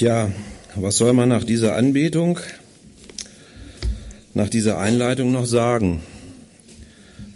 Tja, 0.00 0.32
was 0.76 0.96
soll 0.96 1.12
man 1.12 1.28
nach 1.28 1.44
dieser 1.44 1.76
Anbetung, 1.76 2.40
nach 4.32 4.48
dieser 4.48 4.78
Einleitung 4.78 5.30
noch 5.30 5.44
sagen? 5.44 6.02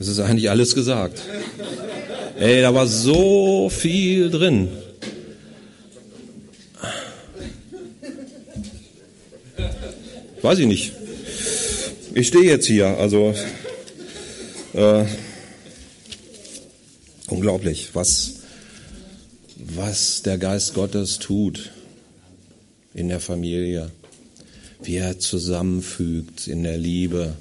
Es 0.01 0.09
ist 0.09 0.19
eigentlich 0.19 0.49
alles 0.49 0.75
gesagt. 0.75 1.21
Ey, 2.39 2.63
da 2.63 2.73
war 2.73 2.87
so 2.87 3.69
viel 3.69 4.31
drin. 4.31 4.69
Weiß 10.41 10.59
ich 10.59 10.67
nicht. 10.67 10.93
Ich 12.15 12.29
stehe 12.29 12.45
jetzt 12.45 12.65
hier, 12.65 12.97
also 12.97 13.35
äh, 14.73 15.05
unglaublich, 17.27 17.91
was, 17.93 18.37
was 19.59 20.23
der 20.23 20.39
Geist 20.39 20.73
Gottes 20.73 21.19
tut 21.19 21.74
in 22.95 23.09
der 23.09 23.21
Familie, 23.21 23.91
wie 24.83 24.97
er 24.97 25.19
zusammenfügt 25.19 26.47
in 26.47 26.63
der 26.63 26.79
Liebe. 26.79 27.35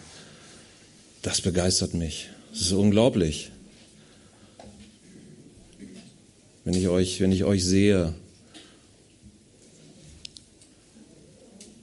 Das 1.22 1.42
begeistert 1.42 1.94
mich. 1.94 2.30
Das 2.52 2.62
ist 2.62 2.72
unglaublich. 2.74 3.52
Wenn 6.66 6.74
ich 6.74 6.88
euch, 6.88 7.20
wenn 7.22 7.32
ich 7.32 7.44
euch 7.44 7.64
sehe, 7.64 8.14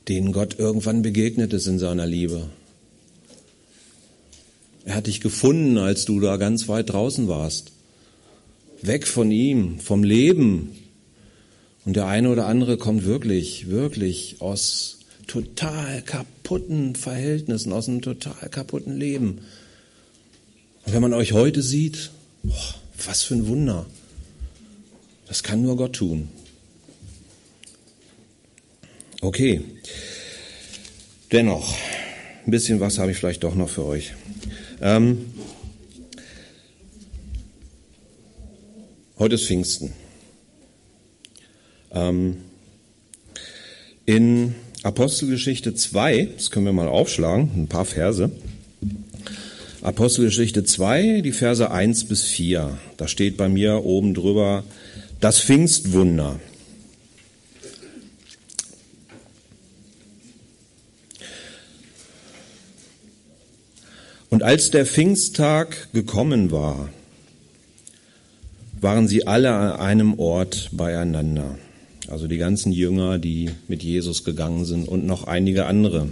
denen 0.09 0.32
Gott 0.32 0.59
irgendwann 0.59 1.02
begegnet 1.02 1.52
ist 1.52 1.66
in 1.66 1.78
seiner 1.78 2.06
Liebe. 2.06 2.48
Er 4.84 4.96
hat 4.96 5.06
dich 5.06 5.20
gefunden, 5.20 5.78
als 5.78 6.04
du 6.04 6.18
da 6.18 6.37
ganz 6.37 6.66
weit 6.66 6.90
draußen 6.90 7.28
warst. 7.28 7.73
Weg 8.82 9.06
von 9.06 9.30
ihm, 9.30 9.78
vom 9.78 10.02
Leben. 10.02 10.73
Und 11.90 11.94
der 11.94 12.06
eine 12.06 12.30
oder 12.30 12.46
andere 12.46 12.76
kommt 12.76 13.04
wirklich, 13.04 13.68
wirklich 13.68 14.36
aus 14.38 14.98
total 15.26 16.02
kaputten 16.02 16.94
Verhältnissen, 16.94 17.73
aus 17.73 17.88
einem 17.88 18.01
total 18.01 18.48
kaputten 18.48 18.96
Leben. 18.96 19.40
Und 20.87 20.92
wenn 20.92 21.02
man 21.02 21.12
euch 21.12 21.32
heute 21.32 21.62
sieht, 21.62 22.12
boah, 22.45 22.74
was 23.04 23.24
für 23.24 23.34
ein 23.34 23.48
Wunder. 23.48 23.87
Das 25.26 25.42
kann 25.42 25.62
nur 25.62 25.76
Gott 25.76 25.95
tun. 25.95 26.28
Okay. 29.20 29.60
Dennoch, 31.32 31.74
ein 32.46 32.52
bisschen 32.52 32.78
was 32.78 33.00
habe 33.00 33.10
ich 33.10 33.16
vielleicht 33.16 33.43
doch 33.43 33.56
noch 33.56 33.68
für 33.68 33.84
euch. 33.84 34.12
Ähm, 34.80 35.24
heute 39.18 39.34
ist 39.34 39.46
Pfingsten. 39.48 39.93
Ähm, 41.93 42.37
in 44.07 44.55
Apostelgeschichte 44.83 45.74
2, 45.74 46.29
das 46.37 46.51
können 46.51 46.66
wir 46.66 46.73
mal 46.73 46.88
aufschlagen, 46.88 47.51
ein 47.55 47.69
paar 47.69 47.85
Verse. 47.85 48.30
Apostelgeschichte 49.83 50.65
2, 50.65 51.21
die 51.23 51.33
Verse 51.33 51.71
1 51.71 52.05
bis 52.05 52.24
4. 52.24 52.79
Da 52.96 53.09
steht 53.09 53.37
bei 53.37 53.49
mir 53.49 53.85
oben 53.85 54.15
drüber 54.15 54.65
das 55.21 55.41
Pfingstwunder. 55.41 56.41
Und 64.31 64.43
als 64.43 64.71
der 64.71 64.87
Pfingsttag 64.87 65.93
gekommen 65.93 66.50
war, 66.50 66.88
waren 68.81 69.09
sie 69.09 69.27
alle 69.27 69.53
an 69.53 69.72
einem 69.81 70.19
Ort 70.19 70.71
beieinander. 70.72 71.59
Also 72.10 72.26
die 72.26 72.38
ganzen 72.38 72.72
Jünger, 72.72 73.19
die 73.19 73.50
mit 73.69 73.84
Jesus 73.84 74.25
gegangen 74.25 74.64
sind 74.64 74.88
und 74.88 75.06
noch 75.06 75.25
einige 75.25 75.66
andere. 75.66 76.08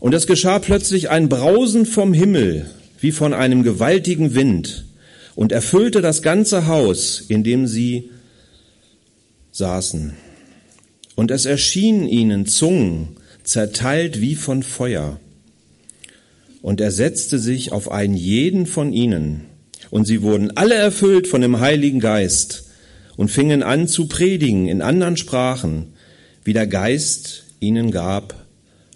Und 0.00 0.14
es 0.14 0.26
geschah 0.26 0.58
plötzlich 0.58 1.10
ein 1.10 1.28
Brausen 1.28 1.84
vom 1.84 2.14
Himmel, 2.14 2.70
wie 2.98 3.12
von 3.12 3.34
einem 3.34 3.62
gewaltigen 3.62 4.34
Wind, 4.34 4.86
und 5.34 5.52
erfüllte 5.52 6.00
das 6.00 6.22
ganze 6.22 6.66
Haus, 6.66 7.22
in 7.28 7.44
dem 7.44 7.66
sie 7.66 8.08
saßen. 9.52 10.14
Und 11.14 11.30
es 11.30 11.44
erschienen 11.44 12.08
ihnen 12.08 12.46
Zungen, 12.46 13.16
zerteilt 13.44 14.20
wie 14.22 14.34
von 14.34 14.62
Feuer 14.62 15.20
und 16.66 16.80
er 16.80 16.90
setzte 16.90 17.38
sich 17.38 17.70
auf 17.70 17.92
einen 17.92 18.16
jeden 18.16 18.66
von 18.66 18.92
ihnen. 18.92 19.42
Und 19.90 20.04
sie 20.04 20.22
wurden 20.22 20.56
alle 20.56 20.74
erfüllt 20.74 21.28
von 21.28 21.40
dem 21.40 21.60
Heiligen 21.60 22.00
Geist 22.00 22.65
und 23.16 23.30
fingen 23.30 23.62
an 23.62 23.88
zu 23.88 24.06
predigen 24.06 24.68
in 24.68 24.82
anderen 24.82 25.16
Sprachen, 25.16 25.94
wie 26.44 26.52
der 26.52 26.66
Geist 26.66 27.44
ihnen 27.60 27.90
gab, 27.90 28.34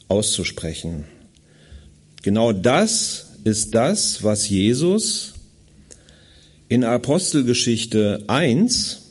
auszusprechen. 0.08 1.04
Genau 2.22 2.52
das 2.52 3.30
ist 3.44 3.74
das, 3.74 4.22
was 4.22 4.48
Jesus 4.48 5.34
in 6.68 6.84
Apostelgeschichte 6.84 8.24
1 8.26 9.02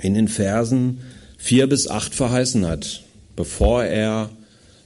in 0.00 0.14
den 0.14 0.28
Versen 0.28 1.00
4 1.38 1.66
bis 1.66 1.88
8 1.88 2.14
verheißen 2.14 2.66
hat, 2.66 3.02
bevor 3.34 3.84
er 3.84 4.30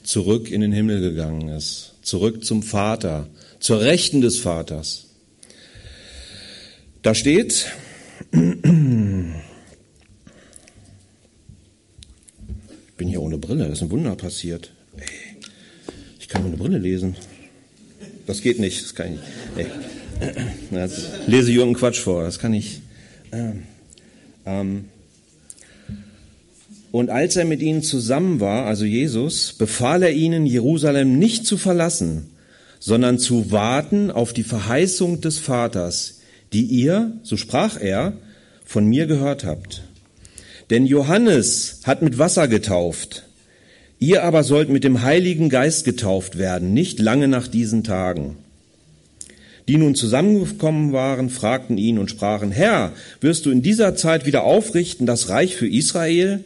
zurück 0.03 0.51
in 0.51 0.61
den 0.63 0.73
Himmel 0.73 1.01
gegangen 1.01 1.49
ist 1.49 1.91
zurück 2.03 2.45
zum 2.45 2.63
Vater, 2.63 3.29
zur 3.61 3.81
Rechten 3.81 4.21
des 4.21 4.39
Vaters. 4.39 5.07
Da 7.03 7.15
steht, 7.15 7.67
bin 13.01 13.09
hier 13.09 13.23
ohne 13.23 13.39
Brille, 13.39 13.65
das 13.65 13.79
ist 13.79 13.83
ein 13.85 13.91
Wunder 13.91 14.15
passiert. 14.15 14.73
Ich 16.21 16.29
kann 16.29 16.45
ohne 16.45 16.59
Brille 16.59 16.77
lesen. 16.77 17.17
Das 18.27 18.43
geht 18.43 18.59
nicht, 18.59 18.85
das 18.85 18.95
kann 18.95 19.15
ich 19.15 19.21
nicht. 19.57 20.91
Lese 21.27 21.51
Jürgen 21.51 21.73
Quatsch 21.73 21.99
vor, 21.99 22.25
das 22.25 22.39
kann 22.39 22.53
ich. 22.53 22.83
Ähm, 23.33 23.63
ähm, 24.45 24.85
und 26.93 27.09
als 27.09 27.37
er 27.37 27.47
mit 27.47 27.63
ihnen 27.63 27.83
zusammen 27.83 28.39
war, 28.39 28.67
also 28.67 28.85
Jesus, 28.85 29.55
befahl 29.55 30.03
er 30.03 30.13
ihnen, 30.13 30.45
Jerusalem 30.45 31.19
nicht 31.19 31.47
zu 31.47 31.57
verlassen, 31.57 32.29
sondern 32.81 33.19
zu 33.19 33.51
warten 33.51 34.11
auf 34.11 34.35
die 34.35 34.45
Verheißung 34.45 35.23
des 35.23 35.39
Vaters, 35.39 36.21
die 36.53 36.65
ihr, 36.65 37.19
so 37.23 37.39
sprach 37.39 37.81
er, 37.81 38.13
von 38.67 38.85
mir 38.85 39.07
gehört 39.07 39.47
habt. 39.47 39.85
Denn 40.71 40.87
Johannes 40.87 41.81
hat 41.85 42.01
mit 42.01 42.19
Wasser 42.19 42.47
getauft, 42.47 43.25
ihr 43.99 44.23
aber 44.23 44.45
sollt 44.45 44.69
mit 44.69 44.85
dem 44.85 45.03
Heiligen 45.03 45.49
Geist 45.49 45.85
getauft 45.85 46.39
werden, 46.39 46.73
nicht 46.73 47.01
lange 47.01 47.27
nach 47.27 47.49
diesen 47.49 47.83
Tagen. 47.83 48.37
Die 49.67 49.77
nun 49.77 49.97
zusammengekommen 49.97 50.93
waren, 50.93 51.29
fragten 51.29 51.77
ihn 51.77 51.99
und 51.99 52.09
sprachen, 52.09 52.53
Herr, 52.53 52.93
wirst 53.21 53.47
du 53.47 53.51
in 53.51 53.63
dieser 53.63 53.97
Zeit 53.97 54.27
wieder 54.27 54.45
aufrichten 54.45 55.07
das 55.07 55.29
Reich 55.29 55.57
für 55.57 55.69
Israel? 55.69 56.45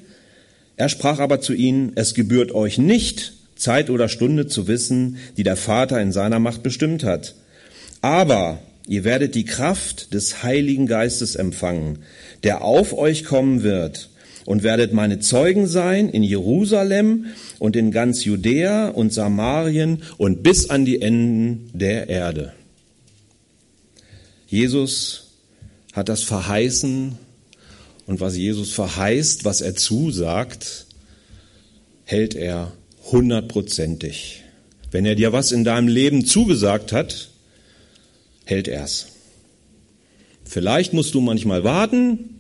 Er 0.77 0.89
sprach 0.89 1.21
aber 1.21 1.41
zu 1.41 1.53
ihnen, 1.53 1.93
es 1.95 2.15
gebührt 2.15 2.53
euch 2.53 2.79
nicht, 2.79 3.35
Zeit 3.57 3.91
oder 3.91 4.09
Stunde 4.09 4.47
zu 4.47 4.67
wissen, 4.67 5.19
die 5.37 5.43
der 5.43 5.57
Vater 5.57 6.01
in 6.01 6.13
seiner 6.13 6.39
Macht 6.39 6.63
bestimmt 6.63 7.05
hat. 7.05 7.35
Aber 8.01 8.59
ihr 8.89 9.05
werdet 9.05 9.35
die 9.35 9.45
Kraft 9.45 10.13
des 10.13 10.43
Heiligen 10.43 10.87
Geistes 10.87 11.37
empfangen, 11.37 12.01
der 12.43 12.63
auf 12.63 12.93
euch 12.97 13.25
kommen 13.25 13.63
wird, 13.63 14.11
und 14.47 14.63
werdet 14.63 14.93
meine 14.93 15.21
Zeugen 15.21 15.67
sein 15.67 16.09
in 16.09 16.23
Jerusalem 16.23 17.27
und 17.59 17.77
in 17.77 17.91
ganz 17.91 18.25
Judäa 18.25 18.89
und 18.89 19.13
Samarien 19.13 20.03
und 20.19 20.43
bis 20.43 20.71
an 20.71 20.85
die 20.85 21.01
Enden 21.01 21.71
der 21.73 22.09
Erde. 22.09 22.53
Jesus 24.47 25.31
hat 25.93 26.09
das 26.09 26.23
verheißen 26.23 27.19
und 28.07 28.21
was 28.21 28.37
Jesus 28.37 28.73
verheißt, 28.73 29.45
was 29.45 29.61
er 29.61 29.75
zusagt, 29.75 30.87
hält 32.05 32.35
er 32.35 32.73
hundertprozentig. 33.11 34.43
Wenn 34.91 35.07
er 35.07 35.15
dir 35.15 35.33
was 35.33 35.53
in 35.53 35.65
deinem 35.65 35.89
Leben 35.89 36.25
zugesagt 36.25 36.93
hat, 36.93 37.31
hält 38.45 38.69
er's. 38.69 39.09
Vielleicht 40.45 40.93
musst 40.93 41.15
du 41.15 41.21
manchmal 41.21 41.65
warten, 41.65 42.34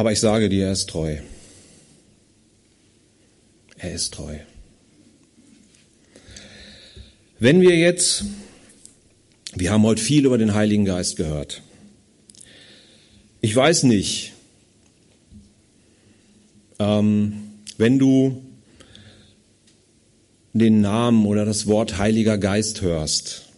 aber 0.00 0.12
ich 0.12 0.20
sage 0.20 0.48
dir, 0.48 0.64
er 0.64 0.72
ist 0.72 0.88
treu. 0.88 1.18
Er 3.76 3.92
ist 3.92 4.14
treu. 4.14 4.34
Wenn 7.38 7.60
wir 7.60 7.76
jetzt, 7.76 8.24
wir 9.54 9.70
haben 9.70 9.82
heute 9.82 10.00
viel 10.00 10.24
über 10.24 10.38
den 10.38 10.54
Heiligen 10.54 10.86
Geist 10.86 11.16
gehört. 11.16 11.60
Ich 13.42 13.54
weiß 13.54 13.82
nicht, 13.82 14.32
ähm, 16.78 17.50
wenn 17.76 17.98
du 17.98 18.42
den 20.54 20.80
Namen 20.80 21.26
oder 21.26 21.44
das 21.44 21.66
Wort 21.66 21.98
Heiliger 21.98 22.38
Geist 22.38 22.80
hörst, 22.80 23.50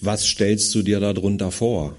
was 0.00 0.24
stellst 0.26 0.74
du 0.74 0.80
dir 0.80 1.00
darunter 1.00 1.50
vor? 1.50 1.98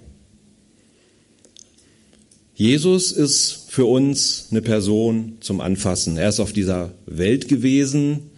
Jesus 2.56 3.12
ist 3.12 3.66
für 3.70 3.86
uns 3.86 4.48
eine 4.50 4.62
Person 4.62 5.38
zum 5.42 5.60
Anfassen. 5.60 6.18
Er 6.18 6.30
ist 6.30 6.40
auf 6.40 6.54
dieser 6.54 6.94
Welt 7.06 7.50
gewesen, 7.50 8.32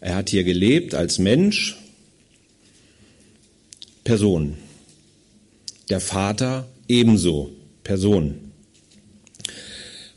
er 0.00 0.16
hat 0.16 0.30
hier 0.30 0.42
gelebt 0.42 0.96
als 0.96 1.20
Mensch. 1.20 1.78
Person. 4.02 4.54
Der 5.88 6.00
Vater 6.00 6.66
ebenso. 6.88 7.52
Person. 7.84 8.34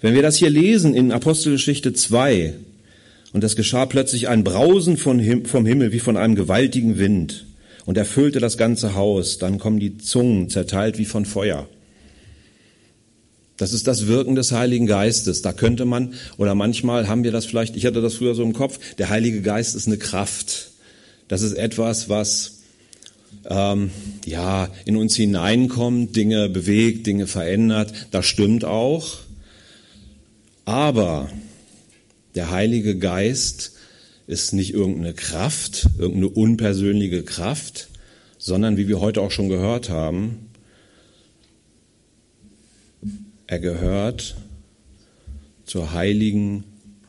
Wenn 0.01 0.15
wir 0.15 0.23
das 0.23 0.37
hier 0.37 0.49
lesen 0.49 0.95
in 0.95 1.11
Apostelgeschichte 1.11 1.93
2, 1.93 2.55
und 3.31 3.43
es 3.43 3.55
geschah 3.55 3.85
plötzlich 3.85 4.27
ein 4.27 4.43
Brausen 4.43 4.97
vom 4.97 5.19
Himmel 5.19 5.91
wie 5.91 5.99
von 5.99 6.15
einem 6.17 6.35
gewaltigen 6.35 6.97
Wind 6.97 7.45
und 7.85 7.97
erfüllte 7.97 8.39
das 8.39 8.57
ganze 8.57 8.95
Haus, 8.95 9.37
dann 9.37 9.59
kommen 9.59 9.79
die 9.79 9.97
Zungen 9.97 10.49
zerteilt 10.49 10.97
wie 10.97 11.05
von 11.05 11.25
Feuer. 11.25 11.67
Das 13.57 13.71
ist 13.71 13.87
das 13.87 14.07
Wirken 14.07 14.35
des 14.35 14.51
Heiligen 14.51 14.85
Geistes. 14.85 15.41
Da 15.41 15.53
könnte 15.53 15.85
man, 15.85 16.13
oder 16.37 16.55
manchmal 16.55 17.07
haben 17.07 17.23
wir 17.23 17.31
das 17.31 17.45
vielleicht, 17.45 17.75
ich 17.75 17.85
hatte 17.85 18.01
das 18.01 18.15
früher 18.15 18.35
so 18.35 18.43
im 18.43 18.53
Kopf, 18.53 18.79
der 18.97 19.09
Heilige 19.09 19.41
Geist 19.41 19.75
ist 19.75 19.87
eine 19.87 19.97
Kraft. 19.97 20.71
Das 21.27 21.41
ist 21.41 21.53
etwas, 21.53 22.09
was 22.09 22.59
ähm, 23.45 23.91
ja 24.25 24.69
in 24.85 24.97
uns 24.97 25.15
hineinkommt, 25.15 26.15
Dinge 26.15 26.49
bewegt, 26.49 27.07
Dinge 27.07 27.27
verändert. 27.27 27.93
Das 28.11 28.25
stimmt 28.25 28.65
auch. 28.65 29.17
Aber 30.65 31.29
der 32.33 32.51
Heilige 32.51 32.97
Geist 32.97 33.73
ist 34.27 34.53
nicht 34.53 34.73
irgendeine 34.73 35.13
Kraft, 35.13 35.87
irgendeine 35.97 36.29
unpersönliche 36.29 37.23
Kraft, 37.23 37.87
sondern 38.37 38.75
wie 38.75 38.87
wir 38.87 38.99
heute 38.99 39.21
auch 39.21 39.31
schon 39.31 39.49
gehört 39.49 39.89
haben, 39.89 40.49
er 43.47 43.59
gehört 43.59 44.35
zur 45.65 45.93
heiligen 45.93 46.63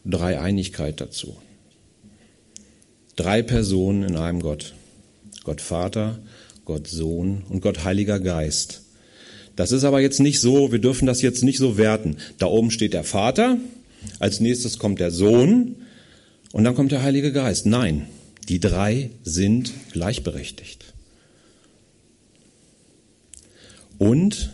Dreieinigkeit 0.05 1.01
dazu. 1.01 1.37
Drei 3.17 3.43
Personen 3.43 4.03
in 4.03 4.17
einem 4.17 4.41
Gott. 4.41 4.75
Gott 5.45 5.61
Vater, 5.61 6.19
Gott 6.65 6.87
Sohn 6.89 7.45
und 7.49 7.61
Gott 7.61 7.85
Heiliger 7.85 8.21
Geist. 8.21 8.83
Das 9.55 9.73
ist 9.73 9.85
aber 9.85 10.01
jetzt 10.01 10.21
nicht 10.21 10.41
so, 10.41 10.73
wir 10.73 10.81
dürfen 10.81 11.07
das 11.07 11.23
jetzt 11.23 11.43
nicht 11.43 11.59
so 11.59 11.79
werten. 11.79 12.17
Da 12.39 12.47
oben 12.47 12.71
steht 12.71 12.93
der 12.93 13.05
Vater, 13.05 13.57
als 14.19 14.41
nächstes 14.41 14.79
kommt 14.79 15.01
der 15.01 15.11
Sohn 15.11 15.77
und 16.53 16.65
dann 16.65 16.75
kommt 16.75 16.93
der 16.93 17.03
Heilige 17.03 17.33
Geist. 17.33 17.65
Nein, 17.65 18.07
die 18.49 18.61
drei 18.61 19.11
sind 19.23 19.73
gleichberechtigt. 19.93 20.85
Und 23.99 24.51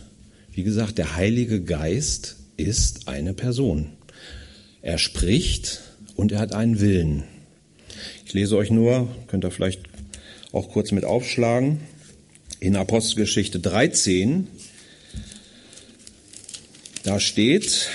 wie 0.53 0.63
gesagt, 0.63 0.97
der 0.99 1.15
Heilige 1.15 1.61
Geist 1.61 2.35
ist 2.57 3.07
eine 3.07 3.33
Person. 3.33 3.89
Er 4.81 4.97
spricht 4.97 5.81
und 6.15 6.31
er 6.31 6.39
hat 6.39 6.53
einen 6.53 6.79
Willen. 6.79 7.23
Ich 8.25 8.33
lese 8.33 8.55
euch 8.57 8.69
nur, 8.69 9.07
könnt 9.27 9.45
ihr 9.45 9.51
vielleicht 9.51 9.81
auch 10.51 10.69
kurz 10.69 10.91
mit 10.91 11.05
aufschlagen, 11.05 11.79
in 12.59 12.75
Apostelgeschichte 12.75 13.59
13. 13.59 14.47
Da 17.03 17.19
steht 17.19 17.89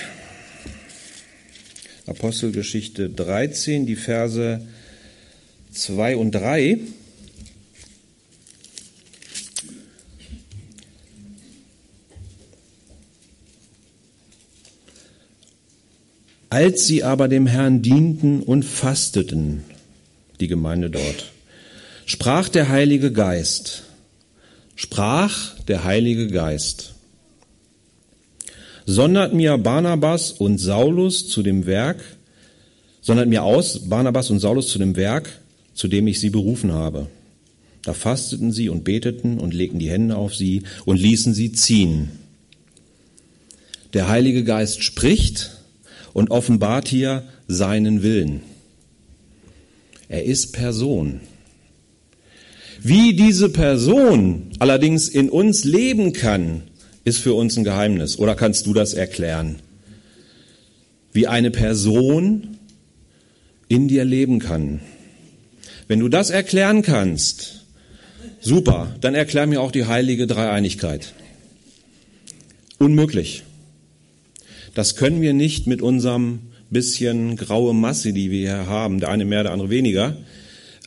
Apostelgeschichte 2.05 3.09
13, 3.09 3.85
die 3.85 3.95
Verse 3.95 4.61
2 5.71 6.17
und 6.17 6.31
3. 6.31 6.79
Als 16.49 16.87
sie 16.87 17.03
aber 17.03 17.27
dem 17.27 17.45
Herrn 17.45 17.83
dienten 17.83 18.41
und 18.41 18.65
fasteten, 18.65 19.63
die 20.39 20.47
Gemeinde 20.47 20.89
dort, 20.89 21.31
sprach 22.05 22.49
der 22.49 22.69
Heilige 22.69 23.11
Geist, 23.11 23.83
sprach 24.75 25.59
der 25.67 25.83
Heilige 25.83 26.27
Geist, 26.27 26.95
sondert 28.87 29.35
mir 29.35 29.59
Barnabas 29.59 30.31
und 30.31 30.57
Saulus 30.57 31.29
zu 31.29 31.43
dem 31.43 31.67
Werk, 31.67 32.03
sondert 33.01 33.27
mir 33.27 33.43
aus 33.43 33.87
Barnabas 33.87 34.31
und 34.31 34.39
Saulus 34.39 34.69
zu 34.69 34.79
dem 34.79 34.95
Werk, 34.95 35.29
zu 35.75 35.87
dem 35.87 36.07
ich 36.07 36.19
sie 36.19 36.31
berufen 36.31 36.71
habe. 36.71 37.07
Da 37.83 37.93
fasteten 37.93 38.51
sie 38.51 38.69
und 38.69 38.83
beteten 38.83 39.39
und 39.39 39.53
legten 39.53 39.77
die 39.77 39.91
Hände 39.91 40.15
auf 40.15 40.35
sie 40.35 40.63
und 40.85 40.97
ließen 40.97 41.35
sie 41.35 41.51
ziehen. 41.51 42.09
Der 43.93 44.07
Heilige 44.07 44.43
Geist 44.43 44.83
spricht, 44.83 45.58
und 46.13 46.31
offenbart 46.31 46.87
hier 46.87 47.23
seinen 47.47 48.03
Willen. 48.03 48.41
Er 50.07 50.23
ist 50.25 50.53
Person. 50.53 51.21
Wie 52.81 53.13
diese 53.13 53.49
Person 53.49 54.51
allerdings 54.59 55.09
in 55.09 55.29
uns 55.29 55.65
leben 55.65 56.13
kann, 56.13 56.63
ist 57.03 57.19
für 57.19 57.33
uns 57.33 57.57
ein 57.57 57.63
Geheimnis. 57.63 58.17
Oder 58.17 58.35
kannst 58.35 58.65
du 58.65 58.73
das 58.73 58.93
erklären? 58.93 59.57
Wie 61.11 61.27
eine 61.27 61.51
Person 61.51 62.57
in 63.67 63.87
dir 63.87 64.05
leben 64.05 64.39
kann. 64.39 64.81
Wenn 65.87 65.99
du 65.99 66.07
das 66.07 66.29
erklären 66.29 66.81
kannst, 66.81 67.65
super, 68.41 68.95
dann 69.01 69.15
erklär 69.15 69.47
mir 69.47 69.61
auch 69.61 69.71
die 69.71 69.85
heilige 69.85 70.27
Dreieinigkeit. 70.27 71.13
Unmöglich. 72.77 73.43
Das 74.73 74.95
können 74.95 75.21
wir 75.21 75.33
nicht 75.33 75.67
mit 75.67 75.81
unserem 75.81 76.39
bisschen 76.69 77.35
graue 77.35 77.73
Masse, 77.73 78.13
die 78.13 78.31
wir 78.31 78.39
hier 78.39 78.67
haben, 78.67 78.99
der 78.99 79.09
eine 79.09 79.25
mehr, 79.25 79.43
der 79.43 79.51
andere 79.51 79.69
weniger, 79.69 80.17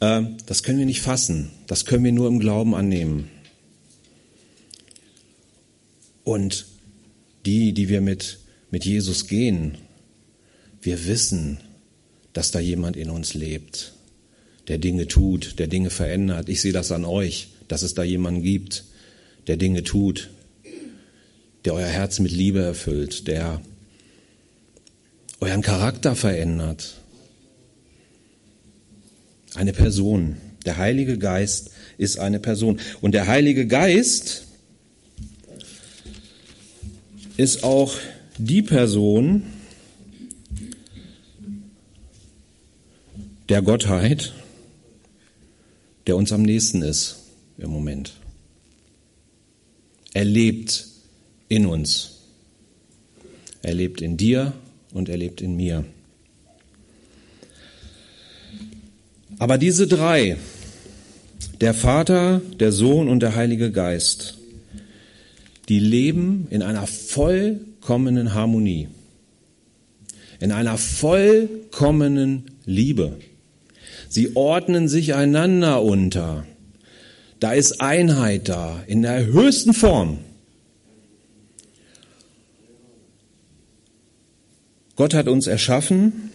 äh, 0.00 0.22
das 0.46 0.62
können 0.62 0.78
wir 0.78 0.86
nicht 0.86 1.00
fassen. 1.00 1.50
Das 1.66 1.84
können 1.84 2.04
wir 2.04 2.12
nur 2.12 2.28
im 2.28 2.38
Glauben 2.38 2.74
annehmen. 2.74 3.28
Und 6.24 6.66
die, 7.46 7.72
die 7.72 7.88
wir 7.88 8.00
mit, 8.00 8.38
mit 8.70 8.84
Jesus 8.84 9.26
gehen, 9.26 9.78
wir 10.80 11.06
wissen, 11.06 11.58
dass 12.32 12.50
da 12.50 12.60
jemand 12.60 12.96
in 12.96 13.10
uns 13.10 13.34
lebt, 13.34 13.92
der 14.68 14.78
Dinge 14.78 15.08
tut, 15.08 15.58
der 15.58 15.66
Dinge 15.66 15.90
verändert. 15.90 16.48
Ich 16.48 16.60
sehe 16.60 16.72
das 16.72 16.92
an 16.92 17.04
euch, 17.04 17.48
dass 17.68 17.82
es 17.82 17.94
da 17.94 18.04
jemanden 18.04 18.42
gibt, 18.42 18.84
der 19.48 19.56
Dinge 19.56 19.82
tut, 19.82 20.30
der 21.64 21.74
euer 21.74 21.86
Herz 21.86 22.20
mit 22.20 22.30
Liebe 22.30 22.62
erfüllt, 22.62 23.26
der 23.26 23.60
euren 25.42 25.60
Charakter 25.60 26.14
verändert. 26.14 27.00
Eine 29.54 29.72
Person. 29.72 30.36
Der 30.64 30.76
Heilige 30.76 31.18
Geist 31.18 31.72
ist 31.98 32.20
eine 32.20 32.38
Person. 32.38 32.78
Und 33.00 33.12
der 33.12 33.26
Heilige 33.26 33.66
Geist 33.66 34.44
ist 37.36 37.64
auch 37.64 37.92
die 38.38 38.62
Person 38.62 39.42
der 43.48 43.62
Gottheit, 43.62 44.32
der 46.06 46.14
uns 46.14 46.30
am 46.30 46.42
nächsten 46.42 46.82
ist 46.82 47.16
im 47.58 47.70
Moment. 47.70 48.12
Er 50.14 50.24
lebt 50.24 50.86
in 51.48 51.66
uns. 51.66 52.20
Er 53.62 53.74
lebt 53.74 54.00
in 54.00 54.16
dir 54.16 54.52
und 54.92 55.08
er 55.08 55.16
lebt 55.16 55.40
in 55.40 55.56
mir. 55.56 55.84
Aber 59.38 59.58
diese 59.58 59.86
drei, 59.86 60.36
der 61.60 61.74
Vater, 61.74 62.40
der 62.60 62.72
Sohn 62.72 63.08
und 63.08 63.20
der 63.20 63.34
Heilige 63.34 63.70
Geist, 63.72 64.38
die 65.68 65.78
leben 65.78 66.46
in 66.50 66.62
einer 66.62 66.86
vollkommenen 66.86 68.34
Harmonie, 68.34 68.88
in 70.40 70.52
einer 70.52 70.76
vollkommenen 70.76 72.50
Liebe. 72.64 73.18
Sie 74.08 74.36
ordnen 74.36 74.88
sich 74.88 75.14
einander 75.14 75.82
unter. 75.82 76.46
Da 77.40 77.52
ist 77.52 77.80
Einheit 77.80 78.48
da, 78.48 78.82
in 78.86 79.02
der 79.02 79.26
höchsten 79.26 79.72
Form. 79.72 80.18
Gott 84.96 85.14
hat 85.14 85.28
uns 85.28 85.46
erschaffen. 85.46 86.30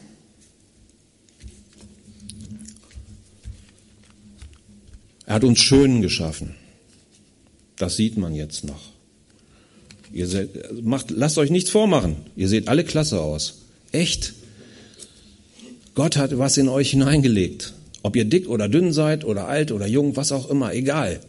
Er 5.25 5.35
hat 5.35 5.43
uns 5.43 5.59
schön 5.59 6.01
geschaffen. 6.01 6.55
Das 7.75 7.95
sieht 7.95 8.17
man 8.17 8.33
jetzt 8.33 8.63
noch. 8.63 8.93
Ihr 10.11 10.27
seht, 10.27 10.83
macht, 10.83 11.11
lasst 11.11 11.37
euch 11.37 11.49
nichts 11.49 11.69
vormachen. 11.69 12.15
Ihr 12.35 12.47
seht 12.47 12.69
alle 12.69 12.83
klasse 12.83 13.21
aus. 13.21 13.59
Echt. 13.91 14.33
Gott 15.95 16.17
hat 16.17 16.37
was 16.37 16.57
in 16.57 16.69
euch 16.69 16.91
hineingelegt. 16.91 17.73
Ob 18.03 18.15
ihr 18.15 18.25
dick 18.25 18.47
oder 18.47 18.69
dünn 18.69 18.93
seid 18.93 19.25
oder 19.25 19.47
alt 19.47 19.71
oder 19.71 19.85
jung, 19.85 20.15
was 20.15 20.31
auch 20.31 20.49
immer, 20.49 20.73
egal. 20.73 21.19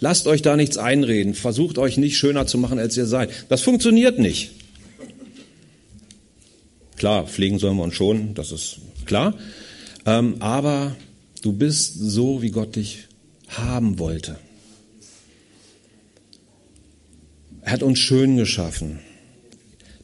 Lasst 0.00 0.26
euch 0.26 0.42
da 0.42 0.56
nichts 0.56 0.76
einreden. 0.76 1.34
Versucht 1.34 1.78
euch 1.78 1.96
nicht 1.96 2.18
schöner 2.18 2.46
zu 2.46 2.58
machen, 2.58 2.78
als 2.78 2.96
ihr 2.96 3.06
seid. 3.06 3.30
Das 3.48 3.62
funktioniert 3.62 4.18
nicht. 4.18 4.50
Klar, 6.98 7.26
pflegen 7.26 7.58
sollen 7.58 7.76
wir 7.76 7.84
uns 7.84 7.94
schon, 7.94 8.34
das 8.34 8.50
ist 8.50 8.78
klar. 9.06 9.34
Ähm, 10.04 10.36
aber 10.40 10.96
du 11.42 11.52
bist 11.52 11.94
so, 11.94 12.42
wie 12.42 12.50
Gott 12.50 12.76
dich 12.76 13.06
haben 13.48 13.98
wollte. 13.98 14.36
Er 17.62 17.72
hat 17.72 17.82
uns 17.82 17.98
schön 17.98 18.36
geschaffen, 18.36 18.98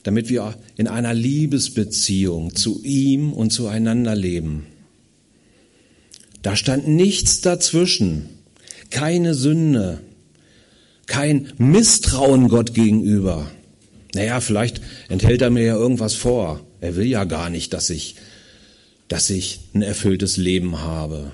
damit 0.04 0.28
wir 0.28 0.54
in 0.76 0.86
einer 0.86 1.14
Liebesbeziehung 1.14 2.54
zu 2.54 2.80
ihm 2.84 3.32
und 3.32 3.50
zueinander 3.50 4.14
leben. 4.14 4.66
Da 6.42 6.56
stand 6.56 6.86
nichts 6.86 7.40
dazwischen, 7.40 8.28
keine 8.90 9.34
Sünde, 9.34 10.00
kein 11.06 11.52
Misstrauen 11.58 12.48
Gott 12.48 12.74
gegenüber. 12.74 13.50
Naja, 14.14 14.40
vielleicht 14.40 14.80
enthält 15.08 15.42
er 15.42 15.50
mir 15.50 15.64
ja 15.64 15.74
irgendwas 15.74 16.14
vor. 16.14 16.63
Er 16.84 16.96
will 16.96 17.06
ja 17.06 17.24
gar 17.24 17.48
nicht, 17.48 17.72
dass 17.72 17.88
ich, 17.88 18.16
dass 19.08 19.30
ich 19.30 19.60
ein 19.72 19.80
erfülltes 19.80 20.36
Leben 20.36 20.82
habe. 20.82 21.32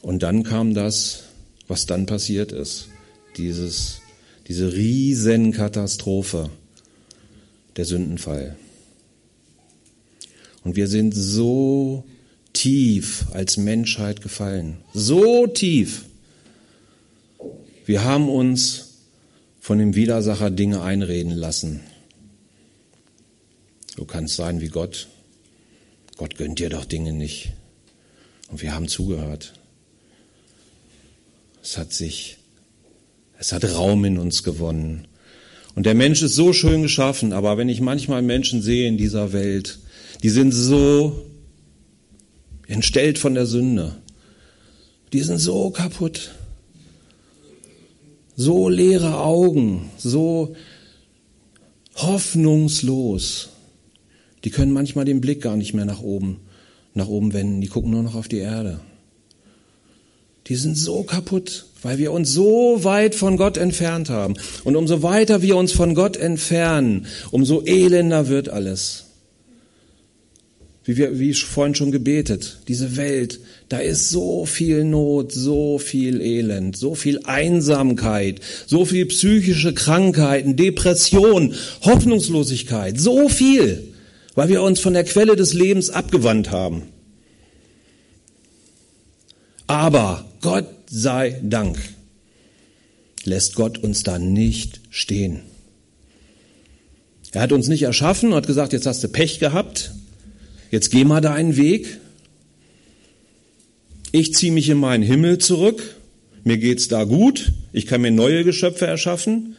Und 0.00 0.22
dann 0.22 0.44
kam 0.44 0.74
das, 0.74 1.24
was 1.66 1.86
dann 1.86 2.06
passiert 2.06 2.52
ist. 2.52 2.86
Dieses, 3.36 4.00
diese 4.46 4.74
Riesenkatastrophe, 4.74 6.50
der 7.74 7.84
Sündenfall. 7.84 8.56
Und 10.62 10.76
wir 10.76 10.86
sind 10.86 11.16
so 11.16 12.04
tief 12.52 13.26
als 13.32 13.56
Menschheit 13.56 14.20
gefallen. 14.22 14.76
So 14.94 15.48
tief. 15.48 16.04
Wir 17.86 18.04
haben 18.04 18.28
uns 18.28 18.91
von 19.62 19.78
dem 19.78 19.94
Widersacher 19.94 20.50
Dinge 20.50 20.82
einreden 20.82 21.30
lassen. 21.30 21.82
Du 23.94 24.04
kannst 24.04 24.34
sein 24.34 24.60
wie 24.60 24.66
Gott. 24.66 25.06
Gott 26.16 26.36
gönnt 26.36 26.58
dir 26.58 26.68
doch 26.68 26.84
Dinge 26.84 27.12
nicht. 27.12 27.52
Und 28.50 28.60
wir 28.60 28.74
haben 28.74 28.88
zugehört. 28.88 29.52
Es 31.62 31.78
hat 31.78 31.92
sich, 31.92 32.38
es 33.38 33.52
hat 33.52 33.64
Raum 33.64 34.04
in 34.04 34.18
uns 34.18 34.42
gewonnen. 34.42 35.06
Und 35.76 35.86
der 35.86 35.94
Mensch 35.94 36.22
ist 36.22 36.34
so 36.34 36.52
schön 36.52 36.82
geschaffen, 36.82 37.32
aber 37.32 37.56
wenn 37.56 37.68
ich 37.68 37.80
manchmal 37.80 38.20
Menschen 38.20 38.62
sehe 38.62 38.88
in 38.88 38.98
dieser 38.98 39.32
Welt, 39.32 39.78
die 40.24 40.30
sind 40.30 40.50
so 40.50 41.24
entstellt 42.66 43.16
von 43.16 43.34
der 43.34 43.46
Sünde. 43.46 43.94
Die 45.12 45.20
sind 45.20 45.38
so 45.38 45.70
kaputt. 45.70 46.32
So 48.44 48.68
leere 48.68 49.20
Augen, 49.20 49.88
so 49.96 50.56
hoffnungslos. 51.94 53.50
Die 54.42 54.50
können 54.50 54.72
manchmal 54.72 55.04
den 55.04 55.20
Blick 55.20 55.42
gar 55.42 55.56
nicht 55.56 55.74
mehr 55.74 55.84
nach 55.84 56.02
oben, 56.02 56.40
nach 56.92 57.06
oben 57.06 57.34
wenden. 57.34 57.60
Die 57.60 57.68
gucken 57.68 57.92
nur 57.92 58.02
noch 58.02 58.16
auf 58.16 58.26
die 58.26 58.38
Erde. 58.38 58.80
Die 60.48 60.56
sind 60.56 60.76
so 60.76 61.04
kaputt, 61.04 61.66
weil 61.82 61.98
wir 61.98 62.10
uns 62.10 62.32
so 62.32 62.82
weit 62.82 63.14
von 63.14 63.36
Gott 63.36 63.56
entfernt 63.56 64.10
haben. 64.10 64.34
Und 64.64 64.74
umso 64.74 65.04
weiter 65.04 65.40
wir 65.42 65.56
uns 65.56 65.70
von 65.70 65.94
Gott 65.94 66.16
entfernen, 66.16 67.06
umso 67.30 67.62
elender 67.64 68.26
wird 68.26 68.48
alles. 68.48 69.04
Wie, 70.84 70.96
wir, 70.96 71.18
wie 71.18 71.32
vorhin 71.32 71.76
schon 71.76 71.92
gebetet, 71.92 72.58
diese 72.66 72.96
Welt, 72.96 73.38
da 73.68 73.78
ist 73.78 74.08
so 74.08 74.46
viel 74.46 74.82
Not, 74.84 75.30
so 75.30 75.78
viel 75.78 76.20
Elend, 76.20 76.76
so 76.76 76.96
viel 76.96 77.20
Einsamkeit, 77.24 78.40
so 78.66 78.84
viel 78.84 79.06
psychische 79.06 79.74
Krankheiten, 79.74 80.56
Depression, 80.56 81.54
Hoffnungslosigkeit, 81.82 82.98
so 82.98 83.28
viel, 83.28 83.94
weil 84.34 84.48
wir 84.48 84.62
uns 84.62 84.80
von 84.80 84.94
der 84.94 85.04
Quelle 85.04 85.36
des 85.36 85.54
Lebens 85.54 85.90
abgewandt 85.90 86.50
haben. 86.50 86.82
Aber 89.68 90.24
Gott 90.40 90.66
sei 90.90 91.40
Dank 91.42 91.78
lässt 93.24 93.54
Gott 93.54 93.78
uns 93.78 94.02
da 94.02 94.18
nicht 94.18 94.80
stehen. 94.90 95.40
Er 97.30 97.42
hat 97.42 97.52
uns 97.52 97.68
nicht 97.68 97.82
erschaffen 97.82 98.30
und 98.30 98.34
hat 98.34 98.48
gesagt, 98.48 98.72
jetzt 98.72 98.86
hast 98.86 99.02
du 99.04 99.08
Pech 99.08 99.38
gehabt, 99.38 99.92
jetzt 100.72 100.90
geh 100.90 101.04
mal 101.04 101.20
deinen 101.20 101.56
Weg. 101.56 102.00
Ich 104.10 104.34
ziehe 104.34 104.50
mich 104.50 104.68
in 104.68 104.78
meinen 104.78 105.04
Himmel 105.04 105.38
zurück, 105.38 105.96
mir 106.42 106.58
geht's 106.58 106.88
da 106.88 107.04
gut, 107.04 107.52
ich 107.72 107.86
kann 107.86 108.00
mir 108.00 108.10
neue 108.10 108.42
Geschöpfe 108.42 108.86
erschaffen, 108.86 109.56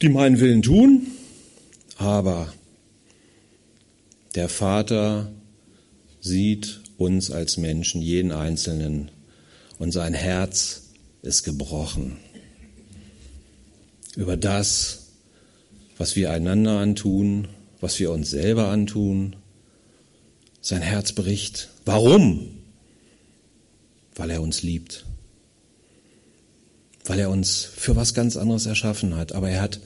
die 0.00 0.08
meinen 0.08 0.38
Willen 0.38 0.62
tun, 0.62 1.08
aber 1.96 2.52
der 4.36 4.48
Vater 4.48 5.32
sieht 6.20 6.80
uns 6.96 7.30
als 7.30 7.56
Menschen, 7.56 8.00
jeden 8.00 8.30
Einzelnen, 8.30 9.10
und 9.78 9.92
sein 9.92 10.14
Herz 10.14 10.90
ist 11.22 11.42
gebrochen 11.42 12.16
über 14.16 14.36
das, 14.36 15.10
was 15.96 16.16
wir 16.16 16.32
einander 16.32 16.78
antun, 16.78 17.48
was 17.80 17.98
wir 17.98 18.10
uns 18.10 18.30
selber 18.30 18.68
antun. 18.68 19.36
Sein 20.60 20.82
Herz 20.82 21.12
bricht. 21.12 21.68
Warum? 21.84 22.48
Weil 24.16 24.30
er 24.30 24.42
uns 24.42 24.62
liebt. 24.62 25.04
Weil 27.04 27.20
er 27.20 27.30
uns 27.30 27.64
für 27.64 27.96
was 27.96 28.14
ganz 28.14 28.36
anderes 28.36 28.66
erschaffen 28.66 29.16
hat. 29.16 29.32
Aber 29.32 29.48
er 29.48 29.62
hat, 29.62 29.80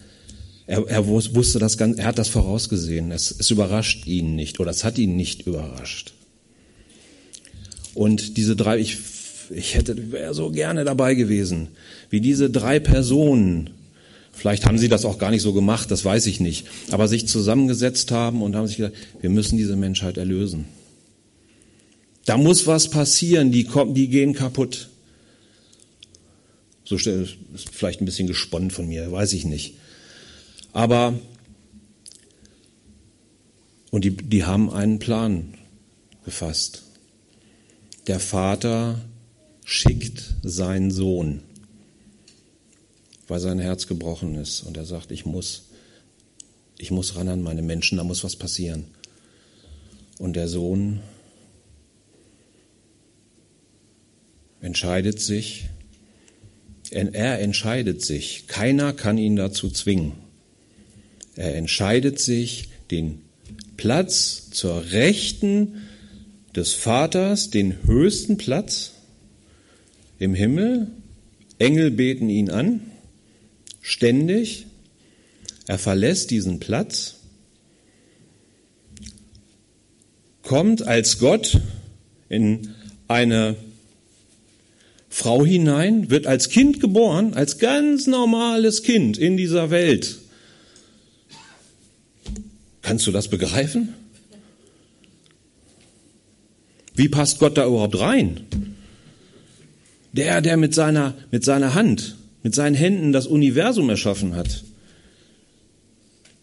er, 0.66 0.86
er 0.88 1.06
wusste 1.06 1.58
das 1.58 1.76
ganz, 1.76 1.98
er 1.98 2.06
hat 2.06 2.18
das 2.18 2.28
vorausgesehen. 2.28 3.12
Es, 3.12 3.30
es 3.30 3.50
überrascht 3.50 4.06
ihn 4.06 4.34
nicht 4.34 4.58
oder 4.58 4.70
es 4.70 4.84
hat 4.84 4.98
ihn 4.98 5.16
nicht 5.16 5.46
überrascht. 5.46 6.14
Und 7.94 8.38
diese 8.38 8.56
drei, 8.56 8.78
ich, 8.78 8.98
ich 9.50 9.74
hätte, 9.74 10.12
wäre 10.12 10.32
so 10.32 10.50
gerne 10.50 10.84
dabei 10.84 11.14
gewesen, 11.14 11.68
wie 12.08 12.22
diese 12.22 12.48
drei 12.48 12.80
Personen 12.80 13.70
Vielleicht 14.32 14.64
haben 14.64 14.78
sie 14.78 14.88
das 14.88 15.04
auch 15.04 15.18
gar 15.18 15.30
nicht 15.30 15.42
so 15.42 15.52
gemacht, 15.52 15.90
das 15.90 16.04
weiß 16.04 16.26
ich 16.26 16.40
nicht. 16.40 16.66
Aber 16.90 17.06
sich 17.06 17.28
zusammengesetzt 17.28 18.10
haben 18.10 18.42
und 18.42 18.56
haben 18.56 18.66
sich 18.66 18.78
gesagt, 18.78 18.96
wir 19.20 19.30
müssen 19.30 19.58
diese 19.58 19.76
Menschheit 19.76 20.16
erlösen. 20.16 20.64
Da 22.24 22.38
muss 22.38 22.66
was 22.66 22.88
passieren, 22.88 23.52
die, 23.52 23.64
kommen, 23.64 23.94
die 23.94 24.08
gehen 24.08 24.32
kaputt. 24.32 24.88
So 26.84 26.96
ist 26.96 27.36
vielleicht 27.70 28.00
ein 28.00 28.06
bisschen 28.06 28.26
gesponnen 28.26 28.70
von 28.70 28.88
mir, 28.88 29.10
weiß 29.10 29.32
ich 29.34 29.44
nicht. 29.44 29.74
Aber, 30.72 31.14
und 33.90 34.04
die, 34.04 34.16
die 34.16 34.44
haben 34.44 34.70
einen 34.70 34.98
Plan 34.98 35.54
gefasst. 36.24 36.82
Der 38.06 38.18
Vater 38.18 39.00
schickt 39.64 40.34
seinen 40.42 40.90
Sohn 40.90 41.42
weil 43.32 43.40
sein 43.40 43.60
Herz 43.60 43.86
gebrochen 43.86 44.34
ist. 44.34 44.60
Und 44.60 44.76
er 44.76 44.84
sagt, 44.84 45.10
ich 45.10 45.24
muss, 45.24 45.62
ich 46.76 46.90
muss 46.90 47.16
ran 47.16 47.28
an 47.28 47.40
meine 47.40 47.62
Menschen, 47.62 47.96
da 47.96 48.04
muss 48.04 48.24
was 48.24 48.36
passieren. 48.36 48.84
Und 50.18 50.36
der 50.36 50.48
Sohn 50.48 51.00
entscheidet 54.60 55.18
sich, 55.18 55.64
er 56.90 57.40
entscheidet 57.40 58.02
sich, 58.02 58.48
keiner 58.48 58.92
kann 58.92 59.16
ihn 59.16 59.36
dazu 59.36 59.70
zwingen. 59.70 60.12
Er 61.34 61.54
entscheidet 61.54 62.18
sich, 62.18 62.68
den 62.90 63.22
Platz 63.78 64.50
zur 64.50 64.92
Rechten 64.92 65.80
des 66.54 66.74
Vaters, 66.74 67.48
den 67.48 67.82
höchsten 67.86 68.36
Platz 68.36 68.92
im 70.18 70.34
Himmel. 70.34 70.88
Engel 71.58 71.90
beten 71.90 72.28
ihn 72.28 72.50
an 72.50 72.91
ständig. 73.82 74.66
Er 75.66 75.78
verlässt 75.78 76.30
diesen 76.30 76.60
Platz, 76.60 77.16
kommt 80.42 80.82
als 80.82 81.18
Gott 81.18 81.60
in 82.28 82.74
eine 83.08 83.56
Frau 85.08 85.44
hinein, 85.44 86.10
wird 86.10 86.26
als 86.26 86.48
Kind 86.48 86.80
geboren, 86.80 87.34
als 87.34 87.58
ganz 87.58 88.06
normales 88.06 88.82
Kind 88.82 89.18
in 89.18 89.36
dieser 89.36 89.70
Welt. 89.70 90.18
Kannst 92.80 93.06
du 93.06 93.12
das 93.12 93.28
begreifen? 93.28 93.94
Wie 96.94 97.08
passt 97.08 97.38
Gott 97.38 97.56
da 97.56 97.66
überhaupt 97.66 97.98
rein? 97.98 98.46
Der, 100.12 100.40
der 100.40 100.56
mit 100.56 100.74
seiner, 100.74 101.14
mit 101.30 101.44
seiner 101.44 101.74
Hand 101.74 102.16
mit 102.42 102.54
seinen 102.54 102.74
Händen 102.74 103.12
das 103.12 103.26
Universum 103.26 103.88
erschaffen 103.88 104.34
hat. 104.34 104.64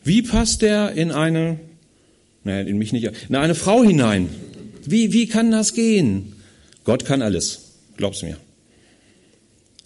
Wie 0.03 0.21
passt 0.21 0.63
er 0.63 0.93
in 0.93 1.11
eine, 1.11 1.59
naja, 2.43 2.61
in 2.67 2.77
mich 2.77 2.93
nicht, 2.93 3.09
in 3.27 3.35
eine 3.35 3.55
Frau 3.55 3.83
hinein? 3.83 4.29
Wie, 4.85 5.13
wie 5.13 5.27
kann 5.27 5.51
das 5.51 5.73
gehen? 5.73 6.33
Gott 6.83 7.05
kann 7.05 7.21
alles. 7.21 7.73
Glaub's 7.97 8.21
mir. 8.21 8.37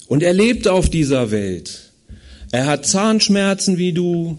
Und 0.07 0.21
er 0.21 0.33
lebt 0.33 0.67
auf 0.67 0.89
dieser 0.89 1.31
Welt. 1.31 1.91
Er 2.51 2.67
hat 2.67 2.85
Zahnschmerzen 2.85 3.77
wie 3.77 3.93
du. 3.93 4.37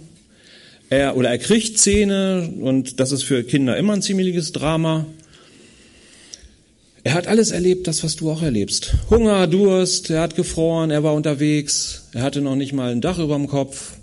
Er, 0.90 1.16
oder 1.16 1.31
er 1.31 1.38
kriegt 1.38 1.78
Zähne 1.78 2.52
und 2.61 3.00
das 3.00 3.11
ist 3.11 3.25
für 3.25 3.43
Kinder 3.43 3.76
immer 3.76 3.95
ein 3.95 4.02
ziemliches 4.02 4.52
Drama. 4.52 5.07
Er 7.04 7.12
hat 7.12 7.26
alles 7.26 7.50
erlebt, 7.50 7.87
das, 7.87 8.02
was 8.02 8.16
du 8.16 8.30
auch 8.30 8.40
erlebst. 8.40 8.94
Hunger, 9.11 9.46
Durst, 9.46 10.08
er 10.08 10.23
hat 10.23 10.37
gefroren, 10.37 10.90
er 10.90 11.02
war 11.02 11.12
unterwegs, 11.12 12.04
er 12.12 12.23
hatte 12.23 12.40
noch 12.40 12.56
nicht 12.56 12.73
mal 12.73 12.90
ein 12.90 13.02
Dach 13.02 13.18
über 13.18 13.37
dem 13.37 13.46
Kopf. 13.46 13.99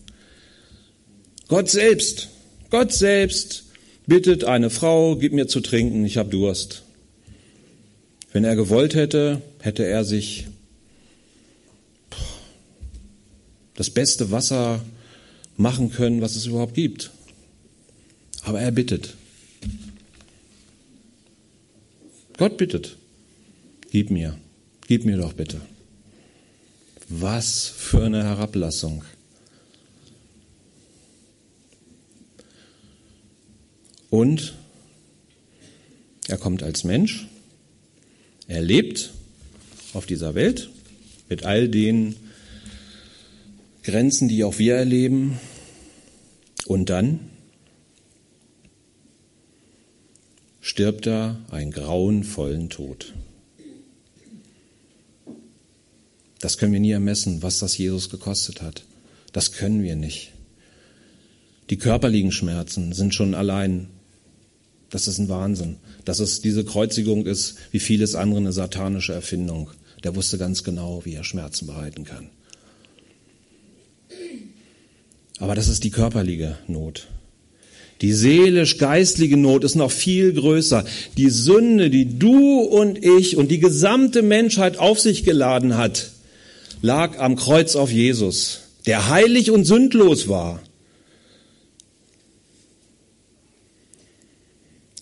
Gott 1.47 1.67
selbst, 1.67 2.29
Gott 2.69 2.93
selbst 2.93 3.63
bittet 4.05 4.43
eine 4.43 4.69
Frau, 4.69 5.15
gib 5.15 5.33
mir 5.33 5.47
zu 5.47 5.61
trinken, 5.61 6.05
ich 6.05 6.17
habe 6.17 6.29
Durst. 6.29 6.83
Wenn 8.33 8.43
er 8.43 8.55
gewollt 8.55 8.93
hätte, 8.93 9.41
hätte 9.59 9.83
er 9.83 10.05
sich 10.05 10.45
das 13.75 13.89
beste 13.89 14.29
Wasser 14.29 14.79
machen 15.57 15.91
können, 15.91 16.21
was 16.21 16.35
es 16.35 16.45
überhaupt 16.45 16.75
gibt. 16.75 17.09
Aber 18.43 18.61
er 18.61 18.71
bittet. 18.71 19.15
Gott 22.41 22.57
bittet. 22.57 22.97
Gib 23.91 24.09
mir, 24.09 24.35
gib 24.87 25.05
mir 25.05 25.15
doch 25.15 25.33
bitte. 25.33 25.61
Was 27.07 27.67
für 27.67 28.05
eine 28.05 28.23
Herablassung. 28.23 29.03
Und 34.09 34.55
er 36.27 36.39
kommt 36.39 36.63
als 36.63 36.83
Mensch, 36.83 37.27
er 38.47 38.61
lebt 38.63 39.11
auf 39.93 40.07
dieser 40.07 40.33
Welt 40.33 40.71
mit 41.29 41.45
all 41.45 41.69
den 41.69 42.15
Grenzen, 43.83 44.29
die 44.29 44.43
auch 44.43 44.57
wir 44.57 44.77
erleben. 44.77 45.39
Und 46.65 46.89
dann 46.89 47.19
stirbt 50.61 51.07
er 51.07 51.37
einen 51.49 51.71
grauenvollen 51.71 52.69
Tod. 52.69 53.13
Das 56.39 56.57
können 56.57 56.73
wir 56.73 56.79
nie 56.79 56.91
ermessen, 56.91 57.43
was 57.43 57.59
das 57.59 57.77
Jesus 57.77 58.09
gekostet 58.09 58.61
hat. 58.61 58.83
Das 59.33 59.51
können 59.51 59.83
wir 59.83 59.95
nicht. 59.95 60.31
Die 61.69 61.77
körperlichen 61.77 62.31
Schmerzen 62.31 62.93
sind 62.93 63.13
schon 63.13 63.33
allein, 63.33 63.89
das 64.89 65.07
ist 65.07 65.19
ein 65.19 65.29
Wahnsinn. 65.29 65.77
Dass 66.03 66.19
es 66.19 66.41
diese 66.41 66.65
Kreuzigung 66.65 67.25
ist, 67.25 67.57
wie 67.71 67.79
vieles 67.79 68.15
andere, 68.15 68.39
eine 68.41 68.53
satanische 68.53 69.13
Erfindung. 69.13 69.69
Der 70.03 70.15
wusste 70.15 70.37
ganz 70.37 70.63
genau, 70.63 71.05
wie 71.05 71.13
er 71.13 71.23
Schmerzen 71.23 71.67
bereiten 71.67 72.03
kann. 72.03 72.29
Aber 75.39 75.55
das 75.55 75.67
ist 75.67 75.83
die 75.83 75.91
körperliche 75.91 76.57
Not. 76.67 77.07
Die 78.01 78.13
seelisch-geistliche 78.13 79.37
Not 79.37 79.63
ist 79.63 79.75
noch 79.75 79.91
viel 79.91 80.33
größer. 80.33 80.85
Die 81.17 81.29
Sünde, 81.29 81.89
die 81.89 82.17
du 82.17 82.59
und 82.59 83.03
ich 83.03 83.37
und 83.37 83.49
die 83.49 83.59
gesamte 83.59 84.21
Menschheit 84.21 84.77
auf 84.77 84.99
sich 84.99 85.23
geladen 85.23 85.77
hat, 85.77 86.11
lag 86.81 87.19
am 87.19 87.35
Kreuz 87.35 87.75
auf 87.75 87.91
Jesus, 87.91 88.61
der 88.85 89.09
heilig 89.09 89.51
und 89.51 89.65
sündlos 89.65 90.27
war. 90.27 90.61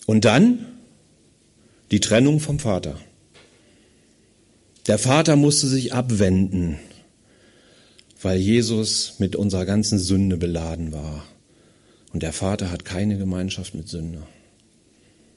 Und 0.06 0.24
dann 0.24 0.66
die 1.90 2.00
Trennung 2.00 2.40
vom 2.40 2.58
Vater. 2.58 3.00
Der 4.86 4.98
Vater 4.98 5.36
musste 5.36 5.66
sich 5.68 5.92
abwenden 5.94 6.78
weil 8.22 8.38
Jesus 8.38 9.14
mit 9.18 9.36
unserer 9.36 9.64
ganzen 9.64 9.98
Sünde 9.98 10.36
beladen 10.36 10.92
war. 10.92 11.24
Und 12.12 12.22
der 12.22 12.32
Vater 12.32 12.70
hat 12.70 12.84
keine 12.84 13.18
Gemeinschaft 13.18 13.74
mit 13.74 13.88
Sünde. 13.88 14.26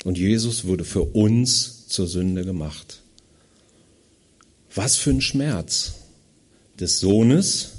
Und 0.04 0.18
Jesus 0.18 0.66
wurde 0.66 0.84
für 0.84 1.04
uns 1.04 1.88
zur 1.88 2.08
Sünde 2.08 2.44
gemacht. 2.44 3.02
Was 4.74 4.96
für 4.96 5.12
ein 5.12 5.22
Schmerz 5.22 5.94
des 6.80 7.00
Sohnes, 7.00 7.74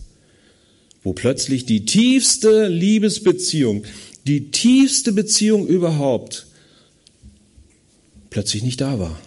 wo 1.02 1.12
plötzlich 1.12 1.66
die 1.66 1.85
tiefste 1.85 2.68
Liebesbeziehung, 2.68 3.85
die 4.26 4.50
tiefste 4.50 5.12
Beziehung 5.12 5.66
überhaupt, 5.66 6.46
plötzlich 8.30 8.62
nicht 8.62 8.80
da 8.80 8.98
war, 8.98 9.18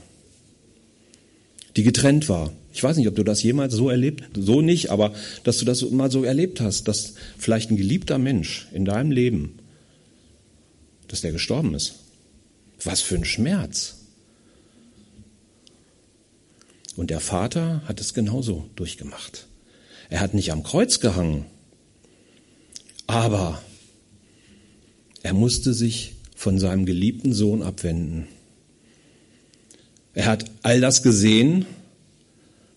die 1.75 1.83
getrennt 1.83 2.29
war. 2.29 2.51
Ich 2.77 2.83
weiß 2.83 2.95
nicht, 2.97 3.07
ob 3.07 3.15
du 3.15 3.23
das 3.23 3.41
jemals 3.41 3.73
so 3.73 3.89
erlebt, 3.89 4.37
so 4.37 4.61
nicht, 4.61 4.91
aber 4.91 5.11
dass 5.43 5.57
du 5.57 5.65
das 5.65 5.81
mal 5.89 6.11
so 6.11 6.23
erlebt 6.23 6.61
hast, 6.61 6.87
dass 6.87 7.15
vielleicht 7.35 7.71
ein 7.71 7.75
geliebter 7.75 8.19
Mensch 8.19 8.67
in 8.71 8.85
deinem 8.85 9.09
Leben, 9.09 9.57
dass 11.07 11.21
der 11.21 11.31
gestorben 11.31 11.73
ist. 11.73 11.95
Was 12.83 13.01
für 13.01 13.15
ein 13.15 13.25
Schmerz. 13.25 13.95
Und 16.95 17.09
der 17.09 17.19
Vater 17.19 17.81
hat 17.87 17.99
es 17.99 18.13
genauso 18.13 18.69
durchgemacht. 18.75 19.47
Er 20.11 20.19
hat 20.19 20.35
nicht 20.35 20.51
am 20.51 20.61
Kreuz 20.61 20.99
gehangen, 20.99 21.45
aber 23.07 23.59
er 25.23 25.33
musste 25.33 25.73
sich 25.73 26.13
von 26.35 26.59
seinem 26.59 26.85
geliebten 26.85 27.33
Sohn 27.33 27.63
abwenden. 27.63 28.27
Er 30.13 30.27
hat 30.27 30.45
all 30.61 30.79
das 30.79 31.01
gesehen, 31.01 31.65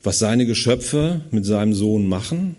was 0.03 0.19
seine 0.19 0.47
Geschöpfe 0.47 1.23
mit 1.31 1.45
seinem 1.45 1.75
Sohn 1.75 2.07
machen? 2.07 2.57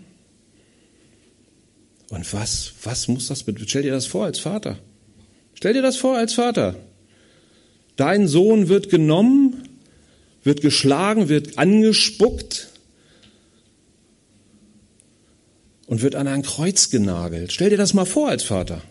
Und 2.10 2.32
was, 2.32 2.74
was 2.82 3.08
muss 3.08 3.28
das 3.28 3.42
bedeuten? 3.42 3.68
Stell 3.68 3.82
dir 3.82 3.92
das 3.92 4.06
vor 4.06 4.24
als 4.24 4.38
Vater. 4.38 4.78
Stell 5.54 5.72
dir 5.72 5.82
das 5.82 5.96
vor 5.96 6.16
als 6.16 6.34
Vater. 6.34 6.76
Dein 7.96 8.28
Sohn 8.28 8.68
wird 8.68 8.90
genommen, 8.90 9.68
wird 10.44 10.60
geschlagen, 10.60 11.28
wird 11.28 11.58
angespuckt 11.58 12.68
und 15.86 16.02
wird 16.02 16.14
an 16.14 16.26
ein 16.26 16.42
Kreuz 16.42 16.90
genagelt. 16.90 17.52
Stell 17.52 17.70
dir 17.70 17.76
das 17.76 17.94
mal 17.94 18.04
vor 18.04 18.28
als 18.28 18.42
Vater. 18.42 18.82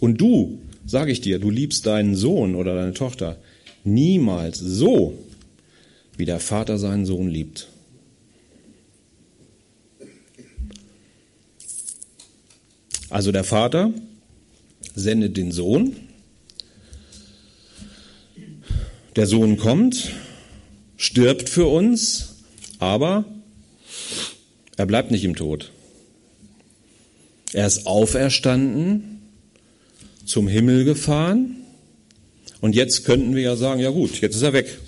Und 0.00 0.20
du 0.20 0.60
sage 0.90 1.12
ich 1.12 1.20
dir, 1.20 1.38
du 1.38 1.50
liebst 1.50 1.86
deinen 1.86 2.16
Sohn 2.16 2.56
oder 2.56 2.74
deine 2.74 2.94
Tochter 2.94 3.38
niemals 3.84 4.58
so, 4.58 5.16
wie 6.16 6.24
der 6.24 6.40
Vater 6.40 6.78
seinen 6.78 7.06
Sohn 7.06 7.28
liebt. 7.28 7.68
Also 13.08 13.30
der 13.30 13.44
Vater 13.44 13.92
sendet 14.94 15.36
den 15.36 15.52
Sohn, 15.52 15.94
der 19.14 19.26
Sohn 19.26 19.58
kommt, 19.58 20.10
stirbt 20.96 21.48
für 21.48 21.66
uns, 21.66 22.36
aber 22.80 23.24
er 24.76 24.86
bleibt 24.86 25.12
nicht 25.12 25.24
im 25.24 25.36
Tod. 25.36 25.70
Er 27.52 27.66
ist 27.66 27.86
auferstanden 27.86 29.09
zum 30.30 30.46
Himmel 30.46 30.84
gefahren. 30.84 31.56
Und 32.60 32.74
jetzt 32.74 33.04
könnten 33.04 33.34
wir 33.34 33.42
ja 33.42 33.56
sagen, 33.56 33.80
ja 33.80 33.90
gut, 33.90 34.20
jetzt 34.20 34.36
ist 34.36 34.42
er 34.42 34.52
weg. 34.52 34.78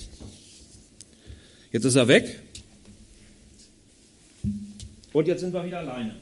Jetzt 1.73 1.85
ist 1.85 1.97
er 1.97 2.07
weg. 2.07 2.39
Und 5.13 5.27
jetzt 5.27 5.41
sind 5.41 5.53
wir 5.53 5.65
wieder 5.65 5.81
alleine. 5.81 6.15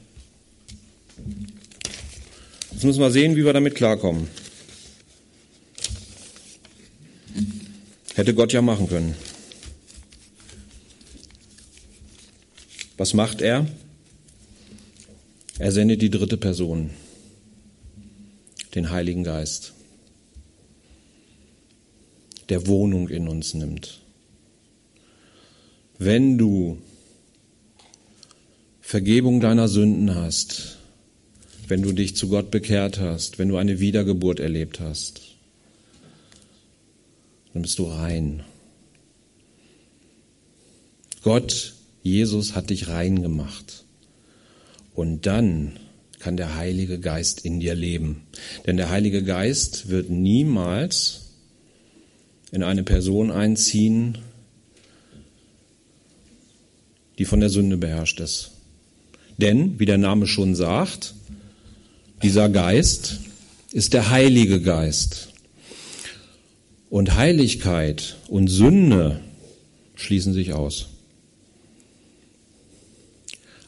Jetzt 2.71 2.83
müssen 2.83 2.99
wir 2.99 3.11
sehen, 3.11 3.35
wie 3.35 3.45
wir 3.45 3.53
damit 3.53 3.75
klarkommen. 3.75 4.27
Hätte 8.15 8.33
Gott 8.33 8.53
ja 8.53 8.61
machen 8.61 8.89
können. 8.89 9.15
Was 12.97 13.13
macht 13.13 13.41
er? 13.41 13.67
Er 15.59 15.71
sendet 15.71 16.01
die 16.01 16.09
dritte 16.09 16.37
Person 16.37 16.89
den 18.75 18.89
Heiligen 18.89 19.23
Geist, 19.23 19.73
der 22.49 22.67
Wohnung 22.67 23.09
in 23.09 23.27
uns 23.27 23.53
nimmt. 23.53 23.99
Wenn 25.97 26.37
du 26.37 26.77
Vergebung 28.81 29.39
deiner 29.39 29.67
Sünden 29.67 30.15
hast, 30.15 30.77
wenn 31.67 31.81
du 31.81 31.93
dich 31.93 32.15
zu 32.15 32.27
Gott 32.27 32.51
bekehrt 32.51 32.99
hast, 32.99 33.39
wenn 33.39 33.47
du 33.47 33.57
eine 33.57 33.79
Wiedergeburt 33.79 34.39
erlebt 34.39 34.79
hast, 34.79 35.21
dann 37.53 37.61
bist 37.61 37.79
du 37.79 37.85
rein. 37.85 38.43
Gott, 41.23 41.73
Jesus 42.03 42.55
hat 42.55 42.69
dich 42.69 42.87
rein 42.87 43.21
gemacht. 43.21 43.85
Und 44.93 45.25
dann 45.25 45.73
kann 46.21 46.37
der 46.37 46.55
Heilige 46.55 46.99
Geist 46.99 47.43
in 47.45 47.59
dir 47.59 47.75
leben. 47.75 48.23
Denn 48.65 48.77
der 48.77 48.89
Heilige 48.89 49.23
Geist 49.23 49.89
wird 49.89 50.09
niemals 50.09 51.31
in 52.51 52.63
eine 52.63 52.83
Person 52.83 53.31
einziehen, 53.31 54.19
die 57.17 57.25
von 57.25 57.39
der 57.39 57.49
Sünde 57.49 57.77
beherrscht 57.77 58.19
ist. 58.19 58.51
Denn, 59.37 59.79
wie 59.79 59.85
der 59.85 59.97
Name 59.97 60.27
schon 60.27 60.53
sagt, 60.55 61.15
dieser 62.21 62.49
Geist 62.49 63.19
ist 63.71 63.93
der 63.93 64.11
Heilige 64.11 64.61
Geist. 64.61 65.29
Und 66.89 67.15
Heiligkeit 67.15 68.17
und 68.27 68.47
Sünde 68.47 69.21
schließen 69.95 70.33
sich 70.33 70.53
aus. 70.53 70.89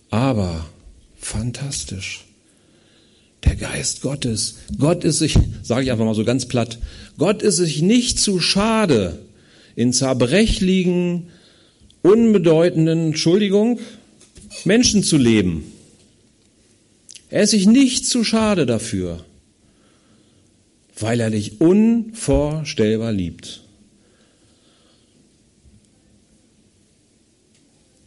Aber 0.09 0.65
fantastisch. 1.15 2.25
Der 3.53 3.69
Geist 3.69 4.01
Gottes. 4.01 4.55
Gott 4.79 5.03
ist 5.03 5.19
sich, 5.19 5.37
sage 5.61 5.83
ich 5.83 5.91
einfach 5.91 6.05
mal 6.05 6.15
so 6.15 6.25
ganz 6.25 6.47
platt, 6.47 6.79
Gott 7.19 7.43
ist 7.43 7.57
sich 7.57 7.83
nicht 7.83 8.19
zu 8.19 8.39
schade, 8.39 9.19
in 9.75 9.93
zerbrechlichen, 9.93 11.27
unbedeutenden, 12.01 13.09
Entschuldigung, 13.09 13.79
Menschen 14.65 15.03
zu 15.03 15.17
leben. 15.17 15.71
Er 17.29 17.43
ist 17.43 17.51
sich 17.51 17.67
nicht 17.67 18.07
zu 18.07 18.23
schade 18.23 18.65
dafür, 18.65 19.23
weil 20.97 21.19
er 21.19 21.29
dich 21.29 21.61
unvorstellbar 21.61 23.11
liebt. 23.11 23.61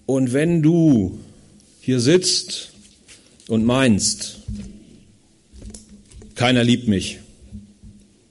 Und 0.07 0.33
wenn 0.33 0.61
du 0.61 1.21
hier 1.81 2.01
sitzt 2.01 2.73
und 3.47 3.65
meinst, 3.65 4.41
keiner 6.37 6.63
liebt 6.63 6.87
mich, 6.87 7.19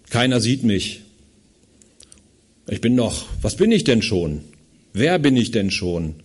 keiner 0.10 0.40
sieht 0.40 0.64
mich, 0.64 1.02
ich 2.68 2.82
bin 2.82 2.96
doch, 2.96 3.26
was 3.42 3.56
bin 3.58 3.72
ich 3.72 3.84
denn 3.84 4.02
schon? 4.02 4.42
Wer 4.94 5.20
bin 5.20 5.36
ich 5.36 5.52
denn 5.52 5.72
schon? 5.72 6.16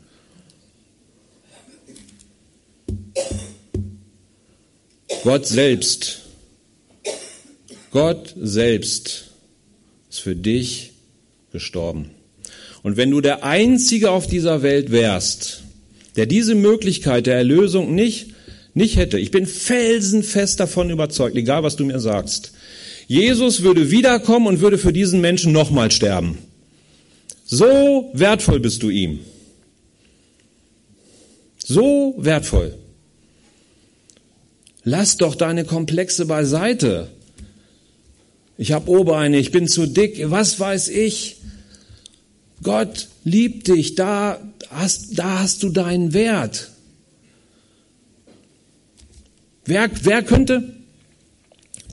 Gott 5.22 5.46
selbst, 5.46 6.20
Gott 7.90 8.34
selbst 8.40 9.30
ist 10.08 10.20
für 10.20 10.36
dich 10.36 10.92
gestorben. 11.52 12.10
Und 12.82 12.96
wenn 12.96 13.10
du 13.10 13.20
der 13.20 13.44
Einzige 13.44 14.10
auf 14.10 14.26
dieser 14.26 14.62
Welt 14.62 14.90
wärst, 14.90 15.62
der 16.16 16.26
diese 16.26 16.54
Möglichkeit 16.54 17.26
der 17.26 17.36
Erlösung 17.36 17.94
nicht, 17.94 18.28
nicht 18.80 18.96
hätte, 18.96 19.18
ich 19.18 19.30
bin 19.30 19.46
felsenfest 19.46 20.58
davon 20.58 20.90
überzeugt, 20.90 21.36
egal 21.36 21.62
was 21.62 21.76
du 21.76 21.84
mir 21.84 22.00
sagst, 22.00 22.52
Jesus 23.06 23.62
würde 23.62 23.90
wiederkommen 23.90 24.46
und 24.46 24.60
würde 24.60 24.78
für 24.78 24.92
diesen 24.92 25.20
Menschen 25.20 25.52
nochmal 25.52 25.90
sterben. 25.90 26.38
So 27.44 28.10
wertvoll 28.12 28.60
bist 28.60 28.82
du 28.82 28.90
ihm. 28.90 29.20
So 31.64 32.14
wertvoll. 32.18 32.74
Lass 34.84 35.16
doch 35.16 35.34
deine 35.34 35.64
Komplexe 35.64 36.26
beiseite. 36.26 37.08
Ich 38.56 38.72
habe 38.72 38.90
Oberbeine, 38.90 39.38
ich 39.38 39.50
bin 39.50 39.68
zu 39.68 39.86
dick, 39.86 40.30
was 40.30 40.58
weiß 40.60 40.88
ich. 40.88 41.36
Gott 42.62 43.08
liebt 43.24 43.68
dich, 43.68 43.94
da 43.94 44.40
hast, 44.70 45.18
da 45.18 45.40
hast 45.40 45.62
du 45.62 45.70
deinen 45.70 46.12
Wert. 46.12 46.70
Wer, 49.70 49.88
wer 50.02 50.24
könnte 50.24 50.64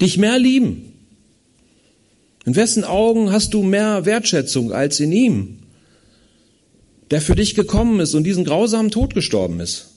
dich 0.02 0.18
mehr 0.18 0.40
lieben? 0.40 0.94
In 2.44 2.56
wessen 2.56 2.84
Augen 2.84 3.32
hast 3.32 3.54
du 3.54 3.62
mehr 3.62 4.04
Wertschätzung 4.04 4.72
als 4.72 5.00
in 5.00 5.12
ihm, 5.12 5.60
der 7.12 7.22
für 7.22 7.36
dich 7.36 7.54
gekommen 7.54 8.00
ist 8.00 8.16
und 8.16 8.24
diesen 8.24 8.46
grausamen 8.46 8.90
Tod 8.90 9.14
gestorben 9.14 9.60
ist, 9.60 9.92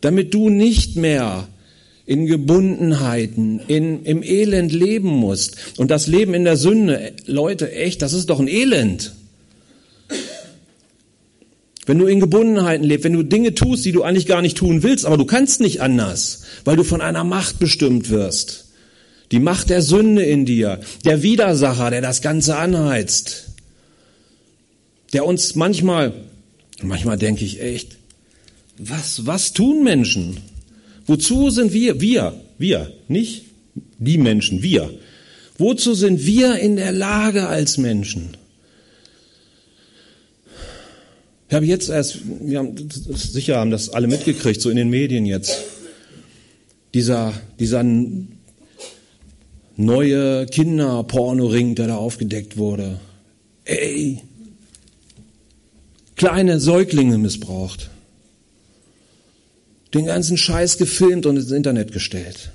damit 0.00 0.34
du 0.34 0.50
nicht 0.50 0.94
mehr 0.94 1.48
in 2.06 2.26
Gebundenheiten, 2.26 3.60
in, 3.66 4.04
im 4.04 4.22
Elend 4.22 4.72
leben 4.72 5.08
musst. 5.08 5.78
Und 5.78 5.90
das 5.90 6.06
Leben 6.06 6.32
in 6.32 6.44
der 6.44 6.56
Sünde, 6.56 7.12
Leute, 7.26 7.72
echt, 7.72 8.02
das 8.02 8.12
ist 8.12 8.30
doch 8.30 8.38
ein 8.38 8.46
Elend. 8.46 9.16
Wenn 11.90 11.98
du 11.98 12.06
in 12.06 12.20
Gebundenheiten 12.20 12.84
lebst, 12.84 13.02
wenn 13.02 13.14
du 13.14 13.24
Dinge 13.24 13.52
tust, 13.52 13.84
die 13.84 13.90
du 13.90 14.04
eigentlich 14.04 14.26
gar 14.26 14.42
nicht 14.42 14.56
tun 14.56 14.84
willst, 14.84 15.04
aber 15.04 15.16
du 15.16 15.24
kannst 15.24 15.60
nicht 15.60 15.82
anders, 15.82 16.42
weil 16.64 16.76
du 16.76 16.84
von 16.84 17.00
einer 17.00 17.24
Macht 17.24 17.58
bestimmt 17.58 18.10
wirst. 18.10 18.66
Die 19.32 19.40
Macht 19.40 19.70
der 19.70 19.82
Sünde 19.82 20.22
in 20.22 20.46
dir, 20.46 20.78
der 21.04 21.24
Widersacher, 21.24 21.90
der 21.90 22.00
das 22.00 22.22
Ganze 22.22 22.54
anheizt, 22.54 23.48
der 25.12 25.26
uns 25.26 25.56
manchmal, 25.56 26.12
manchmal 26.80 27.18
denke 27.18 27.44
ich 27.44 27.60
echt, 27.60 27.96
was, 28.78 29.26
was 29.26 29.52
tun 29.52 29.82
Menschen? 29.82 30.36
Wozu 31.06 31.50
sind 31.50 31.72
wir, 31.72 32.00
wir, 32.00 32.40
wir, 32.56 32.92
nicht 33.08 33.46
die 33.98 34.18
Menschen, 34.18 34.62
wir. 34.62 34.94
Wozu 35.58 35.94
sind 35.94 36.24
wir 36.24 36.54
in 36.60 36.76
der 36.76 36.92
Lage 36.92 37.48
als 37.48 37.78
Menschen? 37.78 38.36
Ich 41.50 41.56
habe 41.56 41.66
jetzt 41.66 41.88
erst, 41.88 42.20
wir 42.42 42.60
haben, 42.60 42.76
sicher 43.12 43.56
haben 43.56 43.72
das 43.72 43.88
alle 43.88 44.06
mitgekriegt, 44.06 44.60
so 44.60 44.70
in 44.70 44.76
den 44.76 44.88
Medien 44.88 45.26
jetzt. 45.26 45.58
Dieser, 46.94 47.34
dieser 47.58 47.84
neue 49.76 50.46
Kinderpornoring, 50.46 51.74
der 51.74 51.88
da 51.88 51.96
aufgedeckt 51.96 52.56
wurde. 52.56 53.00
Ey, 53.64 54.22
kleine 56.14 56.60
Säuglinge 56.60 57.18
missbraucht. 57.18 57.90
Den 59.92 60.06
ganzen 60.06 60.36
Scheiß 60.36 60.78
gefilmt 60.78 61.26
und 61.26 61.36
ins 61.36 61.50
Internet 61.50 61.90
gestellt. 61.90 62.52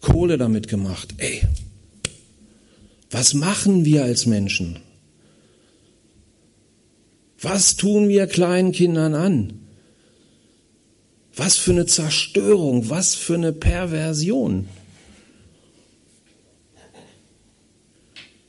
Kohle 0.00 0.38
damit 0.38 0.68
gemacht. 0.68 1.08
Ey, 1.16 1.42
was 3.10 3.34
machen 3.34 3.84
wir 3.84 4.04
als 4.04 4.26
Menschen? 4.26 4.78
Was 7.40 7.76
tun 7.76 8.08
wir 8.08 8.26
kleinen 8.26 8.72
Kindern 8.72 9.14
an? 9.14 9.60
Was 11.36 11.56
für 11.56 11.70
eine 11.70 11.86
Zerstörung, 11.86 12.90
was 12.90 13.14
für 13.14 13.34
eine 13.34 13.52
Perversion. 13.52 14.68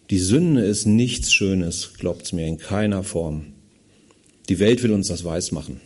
Die 0.10 0.18
Sünde 0.18 0.62
ist 0.62 0.88
nichts 0.88 1.32
Schönes, 1.32 1.94
glaubt's 2.00 2.34
mir, 2.34 2.48
in 2.48 2.58
keiner 2.58 3.04
Form. 3.04 3.54
Die 4.50 4.58
Welt 4.58 4.82
will 4.82 4.92
uns 4.92 5.08
das 5.08 5.24
weismachen. 5.24 5.82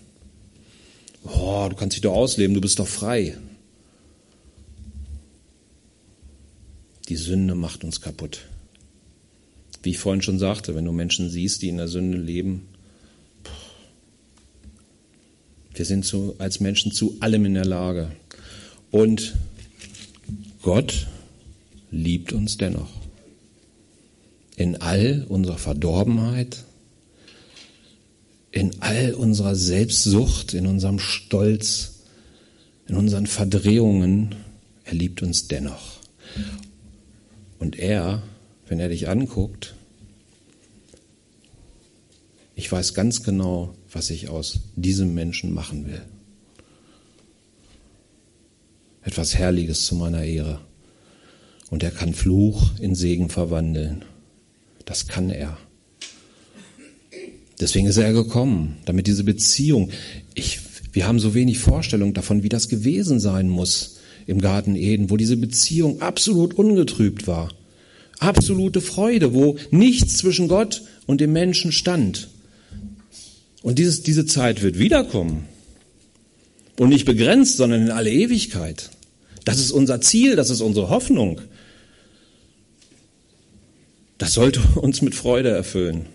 Oh, 1.26 1.68
du 1.70 1.76
kannst 1.76 1.98
dich 1.98 2.02
doch 2.02 2.14
ausleben, 2.14 2.54
du 2.54 2.62
bist 2.62 2.80
doch 2.80 2.88
frei. 2.88 3.38
Die 7.10 7.18
Sünde 7.18 7.54
macht 7.54 7.84
uns 7.84 8.00
kaputt. 8.00 8.46
Wie 9.82 9.90
ich 9.90 10.00
vorhin 10.00 10.22
schon 10.22 10.40
sagte, 10.40 10.74
wenn 10.74 10.86
du 10.86 10.94
Menschen 10.94 11.30
siehst, 11.30 11.62
die 11.62 11.68
in 11.68 11.76
der 11.76 11.90
Sünde 11.90 12.18
leben, 12.18 12.70
wir 15.74 15.86
sind 15.86 16.06
zu, 16.06 16.36
als 16.38 16.60
Menschen 16.60 16.92
zu 16.92 17.18
allem 17.20 17.46
in 17.46 17.56
der 17.56 17.66
Lage. 17.66 18.12
Und 18.92 19.34
Gott 20.62 21.08
liebt 21.92 22.34
uns 22.34 22.58
dennoch. 22.58 22.90
In 24.56 24.82
all 24.82 25.26
unserer 25.28 25.58
Verdorbenheit, 25.58 26.64
in 28.52 28.72
all 28.82 29.16
unserer 29.16 29.56
Selbstsucht, 29.56 30.54
in 30.54 30.68
unserem 30.68 31.00
Stolz, 31.00 32.04
in 32.88 32.96
unseren 32.96 33.26
Verdrehungen, 33.26 34.36
er 34.86 34.94
liebt 34.94 35.24
uns 35.24 35.48
dennoch. 35.48 36.00
Und 37.58 37.80
er, 37.80 38.22
wenn 38.68 38.80
er 38.80 38.90
dich 38.90 39.10
anguckt, 39.10 39.74
ich 42.56 42.72
weiß 42.72 42.94
ganz 42.94 43.24
genau, 43.24 43.74
was 43.94 44.10
ich 44.10 44.30
aus 44.30 44.60
diesem 44.76 45.14
Menschen 45.14 45.54
machen 45.54 45.86
will. 45.86 46.02
Etwas 49.04 49.36
Herrliches 49.36 49.86
zu 49.86 49.96
meiner 49.96 50.24
Ehre. 50.24 50.60
Und 51.70 51.84
er 51.84 51.92
kann 51.92 52.14
Fluch 52.14 52.72
in 52.80 52.96
Segen 52.96 53.30
verwandeln. 53.30 54.06
Das 54.86 55.08
kann 55.08 55.30
er. 55.30 55.58
Deswegen 57.60 57.88
ist 57.88 57.98
er 57.98 58.14
gekommen, 58.14 58.78
damit 58.86 59.08
diese 59.08 59.24
Beziehung, 59.24 59.92
ich, 60.34 60.60
wir 60.92 61.08
haben 61.08 61.20
so 61.20 61.34
wenig 61.34 61.60
Vorstellung 61.60 62.14
davon, 62.14 62.44
wie 62.44 62.50
das 62.50 62.70
gewesen 62.70 63.20
sein 63.20 63.50
muss 63.50 63.98
im 64.26 64.40
Garten 64.40 64.76
Eden, 64.76 65.10
wo 65.10 65.18
diese 65.18 65.38
Beziehung 65.38 66.02
absolut 66.02 66.54
ungetrübt 66.54 67.28
war. 67.28 67.52
Absolute 68.20 68.82
Freude, 68.82 69.34
wo 69.34 69.58
nichts 69.72 70.18
zwischen 70.18 70.48
Gott 70.48 70.84
und 71.06 71.20
dem 71.22 71.34
Menschen 71.34 71.72
stand. 71.72 72.30
Und 73.64 73.80
dieses, 73.80 74.04
diese 74.04 74.26
Zeit 74.26 74.62
wird 74.62 74.78
wiederkommen. 74.78 75.48
Und 76.78 76.90
nicht 76.90 77.06
begrenzt, 77.06 77.58
sondern 77.58 77.84
in 77.84 77.92
alle 77.92 78.12
Ewigkeit. 78.12 78.92
Das 79.46 79.60
ist 79.60 79.72
unser 79.72 80.02
Ziel, 80.02 80.36
das 80.36 80.50
ist 80.50 80.62
unsere 80.62 80.90
Hoffnung. 80.90 81.42
Das 84.18 84.34
sollte 84.34 84.62
uns 84.76 85.02
mit 85.02 85.16
Freude 85.16 85.50
erfüllen. 85.50 86.06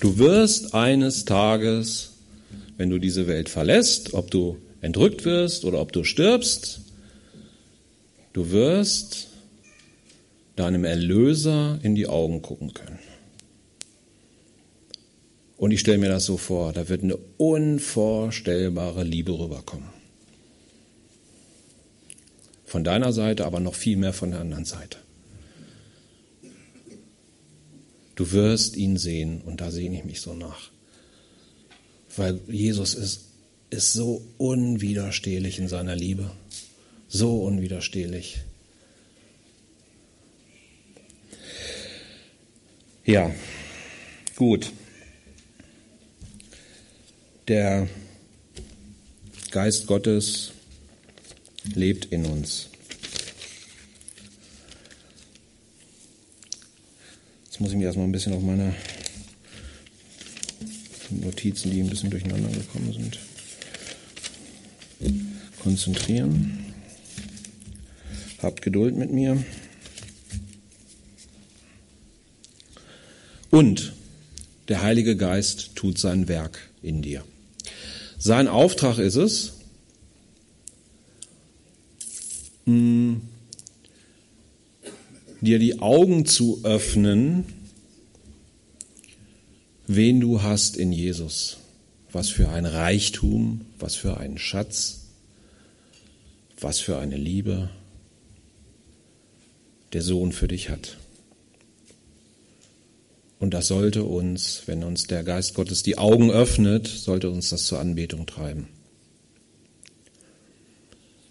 Du 0.00 0.18
wirst 0.18 0.74
eines 0.74 1.24
Tages, 1.24 2.12
wenn 2.76 2.88
du 2.88 2.98
diese 2.98 3.26
Welt 3.26 3.48
verlässt, 3.48 4.14
ob 4.14 4.30
du 4.30 4.58
entrückt 4.80 5.24
wirst 5.24 5.64
oder 5.64 5.80
ob 5.80 5.92
du 5.92 6.04
stirbst, 6.04 6.80
du 8.32 8.50
wirst 8.50 9.28
deinem 10.54 10.84
Erlöser 10.84 11.80
in 11.82 11.96
die 11.96 12.06
Augen 12.06 12.42
gucken 12.42 12.72
können. 12.72 12.98
Und 15.58 15.72
ich 15.72 15.80
stelle 15.80 15.98
mir 15.98 16.08
das 16.08 16.24
so 16.24 16.36
vor, 16.36 16.72
da 16.72 16.88
wird 16.88 17.02
eine 17.02 17.16
unvorstellbare 17.36 19.02
Liebe 19.02 19.36
rüberkommen. 19.36 19.88
Von 22.64 22.84
deiner 22.84 23.12
Seite, 23.12 23.44
aber 23.44 23.58
noch 23.58 23.74
viel 23.74 23.96
mehr 23.96 24.12
von 24.12 24.30
der 24.30 24.40
anderen 24.40 24.64
Seite. 24.64 24.98
Du 28.14 28.30
wirst 28.30 28.76
ihn 28.76 28.96
sehen 28.96 29.40
und 29.42 29.60
da 29.60 29.70
sehne 29.70 29.98
ich 29.98 30.04
mich 30.04 30.20
so 30.20 30.32
nach. 30.32 30.70
Weil 32.16 32.40
Jesus 32.46 32.94
ist, 32.94 33.26
ist 33.70 33.92
so 33.92 34.22
unwiderstehlich 34.38 35.58
in 35.58 35.66
seiner 35.66 35.96
Liebe. 35.96 36.30
So 37.08 37.42
unwiderstehlich. 37.42 38.38
Ja, 43.04 43.34
gut. 44.36 44.72
Der 47.48 47.88
Geist 49.50 49.86
Gottes 49.86 50.52
lebt 51.74 52.04
in 52.12 52.26
uns. 52.26 52.68
Jetzt 57.46 57.58
muss 57.58 57.70
ich 57.70 57.76
mich 57.76 57.86
erstmal 57.86 58.06
ein 58.06 58.12
bisschen 58.12 58.34
auf 58.34 58.42
meine 58.42 58.74
Notizen, 61.08 61.70
die 61.70 61.80
ein 61.80 61.88
bisschen 61.88 62.10
durcheinander 62.10 62.50
gekommen 62.50 62.92
sind, 62.92 63.18
konzentrieren. 65.62 66.74
Habt 68.42 68.60
Geduld 68.60 68.94
mit 68.94 69.10
mir. 69.10 69.42
Und 73.48 73.94
der 74.68 74.82
Heilige 74.82 75.16
Geist 75.16 75.74
tut 75.76 75.96
sein 75.96 76.28
Werk 76.28 76.68
in 76.82 77.00
dir. 77.00 77.24
Sein 78.18 78.48
Auftrag 78.48 78.98
ist 78.98 79.14
es, 79.14 79.52
hm, 82.64 83.22
dir 85.40 85.60
die 85.60 85.78
Augen 85.78 86.26
zu 86.26 86.60
öffnen, 86.64 87.44
wen 89.86 90.18
du 90.20 90.42
hast 90.42 90.76
in 90.76 90.90
Jesus. 90.90 91.58
Was 92.10 92.28
für 92.28 92.48
ein 92.48 92.66
Reichtum, 92.66 93.66
was 93.78 93.94
für 93.94 94.16
einen 94.16 94.38
Schatz, 94.38 95.00
was 96.58 96.80
für 96.80 96.98
eine 96.98 97.16
Liebe 97.16 97.70
der 99.92 100.02
Sohn 100.02 100.32
für 100.32 100.48
dich 100.48 100.70
hat. 100.70 100.96
Und 103.40 103.54
das 103.54 103.68
sollte 103.68 104.02
uns, 104.02 104.62
wenn 104.66 104.82
uns 104.82 105.04
der 105.04 105.22
Geist 105.22 105.54
Gottes 105.54 105.82
die 105.82 105.96
Augen 105.96 106.30
öffnet, 106.30 106.88
sollte 106.88 107.30
uns 107.30 107.50
das 107.50 107.66
zur 107.66 107.78
Anbetung 107.78 108.26
treiben. 108.26 108.68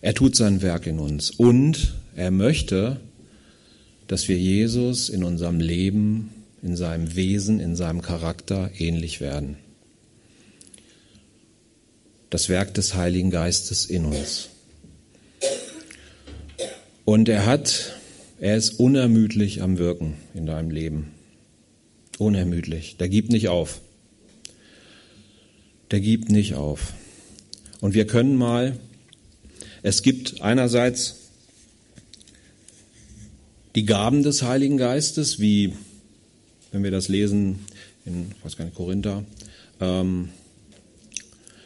Er 0.02 0.14
tut 0.14 0.36
sein 0.36 0.62
Werk 0.62 0.88
in 0.88 1.00
uns 1.00 1.32
und 1.32 1.96
er 2.16 2.32
möchte, 2.32 3.00
dass 4.08 4.30
wir 4.30 4.38
Jesus 4.38 5.10
in 5.10 5.24
unserem 5.24 5.60
Leben, 5.60 6.34
in 6.62 6.78
seinem 6.78 7.16
Wesen, 7.16 7.60
in 7.60 7.76
seinem 7.76 8.02
Charakter 8.02 8.72
ähnlich 8.78 9.20
werden. 9.20 9.58
Das 12.30 12.48
Werk 12.48 12.74
des 12.74 12.94
Heiligen 12.94 13.32
Geistes 13.32 13.86
in 13.86 14.06
uns. 14.06 14.50
Und 17.04 17.28
er 17.28 17.46
hat, 17.46 17.96
er 18.40 18.56
ist 18.56 18.80
unermüdlich 18.80 19.62
am 19.62 19.78
Wirken 19.78 20.16
in 20.34 20.46
deinem 20.46 20.70
Leben. 20.70 21.17
Unermüdlich. 22.18 22.98
Der 22.98 23.10
gibt 23.10 23.32
nicht 23.32 23.48
auf. 23.48 23.82
Der 25.92 26.00
gibt 26.00 26.30
nicht 26.30 26.56
auf. 26.56 26.94
Und 27.80 27.94
wir 27.94 28.08
können 28.08 28.36
mal, 28.36 28.78
es 29.84 30.02
gibt 30.02 30.42
einerseits 30.42 31.18
die 33.76 33.86
Gaben 33.86 34.24
des 34.24 34.42
Heiligen 34.42 34.78
Geistes, 34.78 35.40
wie 35.40 35.74
wenn 36.72 36.84
wir 36.84 36.92
das 36.92 37.08
lesen 37.08 37.60
in, 38.06 38.32
ich 38.32 38.46
weiß 38.46 38.58
gar 38.58 38.66
nicht, 38.66 38.76
Korinther, 38.76 39.24
ähm, 39.80 40.30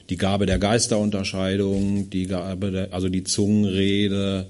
die 0.09 0.17
Gabe 0.17 0.45
der 0.45 0.59
Geisterunterscheidung, 0.59 2.09
die 2.09 2.27
Gabe 2.27 2.71
der, 2.71 2.93
also 2.93 3.07
die 3.07 3.23
Zungenrede, 3.23 4.47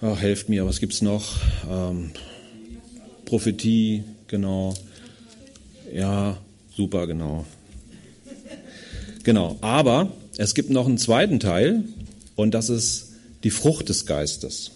ach, 0.00 0.20
helft 0.20 0.48
mir, 0.48 0.66
was 0.66 0.80
gibt's 0.80 1.02
noch? 1.02 1.36
Ähm, 1.70 2.10
Prophetie, 3.24 4.02
genau. 4.28 4.74
Ja, 5.92 6.38
super, 6.76 7.06
genau. 7.06 7.44
Genau, 9.22 9.56
aber 9.62 10.12
es 10.36 10.54
gibt 10.54 10.70
noch 10.70 10.86
einen 10.86 10.98
zweiten 10.98 11.40
Teil 11.40 11.84
und 12.36 12.52
das 12.52 12.68
ist 12.68 13.12
die 13.42 13.50
Frucht 13.50 13.88
des 13.88 14.06
Geistes. 14.06 14.72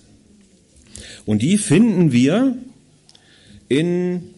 Und 1.26 1.42
die 1.42 1.58
finden 1.58 2.12
wir 2.12 2.56
in 3.68 4.34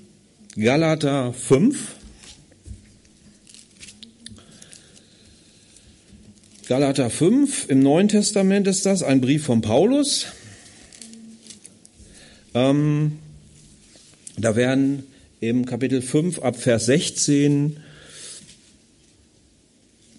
Galater 0.57 1.33
5. 1.33 1.95
Galater 6.67 7.11
5 7.11 7.69
im 7.69 7.81
Neuen 7.81 8.09
Testament 8.09 8.67
ist 8.67 8.87
das, 8.87 9.03
ein 9.03 9.21
Brief 9.21 9.45
von 9.45 9.61
Paulus. 9.61 10.27
Ähm, 12.55 13.19
da 14.45 14.57
werden 14.57 15.05
im 15.41 15.65
Kapitel 15.67 16.03
5 16.03 16.41
ab 16.41 16.57
Vers 16.57 16.87
16, 16.87 17.79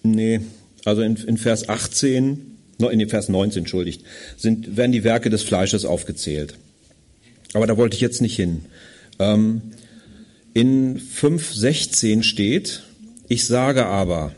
nee, 0.02 0.40
also 0.84 1.02
in, 1.02 1.16
in 1.16 1.36
Vers 1.36 1.68
18, 1.68 2.56
in 2.78 2.98
den 2.98 3.08
Vers 3.08 3.28
19, 3.28 3.60
entschuldigt, 3.60 4.02
sind, 4.36 4.76
werden 4.76 4.92
die 4.92 5.04
Werke 5.04 5.30
des 5.30 5.42
Fleisches 5.42 5.84
aufgezählt. 5.84 6.54
Aber 7.52 7.66
da 7.66 7.76
wollte 7.76 7.94
ich 7.94 8.00
jetzt 8.00 8.20
nicht 8.20 8.34
hin. 8.34 8.64
Ähm, 9.18 9.62
in 10.54 10.98
5.16 10.98 12.22
steht, 12.22 12.82
ich 13.28 13.46
sage 13.46 13.86
aber, 13.86 14.34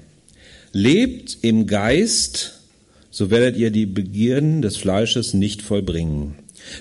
lebt 0.73 1.39
im 1.43 1.67
Geist, 1.67 2.61
so 3.11 3.31
werdet 3.31 3.57
ihr 3.57 3.71
die 3.71 3.87
Begierden 3.87 4.61
des 4.61 4.77
Fleisches 4.77 5.35
nicht 5.35 5.63
vollbringen. 5.63 6.35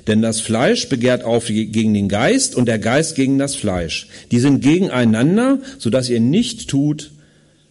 Denn 0.08 0.22
das 0.22 0.42
Fleisch 0.42 0.90
begehrt 0.90 1.24
auf 1.24 1.48
gegen 1.48 1.94
den 1.94 2.10
Geist 2.10 2.56
und 2.56 2.66
der 2.66 2.80
Geist 2.80 3.16
gegen 3.16 3.38
das 3.38 3.56
Fleisch. 3.56 4.08
Die 4.32 4.40
sind 4.40 4.62
gegeneinander, 4.62 5.60
so 5.78 5.90
dass 5.90 6.10
ihr 6.10 6.20
nicht 6.20 6.70
tut, 6.70 7.12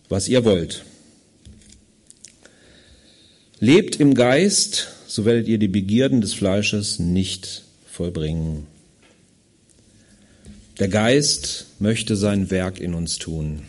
was 0.08 0.28
ihr 0.28 0.44
wollt. 0.44 0.84
Lebt 3.60 4.00
im 4.00 4.14
Geist, 4.14 4.88
so 5.06 5.24
werdet 5.24 5.46
ihr 5.46 5.58
die 5.58 5.68
Begierden 5.68 6.20
des 6.20 6.34
Fleisches 6.34 6.98
nicht 6.98 7.62
vollbringen. 7.86 8.66
Der 10.78 10.88
Geist 10.88 11.66
möchte 11.78 12.16
sein 12.16 12.50
Werk 12.50 12.80
in 12.80 12.94
uns 12.94 13.18
tun. 13.18 13.62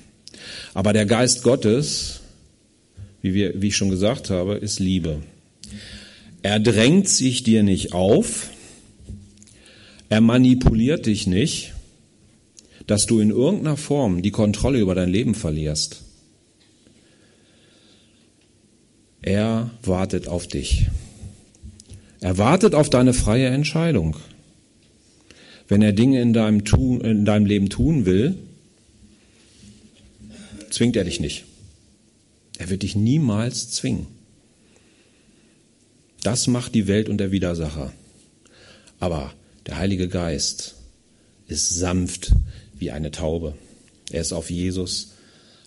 Aber 0.74 0.94
der 0.94 1.06
Geist 1.06 1.44
Gottes, 1.44 2.22
wie, 3.22 3.34
wir, 3.34 3.62
wie 3.62 3.68
ich 3.68 3.78
schon 3.78 3.90
gesagt 3.90 4.30
habe, 4.30 4.56
ist 4.56 4.80
Liebe. 4.80 5.22
Er 6.44 6.60
drängt 6.60 7.08
sich 7.08 7.44
dir 7.44 7.64
nicht 7.64 7.94
auf, 7.94 8.50
er 10.10 10.22
manipuliert 10.22 11.06
dich 11.06 11.26
nicht, 11.26 11.74
dass 12.86 13.06
du 13.06 13.20
in 13.20 13.30
irgendeiner 13.30 13.78
Form 13.78 14.22
die 14.22 14.32
Kontrolle 14.32 14.80
über 14.80 14.94
dein 14.94 15.10
Leben 15.10 15.36
verlierst. 15.36 16.04
Er 19.22 19.72
wartet 19.82 20.28
auf 20.28 20.48
dich. 20.48 20.88
Er 22.20 22.38
wartet 22.38 22.76
auf 22.76 22.90
deine 22.90 23.14
freie 23.14 23.48
Entscheidung. 23.48 24.18
Wenn 25.70 25.82
er 25.82 25.94
Dinge 25.94 26.22
in 26.22 26.34
deinem, 26.34 26.66
tun, 26.66 27.00
in 27.02 27.24
deinem 27.24 27.46
Leben 27.46 27.70
tun 27.70 28.06
will, 28.06 28.38
zwingt 30.70 30.98
er 30.98 31.06
dich 31.06 31.22
nicht. 31.22 31.46
Er 32.58 32.70
wird 32.70 32.84
dich 32.84 32.98
niemals 32.98 33.72
zwingen. 33.72 34.13
Das 36.24 36.48
macht 36.48 36.74
die 36.74 36.88
Welt 36.88 37.10
und 37.10 37.18
der 37.18 37.32
Widersacher. 37.32 37.92
Aber 39.00 39.34
der 39.68 39.78
Heilige 39.78 40.08
Geist 40.08 40.76
ist 41.48 41.70
sanft 41.70 42.32
wie 42.78 42.92
eine 42.92 43.12
Taube. 43.12 43.56
Er 44.10 44.22
ist 44.22 44.32
auf 44.32 44.50
Jesus 44.50 45.12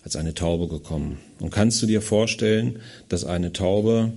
als 0.03 0.16
eine 0.16 0.35
Taube 0.35 0.69
gekommen. 0.69 1.19
Und 1.40 1.51
kannst 1.51 1.83
du 1.83 1.87
dir 1.87 2.01
vorstellen, 2.01 2.79
dass 3.09 3.25
eine 3.25 3.53
Taube 3.53 4.12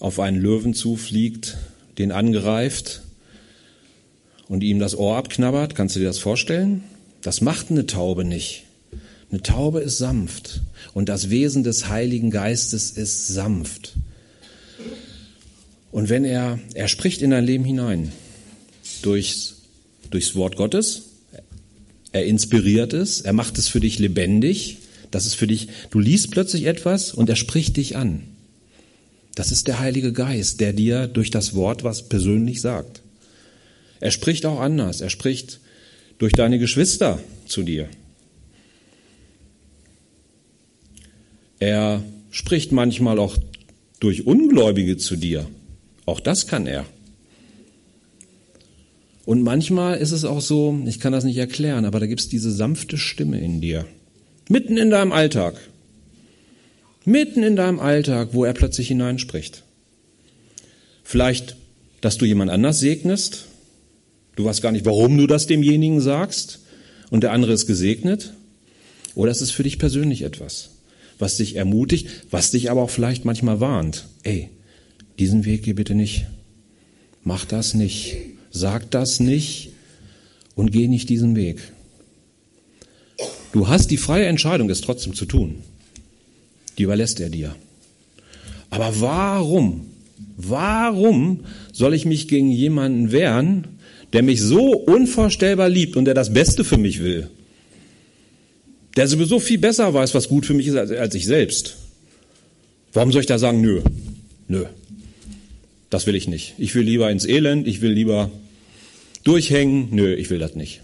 auf 0.00 0.18
einen 0.18 0.40
Löwen 0.40 0.74
zufliegt, 0.74 1.58
den 1.98 2.10
angreift 2.10 3.02
und 4.48 4.64
ihm 4.64 4.80
das 4.80 4.96
Ohr 4.96 5.16
abknabbert? 5.16 5.74
Kannst 5.76 5.94
du 5.94 6.00
dir 6.00 6.06
das 6.06 6.18
vorstellen? 6.18 6.82
Das 7.20 7.40
macht 7.40 7.70
eine 7.70 7.86
Taube 7.86 8.24
nicht. 8.24 8.64
Eine 9.30 9.42
Taube 9.42 9.80
ist 9.80 9.98
sanft 9.98 10.62
und 10.92 11.08
das 11.08 11.30
Wesen 11.30 11.62
des 11.62 11.88
Heiligen 11.88 12.30
Geistes 12.30 12.90
ist 12.90 13.28
sanft. 13.28 13.94
Und 15.92 16.08
wenn 16.08 16.24
er, 16.24 16.58
er 16.74 16.88
spricht 16.88 17.22
in 17.22 17.30
dein 17.30 17.44
Leben 17.44 17.64
hinein, 17.64 18.10
durchs, 19.02 19.56
durchs 20.10 20.34
Wort 20.34 20.56
Gottes, 20.56 21.02
er 22.10 22.24
inspiriert 22.24 22.94
es, 22.94 23.20
er 23.20 23.34
macht 23.34 23.58
es 23.58 23.68
für 23.68 23.80
dich 23.80 23.98
lebendig, 23.98 24.78
das 25.10 25.26
ist 25.26 25.34
für 25.34 25.46
dich, 25.46 25.68
du 25.90 26.00
liest 26.00 26.30
plötzlich 26.30 26.64
etwas 26.64 27.12
und 27.12 27.28
er 27.28 27.36
spricht 27.36 27.76
dich 27.76 27.96
an. 27.96 28.22
Das 29.34 29.52
ist 29.52 29.68
der 29.68 29.78
Heilige 29.78 30.12
Geist, 30.12 30.60
der 30.60 30.72
dir 30.72 31.06
durch 31.06 31.30
das 31.30 31.54
Wort 31.54 31.84
was 31.84 32.08
persönlich 32.08 32.60
sagt. 32.60 33.02
Er 34.00 34.10
spricht 34.10 34.46
auch 34.46 34.60
anders, 34.60 35.00
er 35.00 35.10
spricht 35.10 35.60
durch 36.18 36.32
deine 36.32 36.58
Geschwister 36.58 37.20
zu 37.46 37.62
dir. 37.62 37.88
Er 41.58 42.02
spricht 42.30 42.72
manchmal 42.72 43.18
auch 43.18 43.36
durch 44.00 44.26
Ungläubige 44.26 44.96
zu 44.96 45.16
dir. 45.16 45.46
Auch 46.06 46.20
das 46.20 46.46
kann 46.46 46.66
er. 46.66 46.84
Und 49.24 49.42
manchmal 49.42 49.98
ist 49.98 50.10
es 50.10 50.24
auch 50.24 50.40
so, 50.40 50.78
ich 50.86 50.98
kann 50.98 51.12
das 51.12 51.24
nicht 51.24 51.36
erklären, 51.36 51.84
aber 51.84 52.00
da 52.00 52.06
gibt 52.06 52.20
es 52.20 52.28
diese 52.28 52.50
sanfte 52.50 52.98
Stimme 52.98 53.40
in 53.40 53.60
dir. 53.60 53.86
Mitten 54.48 54.76
in 54.76 54.90
deinem 54.90 55.12
Alltag. 55.12 55.54
Mitten 57.04 57.42
in 57.42 57.56
deinem 57.56 57.78
Alltag, 57.78 58.30
wo 58.32 58.44
er 58.44 58.52
plötzlich 58.52 58.88
hineinspricht. 58.88 59.62
Vielleicht, 61.04 61.56
dass 62.00 62.18
du 62.18 62.24
jemand 62.24 62.50
anders 62.50 62.80
segnest. 62.80 63.46
Du 64.34 64.44
weißt 64.44 64.62
gar 64.62 64.72
nicht, 64.72 64.84
warum 64.84 65.16
du 65.16 65.26
das 65.26 65.46
demjenigen 65.46 66.00
sagst. 66.00 66.60
Und 67.10 67.22
der 67.22 67.32
andere 67.32 67.52
ist 67.52 67.66
gesegnet. 67.66 68.32
Oder 69.14 69.30
es 69.30 69.42
ist 69.42 69.52
für 69.52 69.62
dich 69.62 69.78
persönlich 69.78 70.22
etwas 70.22 70.70
was 71.22 71.36
dich 71.36 71.56
ermutigt, 71.56 72.08
was 72.30 72.50
dich 72.50 72.70
aber 72.70 72.82
auch 72.82 72.90
vielleicht 72.90 73.24
manchmal 73.24 73.60
warnt. 73.60 74.06
Ey, 74.24 74.50
diesen 75.18 75.44
Weg 75.44 75.62
geh 75.64 75.72
bitte 75.72 75.94
nicht. 75.94 76.26
Mach 77.22 77.44
das 77.44 77.74
nicht. 77.74 78.16
Sag 78.50 78.90
das 78.90 79.20
nicht 79.20 79.70
und 80.54 80.72
geh 80.72 80.88
nicht 80.88 81.08
diesen 81.08 81.36
Weg. 81.36 81.60
Du 83.52 83.68
hast 83.68 83.90
die 83.90 83.96
freie 83.96 84.26
Entscheidung, 84.26 84.70
es 84.70 84.80
trotzdem 84.80 85.14
zu 85.14 85.26
tun. 85.26 85.56
Die 86.78 86.84
überlässt 86.84 87.20
er 87.20 87.28
dir. 87.28 87.54
Aber 88.70 89.00
warum, 89.00 89.86
warum 90.36 91.40
soll 91.72 91.94
ich 91.94 92.06
mich 92.06 92.28
gegen 92.28 92.50
jemanden 92.50 93.12
wehren, 93.12 93.68
der 94.12 94.22
mich 94.22 94.40
so 94.40 94.72
unvorstellbar 94.72 95.68
liebt 95.68 95.96
und 95.96 96.06
der 96.06 96.14
das 96.14 96.32
Beste 96.32 96.64
für 96.64 96.78
mich 96.78 97.02
will? 97.02 97.28
der 98.96 99.08
sowieso 99.08 99.40
viel 99.40 99.58
besser 99.58 99.92
weiß, 99.92 100.14
was 100.14 100.28
gut 100.28 100.46
für 100.46 100.54
mich 100.54 100.66
ist, 100.66 100.76
als, 100.76 101.14
ich 101.14 101.26
selbst. 101.26 101.76
Warum 102.92 103.12
soll 103.12 103.22
ich 103.22 103.26
da 103.26 103.38
sagen, 103.38 103.60
nö, 103.60 103.82
nö, 104.48 104.66
das 105.92 106.06
will 106.06 106.14
ich 106.14 106.26
nicht. 106.26 106.54
Ich 106.56 106.74
will 106.74 106.84
lieber 106.84 107.10
ins 107.10 107.26
Elend, 107.26 107.68
ich 107.68 107.82
will 107.82 107.92
lieber 107.92 108.30
durchhängen, 109.24 109.88
nö, 109.90 110.14
ich 110.14 110.30
will 110.30 110.38
das 110.38 110.54
nicht. 110.54 110.80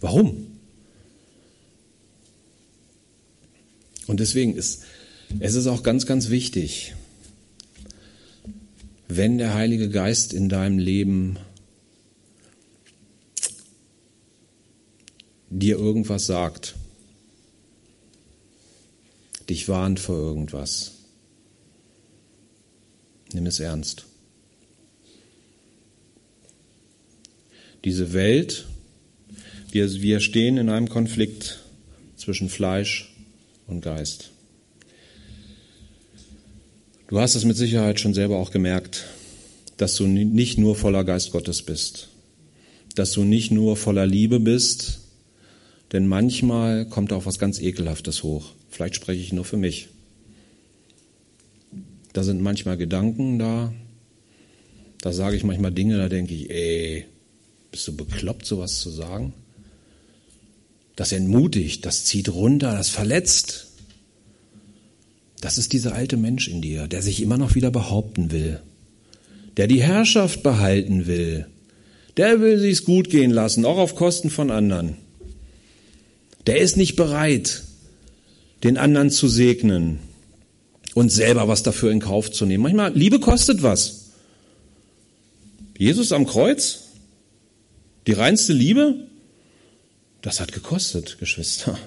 Warum? 0.00 0.46
Und 4.06 4.20
deswegen 4.20 4.54
ist 4.54 4.82
es 5.40 5.54
ist 5.54 5.66
auch 5.68 5.82
ganz, 5.82 6.04
ganz 6.04 6.28
wichtig, 6.28 6.94
wenn 9.08 9.38
der 9.38 9.54
Heilige 9.54 9.88
Geist 9.88 10.34
in 10.34 10.50
deinem 10.50 10.78
Leben 10.78 11.38
dir 15.48 15.78
irgendwas 15.78 16.26
sagt, 16.26 16.74
dich 19.48 19.66
warnt 19.68 19.98
vor 19.98 20.16
irgendwas, 20.16 20.91
nimm 23.34 23.46
es 23.46 23.60
ernst. 23.60 24.04
Diese 27.84 28.12
Welt, 28.12 28.66
wir, 29.70 29.92
wir 30.02 30.20
stehen 30.20 30.56
in 30.56 30.68
einem 30.68 30.88
Konflikt 30.88 31.60
zwischen 32.16 32.48
Fleisch 32.48 33.12
und 33.66 33.80
Geist. 33.80 34.30
Du 37.08 37.18
hast 37.18 37.34
es 37.34 37.44
mit 37.44 37.56
Sicherheit 37.56 38.00
schon 38.00 38.14
selber 38.14 38.38
auch 38.38 38.50
gemerkt, 38.50 39.04
dass 39.76 39.96
du 39.96 40.06
nicht 40.06 40.58
nur 40.58 40.76
voller 40.76 41.04
Geist 41.04 41.32
Gottes 41.32 41.62
bist, 41.62 42.08
dass 42.94 43.12
du 43.12 43.24
nicht 43.24 43.50
nur 43.50 43.76
voller 43.76 44.06
Liebe 44.06 44.40
bist, 44.40 45.00
denn 45.92 46.06
manchmal 46.06 46.86
kommt 46.86 47.12
auch 47.12 47.26
was 47.26 47.38
ganz 47.38 47.60
Ekelhaftes 47.60 48.22
hoch. 48.22 48.52
Vielleicht 48.70 48.94
spreche 48.94 49.20
ich 49.20 49.32
nur 49.32 49.44
für 49.44 49.58
mich. 49.58 49.88
Da 52.12 52.22
sind 52.22 52.40
manchmal 52.40 52.76
Gedanken 52.76 53.38
da. 53.38 53.72
Da 55.00 55.12
sage 55.12 55.36
ich 55.36 55.44
manchmal 55.44 55.72
Dinge, 55.72 55.96
da 55.96 56.08
denke 56.08 56.34
ich, 56.34 56.50
ey, 56.50 57.06
bist 57.70 57.88
du 57.88 57.96
bekloppt, 57.96 58.46
sowas 58.46 58.80
zu 58.80 58.90
sagen? 58.90 59.32
Das 60.94 61.12
entmutigt, 61.12 61.86
das 61.86 62.04
zieht 62.04 62.28
runter, 62.28 62.72
das 62.72 62.90
verletzt. 62.90 63.68
Das 65.40 65.58
ist 65.58 65.72
dieser 65.72 65.94
alte 65.94 66.16
Mensch 66.16 66.48
in 66.48 66.62
dir, 66.62 66.86
der 66.86 67.02
sich 67.02 67.20
immer 67.20 67.38
noch 67.38 67.54
wieder 67.54 67.70
behaupten 67.70 68.30
will, 68.30 68.60
der 69.56 69.66
die 69.66 69.82
Herrschaft 69.82 70.42
behalten 70.42 71.06
will, 71.06 71.46
der 72.16 72.40
will 72.40 72.58
sich's 72.58 72.84
gut 72.84 73.10
gehen 73.10 73.30
lassen, 73.30 73.64
auch 73.64 73.78
auf 73.78 73.96
Kosten 73.96 74.30
von 74.30 74.50
anderen. 74.50 74.96
Der 76.46 76.58
ist 76.58 76.76
nicht 76.76 76.94
bereit, 76.94 77.62
den 78.62 78.76
anderen 78.76 79.10
zu 79.10 79.28
segnen 79.28 79.98
und 80.94 81.10
selber 81.10 81.48
was 81.48 81.62
dafür 81.62 81.90
in 81.90 82.00
Kauf 82.00 82.30
zu 82.30 82.46
nehmen. 82.46 82.62
Manchmal, 82.62 82.92
Liebe 82.92 83.20
kostet 83.20 83.62
was. 83.62 84.10
Jesus 85.78 86.12
am 86.12 86.26
Kreuz, 86.26 86.88
die 88.06 88.12
reinste 88.12 88.52
Liebe, 88.52 89.06
das 90.20 90.40
hat 90.40 90.52
gekostet, 90.52 91.18
Geschwister. 91.18 91.78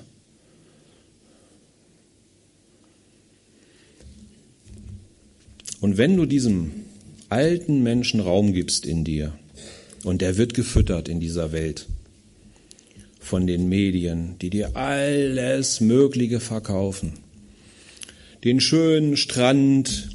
Und 5.79 5.97
wenn 5.97 6.17
du 6.17 6.25
diesem 6.25 6.71
alten 7.29 7.83
Menschen 7.83 8.19
Raum 8.19 8.53
gibst 8.53 8.85
in 8.85 9.03
dir, 9.03 9.37
und 10.03 10.21
der 10.21 10.37
wird 10.37 10.53
gefüttert 10.53 11.09
in 11.09 11.19
dieser 11.19 11.51
Welt, 11.51 11.87
von 13.19 13.47
den 13.47 13.67
Medien, 13.69 14.37
die 14.39 14.51
dir 14.51 14.75
alles 14.75 15.81
Mögliche 15.81 16.39
verkaufen. 16.39 17.13
Den 18.45 18.61
schönen 18.61 19.17
Strand, 19.17 20.09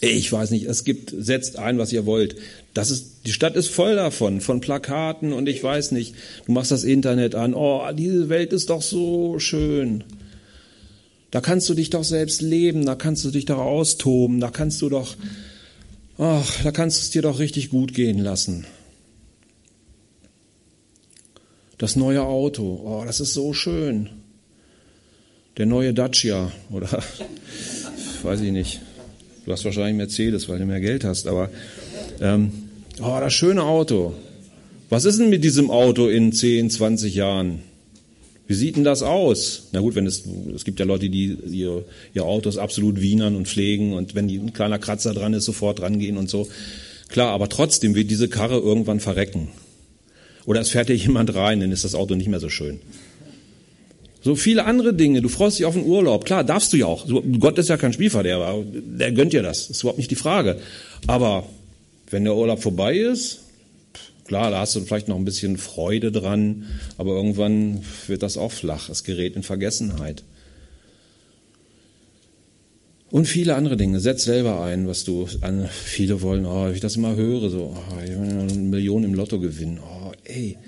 ich 0.00 0.32
weiß 0.32 0.50
nicht, 0.50 0.66
es 0.66 0.82
gibt, 0.82 1.14
setzt 1.16 1.58
ein, 1.58 1.78
was 1.78 1.92
ihr 1.92 2.04
wollt. 2.04 2.34
Das 2.74 2.90
ist, 2.90 3.24
die 3.24 3.32
Stadt 3.32 3.54
ist 3.54 3.68
voll 3.68 3.94
davon, 3.94 4.40
von 4.40 4.60
Plakaten 4.60 5.32
und 5.32 5.48
ich 5.48 5.62
weiß 5.62 5.92
nicht. 5.92 6.16
Du 6.44 6.52
machst 6.52 6.72
das 6.72 6.82
Internet 6.82 7.36
an, 7.36 7.54
oh, 7.54 7.80
diese 7.92 8.28
Welt 8.28 8.52
ist 8.52 8.68
doch 8.68 8.82
so 8.82 9.38
schön. 9.38 10.02
Da 11.30 11.40
kannst 11.40 11.68
du 11.68 11.74
dich 11.74 11.90
doch 11.90 12.02
selbst 12.02 12.42
leben, 12.42 12.84
da 12.84 12.96
kannst 12.96 13.24
du 13.24 13.30
dich 13.30 13.44
doch 13.44 13.58
austoben, 13.58 14.40
da 14.40 14.50
kannst 14.50 14.82
du 14.82 14.88
doch, 14.88 15.14
ach, 16.18 16.62
da 16.64 16.72
kannst 16.72 16.98
du 16.98 17.02
es 17.02 17.10
dir 17.10 17.22
doch 17.22 17.38
richtig 17.38 17.70
gut 17.70 17.94
gehen 17.94 18.18
lassen. 18.18 18.66
Das 21.78 21.94
neue 21.94 22.22
Auto, 22.22 22.80
oh, 22.84 23.04
das 23.06 23.20
ist 23.20 23.34
so 23.34 23.52
schön. 23.52 24.10
Der 25.56 25.64
neue 25.64 25.94
Dacia 25.94 26.52
oder 26.70 26.88
weiß 28.22 28.40
ich 28.42 28.52
nicht. 28.52 28.80
Du 29.46 29.52
hast 29.52 29.64
wahrscheinlich 29.64 29.96
Mercedes, 29.96 30.48
weil 30.48 30.58
du 30.58 30.66
mehr 30.66 30.80
Geld 30.80 31.04
hast, 31.04 31.26
aber 31.26 31.48
ähm, 32.20 32.50
oh, 33.00 33.16
das 33.20 33.32
schöne 33.32 33.62
Auto. 33.62 34.12
Was 34.90 35.04
ist 35.04 35.18
denn 35.18 35.30
mit 35.30 35.44
diesem 35.44 35.70
Auto 35.70 36.08
in 36.08 36.32
10, 36.32 36.68
20 36.68 37.14
Jahren? 37.14 37.60
Wie 38.46 38.54
sieht 38.54 38.76
denn 38.76 38.84
das 38.84 39.02
aus? 39.02 39.68
Na 39.72 39.80
gut, 39.80 39.94
wenn 39.94 40.06
es, 40.06 40.24
es 40.54 40.64
gibt 40.64 40.78
ja 40.78 40.84
Leute, 40.84 41.08
die 41.08 41.36
ihr, 41.50 41.84
ihr 42.12 42.24
Autos 42.24 42.58
absolut 42.58 43.00
wienern 43.00 43.34
und 43.34 43.48
pflegen 43.48 43.94
und 43.94 44.14
wenn 44.14 44.28
ein 44.28 44.52
kleiner 44.52 44.78
Kratzer 44.78 45.14
dran 45.14 45.32
ist, 45.32 45.46
sofort 45.46 45.80
rangehen 45.80 46.16
und 46.16 46.28
so. 46.28 46.48
Klar, 47.08 47.30
aber 47.30 47.48
trotzdem 47.48 47.94
wird 47.94 48.10
diese 48.10 48.28
Karre 48.28 48.58
irgendwann 48.58 49.00
verrecken. 49.00 49.48
Oder 50.44 50.60
es 50.60 50.68
fährt 50.68 50.88
dir 50.90 50.96
jemand 50.96 51.34
rein, 51.34 51.60
dann 51.60 51.72
ist 51.72 51.84
das 51.84 51.94
Auto 51.94 52.14
nicht 52.14 52.28
mehr 52.28 52.40
so 52.40 52.48
schön. 52.48 52.80
So 54.26 54.34
viele 54.34 54.64
andere 54.64 54.92
Dinge. 54.92 55.22
Du 55.22 55.28
freust 55.28 55.60
dich 55.60 55.66
auf 55.66 55.74
den 55.74 55.86
Urlaub. 55.86 56.24
Klar, 56.24 56.42
darfst 56.42 56.72
du 56.72 56.76
ja 56.76 56.86
auch. 56.86 57.06
Gott 57.38 57.58
ist 57.58 57.68
ja 57.68 57.76
kein 57.76 57.92
Spielverderber. 57.92 58.64
Der 58.66 59.12
gönnt 59.12 59.32
dir 59.32 59.42
das. 59.44 59.68
Das 59.68 59.76
ist 59.76 59.82
überhaupt 59.84 59.98
nicht 59.98 60.10
die 60.10 60.16
Frage. 60.16 60.58
Aber 61.06 61.46
wenn 62.10 62.24
der 62.24 62.34
Urlaub 62.34 62.60
vorbei 62.60 62.96
ist, 62.96 63.42
klar, 64.24 64.50
da 64.50 64.58
hast 64.58 64.74
du 64.74 64.80
vielleicht 64.80 65.06
noch 65.06 65.14
ein 65.14 65.24
bisschen 65.24 65.58
Freude 65.58 66.10
dran. 66.10 66.64
Aber 66.98 67.12
irgendwann 67.12 67.82
wird 68.08 68.24
das 68.24 68.36
auch 68.36 68.50
flach. 68.50 68.88
Es 68.88 69.04
gerät 69.04 69.36
in 69.36 69.44
Vergessenheit. 69.44 70.24
Und 73.08 73.26
viele 73.26 73.54
andere 73.54 73.76
Dinge. 73.76 74.00
Setz 74.00 74.24
selber 74.24 74.60
ein, 74.60 74.88
was 74.88 75.04
du 75.04 75.28
an. 75.42 75.68
Viele 75.70 76.20
wollen, 76.20 76.46
oh, 76.46 76.68
ich 76.68 76.80
das 76.80 76.96
immer 76.96 77.14
höre, 77.14 77.48
so, 77.48 77.76
oh, 77.76 78.02
ich 78.04 78.10
will 78.10 78.40
eine 78.40 78.52
Million 78.54 79.04
im 79.04 79.14
Lotto 79.14 79.38
gewinnen. 79.38 79.78
Oh, 79.78 80.10
ey, 80.24 80.58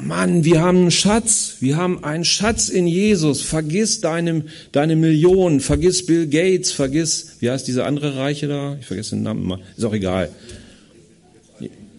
Mann, 0.00 0.44
wir 0.44 0.60
haben 0.60 0.78
einen 0.78 0.90
Schatz, 0.90 1.56
wir 1.60 1.76
haben 1.76 2.04
einen 2.04 2.24
Schatz 2.24 2.68
in 2.68 2.86
Jesus. 2.86 3.42
Vergiss 3.42 4.00
deine, 4.00 4.44
deine 4.70 4.94
Millionen, 4.94 5.60
vergiss 5.60 6.06
Bill 6.06 6.28
Gates, 6.28 6.70
vergiss, 6.70 7.36
wie 7.40 7.50
heißt 7.50 7.66
dieser 7.66 7.84
andere 7.84 8.16
Reiche 8.16 8.46
da? 8.46 8.76
Ich 8.80 8.86
vergesse 8.86 9.16
den 9.16 9.24
Namen 9.24 9.42
immer, 9.42 9.60
ist 9.76 9.84
auch 9.84 9.92
egal. 9.92 10.30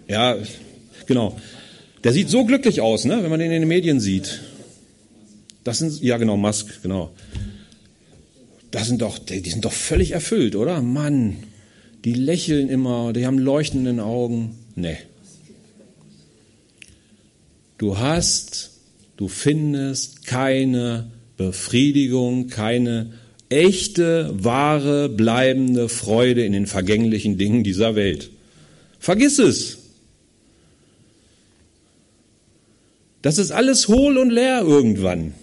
Ja, 0.08 0.38
genau. 1.06 1.38
Der 2.04 2.14
sieht 2.14 2.30
so 2.30 2.46
glücklich 2.46 2.80
aus, 2.80 3.04
ne, 3.04 3.22
wenn 3.22 3.30
man 3.30 3.40
den 3.40 3.52
in 3.52 3.62
den 3.62 3.68
Medien 3.68 4.00
sieht. 4.00 4.40
Das 5.66 5.80
sind, 5.80 6.02
ja 6.02 6.18
genau, 6.18 6.38
Musk, 6.38 6.82
genau. 6.82 7.12
Das 8.72 8.88
sind 8.88 9.02
doch, 9.02 9.20
die 9.20 9.50
sind 9.50 9.66
doch 9.66 9.74
völlig 9.74 10.12
erfüllt, 10.12 10.56
oder? 10.56 10.82
Mann, 10.82 11.38
die 12.06 12.14
lächeln 12.14 12.70
immer, 12.70 13.12
die 13.12 13.26
haben 13.26 13.38
leuchtenden 13.38 14.00
Augen. 14.00 14.58
Nee. 14.76 14.98
Du 17.80 17.98
hast, 17.98 18.72
du 19.16 19.30
findest 19.30 20.26
keine 20.26 21.12
Befriedigung, 21.38 22.48
keine 22.48 23.14
echte, 23.48 24.30
wahre, 24.34 25.08
bleibende 25.08 25.88
Freude 25.88 26.44
in 26.44 26.52
den 26.52 26.68
vergänglichen 26.68 27.38
Dingen 27.38 27.64
dieser 27.64 27.96
Welt. 27.96 28.32
Vergiss 29.00 29.40
es. 29.40 29.78
Das 33.22 33.38
ist 33.38 33.52
alles 33.52 33.88
hohl 33.88 34.18
und 34.18 34.30
leer 34.30 34.62
irgendwann. 34.62 35.34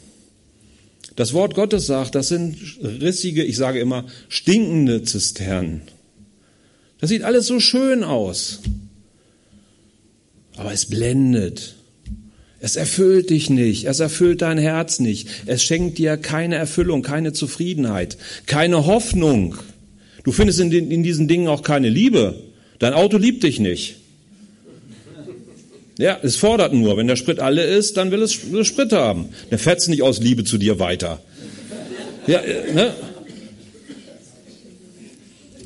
Das 1.17 1.33
Wort 1.33 1.55
Gottes 1.55 1.87
sagt, 1.87 2.15
das 2.15 2.29
sind 2.29 2.59
rissige, 2.83 3.45
ich 3.45 3.57
sage 3.57 3.81
immer, 3.81 4.05
stinkende 4.29 5.03
Zisternen. 5.05 5.81
Das 7.01 7.09
sieht 7.09 7.23
alles 7.23 7.47
so 7.47 7.61
schön 7.61 8.05
aus. 8.05 8.61
Aber 10.57 10.75
es 10.75 10.85
blendet. 10.85 11.76
Es 12.61 12.77
erfüllt 12.77 13.31
dich 13.31 13.51
nicht. 13.51 13.85
Es 13.85 14.01
erfüllt 14.01 14.43
dein 14.43 14.59
Herz 14.59 14.99
nicht. 14.99 15.29
Es 15.47 15.63
schenkt 15.63 15.99
dir 15.99 16.17
keine 16.17 16.57
Erfüllung, 16.57 17.03
keine 17.03 17.33
Zufriedenheit, 17.33 18.17
keine 18.47 18.87
Hoffnung. 18.87 19.57
Du 20.25 20.33
findest 20.33 20.61
in, 20.61 20.71
den, 20.71 20.91
in 20.91 21.03
diesen 21.03 21.29
Dingen 21.29 21.49
auch 21.49 21.63
keine 21.63 21.89
Liebe. 21.89 22.43
Dein 22.79 22.95
Auto 22.95 23.19
liebt 23.19 23.43
dich 23.43 23.61
nicht. 23.61 23.97
Ja, 25.99 26.19
es 26.23 26.37
fordert 26.37 26.75
nur. 26.75 26.97
Wenn 26.97 27.07
der 27.07 27.17
Sprit 27.17 27.41
alle 27.41 27.65
ist, 27.65 27.97
dann 27.97 28.11
will 28.11 28.23
es, 28.23 28.33
Sprit 28.33 28.93
haben. 28.93 29.31
Der 29.51 29.59
fährt 29.59 29.79
es 29.79 29.89
nicht 29.89 30.03
aus 30.03 30.21
Liebe 30.21 30.45
zu 30.45 30.59
dir 30.59 30.79
weiter. 30.79 31.23
Ja, 32.27 32.41
äh, 32.41 32.73
ne? 32.75 32.95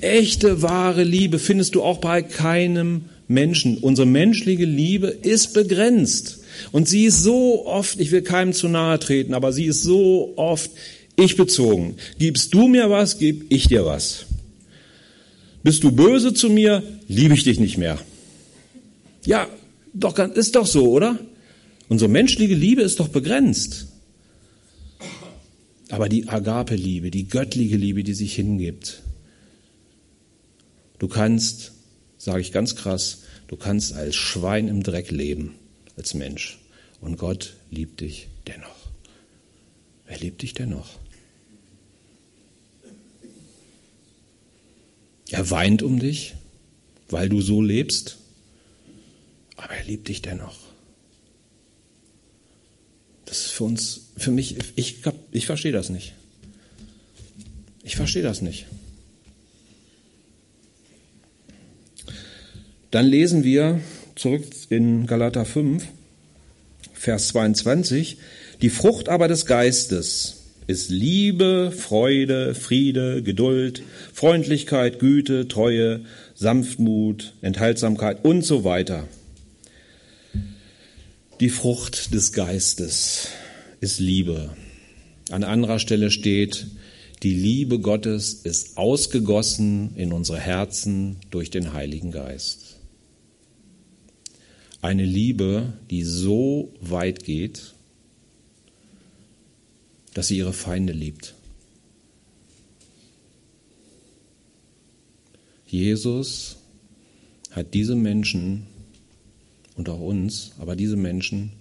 Echte, 0.01 0.63
wahre 0.63 1.03
Liebe 1.03 1.39
findest 1.39 1.75
du 1.75 1.83
auch 1.83 1.99
bei 1.99 2.23
keinem 2.23 3.07
Menschen. 3.29 3.79
Unsere 3.79 4.07
menschliche 4.07 4.65
Liebe 4.65 5.09
ist 5.09 5.53
begrenzt. 5.53 6.40
Und 6.73 6.89
sie 6.89 7.05
ist 7.05 7.23
so 7.23 7.67
oft, 7.67 8.01
ich 8.01 8.11
will 8.11 8.23
keinem 8.23 8.53
zu 8.53 8.69
nahe 8.69 8.99
treten, 8.99 9.35
aber 9.35 9.53
sie 9.53 9.67
ist 9.67 9.83
so 9.83 10.33
oft 10.37 10.71
ich 11.17 11.37
bezogen. 11.37 11.97
Gibst 12.19 12.55
du 12.55 12.69
mir 12.69 12.91
was, 12.91 13.19
gib 13.19 13.53
ich 13.53 13.69
dir 13.69 13.85
was. 13.85 14.27
Bist 15.63 15.85
du 15.85 15.93
böse 15.93 16.33
zu 16.33 16.49
mir, 16.49 16.83
liebe 17.09 17.35
ich 17.35 17.45
dich 17.45 17.61
nicht 17.61 17.77
mehr. 17.77 17.99
Ja, 19.27 19.49
doch, 19.93 20.19
ist 20.19 20.57
doch 20.57 20.67
so, 20.67 20.91
oder? 20.91 21.19
Unsere 21.89 22.11
menschliche 22.11 22.55
Liebe 22.55 22.83
ist 22.83 23.01
doch 23.01 23.09
begrenzt. 23.09 23.89
Aber 25.91 26.09
die 26.09 26.29
Agape-Liebe, 26.29 27.11
die 27.11 27.29
göttliche 27.29 27.77
Liebe, 27.77 28.05
die 28.05 28.15
sich 28.15 28.35
hingibt, 28.35 29.03
du 30.99 31.09
kannst, 31.09 31.73
sage 32.17 32.41
ich 32.41 32.53
ganz 32.53 32.77
krass, 32.77 33.23
du 33.49 33.57
kannst 33.57 33.93
als 33.95 34.15
Schwein 34.15 34.69
im 34.69 34.85
Dreck 34.85 35.11
leben, 35.11 35.57
als 36.01 36.15
Mensch. 36.15 36.59
Und 37.01 37.17
Gott 37.17 37.55
liebt 37.71 38.01
dich 38.01 38.29
dennoch. 38.47 38.91
Er 40.07 40.19
liebt 40.19 40.43
dich 40.43 40.55
dennoch. 40.55 40.99
Er 45.31 45.51
weint 45.51 45.83
um 45.83 46.01
dich, 46.01 46.35
weil 47.09 47.29
du 47.29 47.41
so 47.41 47.63
lebst 47.63 48.17
aber 49.63 49.75
er 49.75 49.85
liebt 49.85 50.09
dich 50.09 50.23
dennoch. 50.23 50.57
Das 53.27 53.41
ist 53.41 53.51
für 53.51 53.65
uns, 53.65 54.09
für 54.17 54.31
mich, 54.31 54.57
ich, 54.75 54.97
ich 55.31 55.47
verstehe 55.47 55.73
das 55.73 55.91
nicht. 55.91 56.15
Ich 57.85 57.97
verstehe 57.97 58.23
das 58.23 58.41
nicht. 58.41 58.67
Dann 62.91 63.07
lesen 63.07 63.45
wir 63.45 63.81
zurück 64.21 64.45
in 64.69 65.07
Galater 65.07 65.47
5, 65.47 65.83
Vers 66.93 67.29
22, 67.29 68.19
die 68.61 68.69
Frucht 68.69 69.09
aber 69.09 69.29
des 69.29 69.47
Geistes 69.47 70.37
ist 70.67 70.91
Liebe, 70.91 71.73
Freude, 71.75 72.55
Friede, 72.55 73.23
Geduld, 73.23 73.83
Freundlichkeit, 74.13 74.99
Güte, 74.99 75.49
Treue, 75.49 76.03
Sanftmut, 76.35 77.33
Enthaltsamkeit 77.41 78.23
und 78.23 78.43
so 78.43 78.63
weiter. 78.63 79.09
Die 81.41 81.49
Frucht 81.49 82.13
des 82.13 82.35
Geistes 82.35 83.29
ist 83.81 84.01
Liebe. 84.01 84.51
An 85.31 85.45
anderer 85.45 85.79
Stelle 85.79 86.11
steht, 86.11 86.67
die 87.23 87.35
Liebe 87.35 87.79
Gottes 87.79 88.35
ist 88.35 88.77
ausgegossen 88.77 89.93
in 89.97 90.13
unsere 90.13 90.39
Herzen 90.39 91.17
durch 91.31 91.49
den 91.49 91.73
Heiligen 91.73 92.11
Geist. 92.11 92.70
Eine 94.83 95.05
Liebe, 95.05 95.75
die 95.91 96.03
so 96.05 96.73
weit 96.81 97.25
geht, 97.25 97.75
dass 100.15 100.29
sie 100.29 100.39
ihre 100.39 100.53
Feinde 100.53 100.93
liebt. 100.93 101.35
Jesus 105.67 106.57
hat 107.51 107.75
diese 107.75 107.95
Menschen 107.95 108.67
und 109.77 109.89
auch 109.89 110.01
uns, 110.01 110.53
aber 110.59 110.75
diese 110.77 110.97
Menschen, 110.97 111.53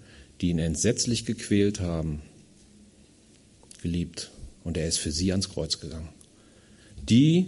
die 0.41 0.49
ihn 0.49 0.59
entsetzlich 0.59 1.26
gequält 1.26 1.80
haben, 1.80 2.22
geliebt. 3.82 4.32
Und 4.63 4.78
er 4.78 4.88
ist 4.88 4.97
für 4.97 5.11
sie 5.11 5.32
ans 5.32 5.49
Kreuz 5.49 5.80
gegangen. 5.80 6.09
Die, 7.07 7.47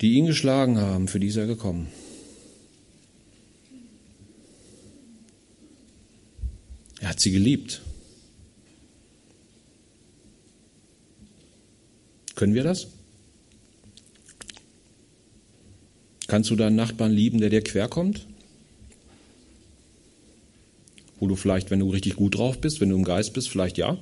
die 0.00 0.14
ihn 0.14 0.26
geschlagen 0.26 0.78
haben, 0.78 1.08
für 1.08 1.20
die 1.20 1.28
ist 1.28 1.36
er 1.36 1.46
gekommen. 1.46 1.88
Er 7.02 7.10
hat 7.10 7.20
sie 7.20 7.30
geliebt. 7.30 7.82
Können 12.34 12.54
wir 12.54 12.64
das? 12.64 12.86
Kannst 16.26 16.48
du 16.48 16.56
deinen 16.56 16.76
Nachbarn 16.76 17.12
lieben, 17.12 17.40
der 17.40 17.50
dir 17.50 17.62
querkommt? 17.62 18.26
wo 21.22 21.28
du 21.28 21.36
vielleicht, 21.36 21.70
wenn 21.70 21.78
du 21.78 21.88
richtig 21.88 22.16
gut 22.16 22.36
drauf 22.36 22.58
bist, 22.58 22.80
wenn 22.80 22.88
du 22.88 22.96
im 22.96 23.04
Geist 23.04 23.32
bist, 23.32 23.48
vielleicht 23.48 23.78
ja. 23.78 23.96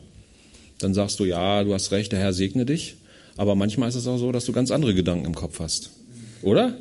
Dann 0.78 0.94
sagst 0.94 1.20
du, 1.20 1.26
ja, 1.26 1.62
du 1.64 1.74
hast 1.74 1.92
recht, 1.92 2.12
der 2.12 2.18
Herr 2.18 2.32
segne 2.32 2.64
dich. 2.64 2.96
Aber 3.36 3.54
manchmal 3.54 3.90
ist 3.90 3.94
es 3.94 4.06
auch 4.06 4.16
so, 4.16 4.32
dass 4.32 4.46
du 4.46 4.54
ganz 4.54 4.70
andere 4.70 4.94
Gedanken 4.94 5.26
im 5.26 5.34
Kopf 5.34 5.60
hast. 5.60 5.90
Oder? 6.40 6.78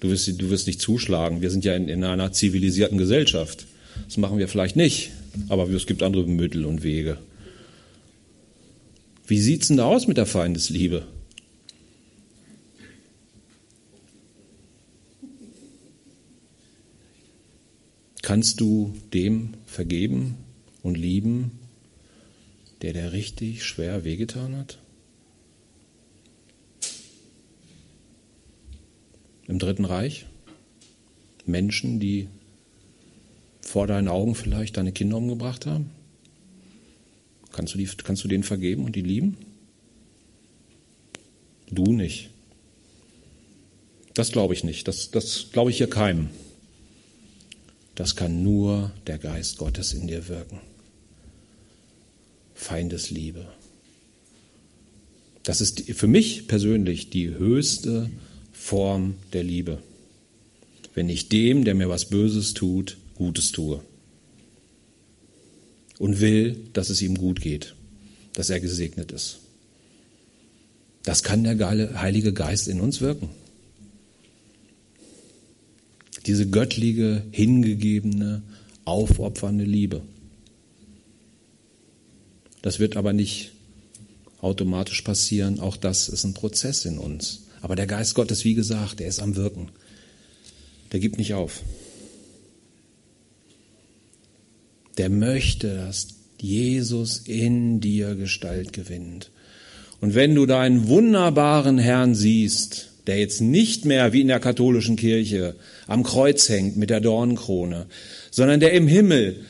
Du 0.00 0.10
wirst, 0.10 0.28
du 0.28 0.50
wirst 0.50 0.66
nicht 0.66 0.80
zuschlagen. 0.80 1.40
Wir 1.40 1.50
sind 1.50 1.64
ja 1.64 1.74
in, 1.74 1.88
in 1.88 2.04
einer 2.04 2.32
zivilisierten 2.32 2.98
Gesellschaft. 2.98 3.66
Das 4.04 4.16
machen 4.16 4.38
wir 4.38 4.48
vielleicht 4.48 4.76
nicht. 4.76 5.10
Aber 5.48 5.68
es 5.68 5.86
gibt 5.86 6.02
andere 6.02 6.26
Mittel 6.26 6.64
und 6.64 6.82
Wege. 6.82 7.18
Wie 9.26 9.40
sieht's 9.40 9.68
denn 9.68 9.76
da 9.76 9.84
aus 9.84 10.06
mit 10.06 10.16
der 10.16 10.26
Feindesliebe? 10.26 11.06
Kannst 18.22 18.60
du 18.60 18.94
dem 19.14 19.54
vergeben 19.66 20.36
und 20.82 20.96
lieben, 20.96 21.52
der 22.82 22.92
dir 22.92 23.12
richtig 23.12 23.64
schwer 23.64 24.04
wehgetan 24.04 24.56
hat? 24.56 24.78
Im 29.48 29.58
Dritten 29.58 29.86
Reich? 29.86 30.26
Menschen, 31.46 31.98
die 31.98 32.28
vor 33.62 33.86
deinen 33.86 34.08
Augen 34.08 34.34
vielleicht 34.34 34.76
deine 34.76 34.92
Kinder 34.92 35.16
umgebracht 35.16 35.66
haben? 35.66 35.90
Kannst 37.52 37.74
du, 37.74 37.78
die, 37.78 37.86
kannst 37.86 38.22
du 38.22 38.28
denen 38.28 38.44
vergeben 38.44 38.84
und 38.84 38.94
die 38.94 39.02
lieben? 39.02 39.38
Du 41.70 41.92
nicht. 41.92 42.30
Das 44.14 44.32
glaube 44.32 44.52
ich 44.54 44.64
nicht. 44.64 44.86
Das, 44.86 45.10
das 45.10 45.48
glaube 45.52 45.70
ich 45.70 45.78
hier 45.78 45.90
keinem. 45.90 46.28
Das 47.94 48.16
kann 48.16 48.42
nur 48.42 48.92
der 49.06 49.18
Geist 49.18 49.58
Gottes 49.58 49.92
in 49.92 50.06
dir 50.06 50.28
wirken. 50.28 50.60
Feindesliebe. 52.54 53.48
Das 55.42 55.60
ist 55.60 55.80
für 55.92 56.06
mich 56.06 56.46
persönlich 56.48 57.10
die 57.10 57.30
höchste 57.30 58.10
Form 58.58 59.14
der 59.32 59.44
Liebe. 59.44 59.82
wenn 60.94 61.08
ich 61.08 61.28
dem, 61.28 61.64
der 61.64 61.76
mir 61.76 61.88
was 61.88 62.06
Böses 62.06 62.54
tut, 62.54 62.96
Gutes 63.14 63.52
tue. 63.52 63.80
Und 65.98 66.20
will, 66.20 66.56
dass 66.72 66.90
es 66.90 67.00
ihm 67.02 67.16
gut 67.16 67.40
geht, 67.40 67.76
dass 68.32 68.50
er 68.50 68.58
gesegnet 68.58 69.12
ist. 69.12 69.38
Das 71.04 71.22
kann 71.22 71.44
der 71.44 72.00
Heilige 72.00 72.32
Geist 72.32 72.66
in 72.66 72.80
uns 72.80 73.00
wirken. 73.00 73.28
Diese 76.26 76.48
göttliche, 76.48 77.22
hingegebene, 77.30 78.42
aufopfernde 78.84 79.64
Liebe. 79.64 80.02
Das 82.62 82.80
wird 82.80 82.96
aber 82.96 83.12
nicht 83.12 83.52
automatisch 84.40 85.02
passieren. 85.02 85.60
Auch 85.60 85.76
das 85.76 86.08
ist 86.08 86.24
ein 86.24 86.34
Prozess 86.34 86.84
in 86.84 86.98
uns. 86.98 87.42
Aber 87.60 87.76
der 87.76 87.86
Geist 87.86 88.14
Gottes, 88.14 88.44
wie 88.44 88.54
gesagt, 88.54 89.00
der 89.00 89.08
ist 89.08 89.20
am 89.20 89.36
Wirken. 89.36 89.70
Der 90.92 91.00
gibt 91.00 91.18
nicht 91.18 91.34
auf. 91.34 91.62
Der 94.96 95.10
möchte, 95.10 95.76
dass 95.76 96.08
Jesus 96.40 97.18
in 97.18 97.80
dir 97.80 98.14
Gestalt 98.14 98.72
gewinnt. 98.72 99.30
Und 100.00 100.14
wenn 100.14 100.34
du 100.34 100.46
deinen 100.46 100.88
wunderbaren 100.88 101.78
Herrn 101.78 102.14
siehst, 102.14 102.90
der 103.06 103.18
jetzt 103.18 103.40
nicht 103.40 103.84
mehr 103.84 104.12
wie 104.12 104.20
in 104.20 104.28
der 104.28 104.38
katholischen 104.38 104.96
Kirche 104.96 105.56
am 105.86 106.02
Kreuz 106.02 106.48
hängt 106.48 106.76
mit 106.76 106.90
der 106.90 107.00
Dornkrone, 107.00 107.86
sondern 108.30 108.60
der 108.60 108.72
im 108.72 108.86
Himmel 108.86 109.44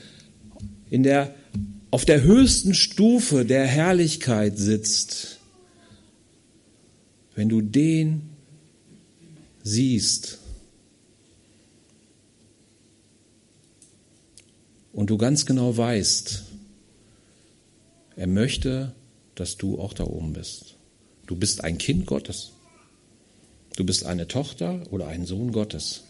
in 0.91 1.03
der, 1.03 1.35
auf 1.91 2.05
der 2.05 2.23
höchsten 2.23 2.75
Stufe 2.75 3.45
der 3.45 3.67
Herrlichkeit 3.67 4.57
sitzt, 4.59 5.38
wenn 7.39 7.49
du 7.49 7.61
den 7.61 8.31
siehst 9.63 10.39
und 14.93 15.09
du 15.09 15.17
ganz 15.19 15.47
genau 15.47 15.77
weißt, 15.77 16.43
er 18.17 18.27
möchte, 18.27 18.93
dass 19.37 19.57
du 19.57 19.79
auch 19.79 19.93
da 19.93 20.03
oben 20.03 20.33
bist. 20.33 20.75
Du 21.29 21.37
bist 21.37 21.63
ein 21.63 21.79
Kind 21.79 22.07
Gottes. 22.07 22.51
Du 23.77 23.87
bist 23.87 24.05
eine 24.05 24.27
Tochter 24.27 24.83
oder 24.91 25.07
ein 25.07 25.25
Sohn 25.25 25.53
Gottes. 25.53 26.03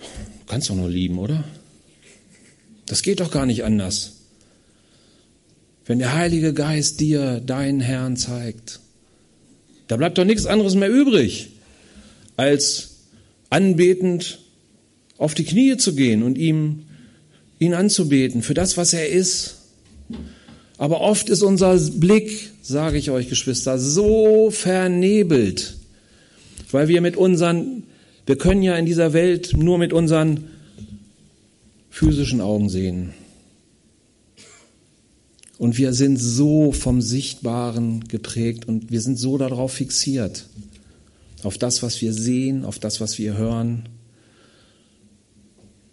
Du 0.00 0.46
kannst 0.48 0.68
doch 0.68 0.74
nur 0.74 0.90
lieben, 0.90 1.20
oder? 1.20 1.44
Das 2.86 3.02
geht 3.02 3.20
doch 3.20 3.30
gar 3.30 3.46
nicht 3.46 3.62
anders. 3.62 4.21
Wenn 5.84 5.98
der 5.98 6.14
Heilige 6.14 6.54
Geist 6.54 7.00
dir 7.00 7.40
deinen 7.40 7.80
Herrn 7.80 8.16
zeigt, 8.16 8.80
da 9.88 9.96
bleibt 9.96 10.16
doch 10.18 10.24
nichts 10.24 10.46
anderes 10.46 10.74
mehr 10.74 10.90
übrig, 10.90 11.50
als 12.36 12.90
anbetend 13.50 14.38
auf 15.18 15.34
die 15.34 15.44
Knie 15.44 15.76
zu 15.76 15.94
gehen 15.94 16.22
und 16.22 16.38
ihm 16.38 16.84
ihn 17.58 17.74
anzubeten 17.74 18.42
für 18.42 18.54
das, 18.54 18.76
was 18.76 18.92
er 18.92 19.08
ist. 19.08 19.56
Aber 20.78 21.00
oft 21.00 21.28
ist 21.28 21.42
unser 21.42 21.76
Blick, 21.78 22.50
sage 22.62 22.98
ich 22.98 23.10
euch 23.10 23.28
Geschwister, 23.28 23.78
so 23.78 24.50
vernebelt, 24.50 25.76
weil 26.70 26.88
wir 26.88 27.00
mit 27.00 27.16
unseren, 27.16 27.84
wir 28.26 28.36
können 28.36 28.62
ja 28.62 28.76
in 28.76 28.86
dieser 28.86 29.12
Welt 29.12 29.52
nur 29.56 29.78
mit 29.78 29.92
unseren 29.92 30.48
physischen 31.90 32.40
Augen 32.40 32.68
sehen. 32.68 33.12
Und 35.62 35.78
wir 35.78 35.92
sind 35.92 36.16
so 36.16 36.72
vom 36.72 37.00
Sichtbaren 37.00 38.08
geprägt 38.08 38.66
und 38.66 38.90
wir 38.90 39.00
sind 39.00 39.16
so 39.16 39.38
darauf 39.38 39.74
fixiert, 39.74 40.46
auf 41.44 41.56
das, 41.56 41.84
was 41.84 42.00
wir 42.02 42.12
sehen, 42.12 42.64
auf 42.64 42.80
das, 42.80 43.00
was 43.00 43.16
wir 43.16 43.36
hören. 43.36 43.88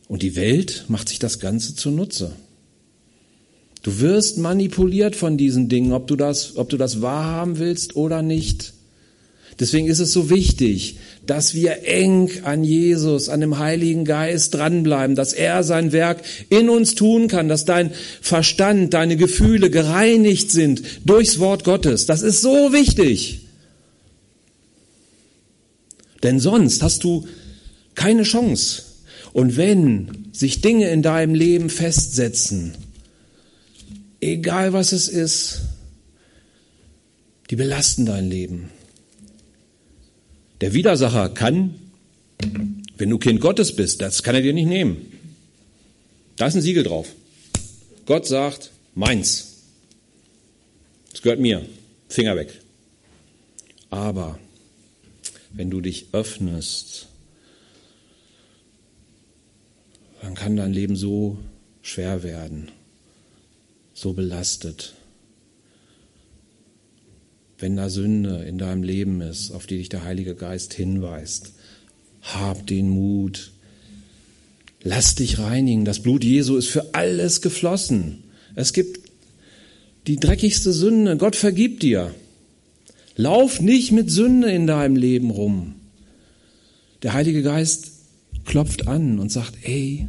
Und 0.07 0.23
die 0.23 0.35
Welt 0.35 0.85
macht 0.87 1.07
sich 1.07 1.19
das 1.19 1.39
Ganze 1.39 1.75
zunutze. 1.75 2.31
Du 3.83 3.99
wirst 3.99 4.39
manipuliert 4.39 5.15
von 5.15 5.37
diesen 5.37 5.69
Dingen, 5.69 5.93
ob 5.93 6.07
du 6.07 6.15
das, 6.15 6.55
ob 6.55 6.69
du 6.69 6.77
das 6.77 7.03
wahrhaben 7.03 7.59
willst 7.59 7.95
oder 7.95 8.23
nicht. 8.23 8.73
Deswegen 9.59 9.87
ist 9.87 9.99
es 9.99 10.13
so 10.13 10.29
wichtig, 10.29 10.97
dass 11.25 11.53
wir 11.53 11.85
eng 11.85 12.31
an 12.43 12.63
Jesus, 12.63 13.27
an 13.27 13.41
dem 13.41 13.59
Heiligen 13.59 14.05
Geist 14.05 14.53
dranbleiben, 14.53 15.15
dass 15.15 15.33
er 15.33 15.63
sein 15.63 15.91
Werk 15.91 16.21
in 16.49 16.69
uns 16.69 16.95
tun 16.95 17.27
kann, 17.27 17.49
dass 17.49 17.65
dein 17.65 17.91
Verstand, 18.21 18.93
deine 18.93 19.17
Gefühle 19.17 19.69
gereinigt 19.69 20.49
sind 20.49 20.81
durchs 21.05 21.39
Wort 21.39 21.65
Gottes. 21.65 22.05
Das 22.05 22.21
ist 22.21 22.41
so 22.41 22.71
wichtig. 22.71 23.41
Denn 26.23 26.39
sonst 26.39 26.81
hast 26.81 27.03
du 27.03 27.27
keine 27.95 28.23
Chance. 28.23 28.83
Und 29.33 29.57
wenn 29.57 30.29
sich 30.31 30.61
Dinge 30.61 30.89
in 30.89 31.01
deinem 31.01 31.35
Leben 31.35 31.69
festsetzen, 31.69 32.73
egal 34.21 34.73
was 34.73 34.93
es 34.93 35.09
ist, 35.09 35.61
die 37.49 37.55
belasten 37.55 38.05
dein 38.05 38.29
Leben. 38.29 38.69
Der 40.61 40.73
Widersacher 40.73 41.29
kann, 41.29 41.75
wenn 42.97 43.09
du 43.09 43.17
Kind 43.17 43.41
Gottes 43.41 43.75
bist, 43.75 44.01
das 44.01 44.23
kann 44.23 44.35
er 44.35 44.41
dir 44.41 44.53
nicht 44.53 44.67
nehmen. 44.67 45.11
Da 46.35 46.47
ist 46.47 46.55
ein 46.55 46.61
Siegel 46.61 46.83
drauf. 46.83 47.07
Gott 48.05 48.25
sagt, 48.25 48.71
meins. 48.95 49.63
Es 51.13 51.21
gehört 51.21 51.39
mir. 51.39 51.65
Finger 52.07 52.35
weg. 52.35 52.59
Aber 53.89 54.39
wenn 55.51 55.69
du 55.69 55.81
dich 55.81 56.07
öffnest 56.11 57.09
dann 60.21 60.35
kann 60.35 60.55
dein 60.55 60.73
Leben 60.73 60.95
so 60.95 61.37
schwer 61.81 62.23
werden, 62.23 62.71
so 63.93 64.13
belastet. 64.13 64.95
Wenn 67.59 67.75
da 67.75 67.89
Sünde 67.89 68.45
in 68.47 68.57
deinem 68.57 68.83
Leben 68.83 69.19
ist, 69.21 69.51
auf 69.51 69.65
die 69.65 69.77
dich 69.77 69.89
der 69.89 70.05
Heilige 70.05 70.33
Geist 70.33 70.73
hinweist, 70.73 71.53
hab 72.21 72.65
den 72.65 72.89
Mut. 72.89 73.51
Lass 74.81 75.15
dich 75.15 75.39
reinigen. 75.39 75.83
Das 75.83 75.99
Blut 75.99 76.23
Jesu 76.23 76.55
ist 76.55 76.69
für 76.69 76.93
alles 76.93 77.41
geflossen. 77.41 78.23
Es 78.55 78.71
gibt 78.71 79.09
die 80.07 80.17
dreckigste 80.17 80.71
Sünde. 80.71 81.17
Gott 81.17 81.35
vergibt 81.35 81.83
dir. 81.83 82.15
Lauf 83.17 83.59
nicht 83.59 83.91
mit 83.91 84.09
Sünde 84.09 84.49
in 84.49 84.65
deinem 84.65 84.95
Leben 84.95 85.29
rum. 85.29 85.75
Der 87.03 87.13
Heilige 87.13 87.43
Geist 87.43 87.91
klopft 88.45 88.87
an 88.87 89.19
und 89.19 89.31
sagt, 89.31 89.55
ey, 89.63 90.07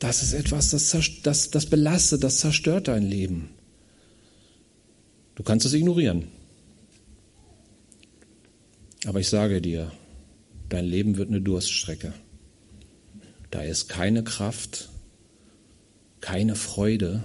das 0.00 0.24
ist 0.24 0.32
etwas, 0.32 0.70
das, 0.70 0.96
das, 1.22 1.50
das 1.50 1.66
belastet, 1.66 2.24
das 2.24 2.38
zerstört 2.38 2.88
dein 2.88 3.08
Leben. 3.08 3.50
Du 5.40 5.44
kannst 5.44 5.64
es 5.64 5.72
ignorieren. 5.72 6.24
Aber 9.06 9.20
ich 9.20 9.30
sage 9.30 9.62
dir, 9.62 9.90
dein 10.68 10.84
Leben 10.84 11.16
wird 11.16 11.30
eine 11.30 11.40
Durststrecke. 11.40 12.12
Da 13.50 13.62
ist 13.62 13.88
keine 13.88 14.22
Kraft, 14.22 14.90
keine 16.20 16.56
Freude, 16.56 17.24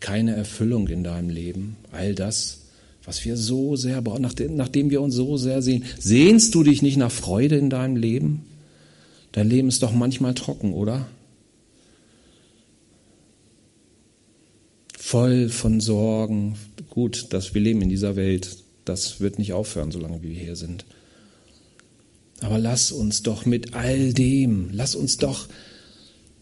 keine 0.00 0.34
Erfüllung 0.34 0.88
in 0.88 1.04
deinem 1.04 1.30
Leben. 1.30 1.76
All 1.92 2.16
das 2.16 2.62
was 3.04 3.24
wir 3.24 3.36
so 3.36 3.76
sehr 3.76 4.02
brauchen, 4.02 4.22
nachdem, 4.22 4.56
nachdem 4.56 4.90
wir 4.90 5.00
uns 5.00 5.14
so 5.14 5.36
sehr 5.36 5.62
sehen. 5.62 5.84
Sehnst 5.98 6.56
du 6.56 6.64
dich 6.64 6.82
nicht 6.82 6.96
nach 6.96 7.12
Freude 7.12 7.56
in 7.56 7.70
deinem 7.70 7.96
Leben? 7.96 8.46
Dein 9.30 9.48
Leben 9.48 9.68
ist 9.68 9.84
doch 9.84 9.92
manchmal 9.92 10.34
trocken, 10.34 10.72
oder? 10.72 11.06
Voll 15.04 15.48
von 15.50 15.80
Sorgen. 15.80 16.56
Gut, 16.90 17.26
dass 17.30 17.54
wir 17.54 17.60
leben 17.60 17.82
in 17.82 17.88
dieser 17.88 18.16
Welt, 18.16 18.56
das 18.84 19.20
wird 19.20 19.38
nicht 19.38 19.52
aufhören, 19.52 19.90
solange 19.90 20.22
wir 20.22 20.32
hier 20.32 20.56
sind. 20.56 20.84
Aber 22.40 22.58
lass 22.58 22.92
uns 22.92 23.22
doch 23.22 23.44
mit 23.44 23.74
all 23.74 24.12
dem, 24.12 24.70
lass 24.72 24.94
uns 24.94 25.18
doch 25.18 25.48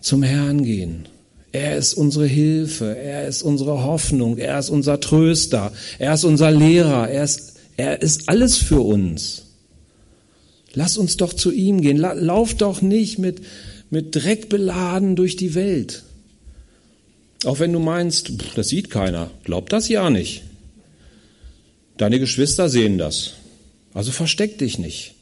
zum 0.01 0.23
Herrn 0.23 0.65
gehen 0.65 1.07
er 1.53 1.77
ist 1.77 1.93
unsere 1.95 2.27
Hilfe, 2.27 2.97
er 2.97 3.29
ist 3.29 3.43
unsere 3.43 3.85
Hoffnung, 3.85 4.39
er 4.39 4.59
ist 4.59 4.71
unser 4.71 5.01
Tröster, 5.01 5.71
er 5.99 6.15
ist 6.15 6.25
unser 6.25 6.51
Lehrer, 6.51 7.09
er 7.11 7.25
ist, 7.25 7.59
er 7.77 8.01
ist 8.01 8.29
alles 8.31 8.57
für 8.57 8.81
uns. 8.81 9.43
Lass 10.73 10.97
uns 10.97 11.19
doch 11.19 11.35
zu 11.35 11.53
ihm 11.53 11.83
gehen. 11.83 11.99
Lauf 11.99 12.55
doch 12.55 12.81
nicht 12.81 13.19
mit, 13.19 13.43
mit 13.91 14.17
Dreck 14.17 14.49
beladen 14.49 15.15
durch 15.15 15.37
die 15.37 15.55
Welt. 15.55 16.05
Auch 17.45 17.59
wenn 17.59 17.72
du 17.72 17.80
meinst, 17.80 18.32
das 18.55 18.68
sieht 18.68 18.90
keiner. 18.90 19.30
Glaub 19.45 19.68
das 19.68 19.88
ja 19.88 20.11
nicht. 20.11 20.43
Deine 21.97 22.20
Geschwister 22.20 22.68
sehen 22.68 22.99
das. 22.99 23.34
Also 23.95 24.12
versteck 24.12 24.59
dich 24.59 24.78
nicht. 24.78 25.14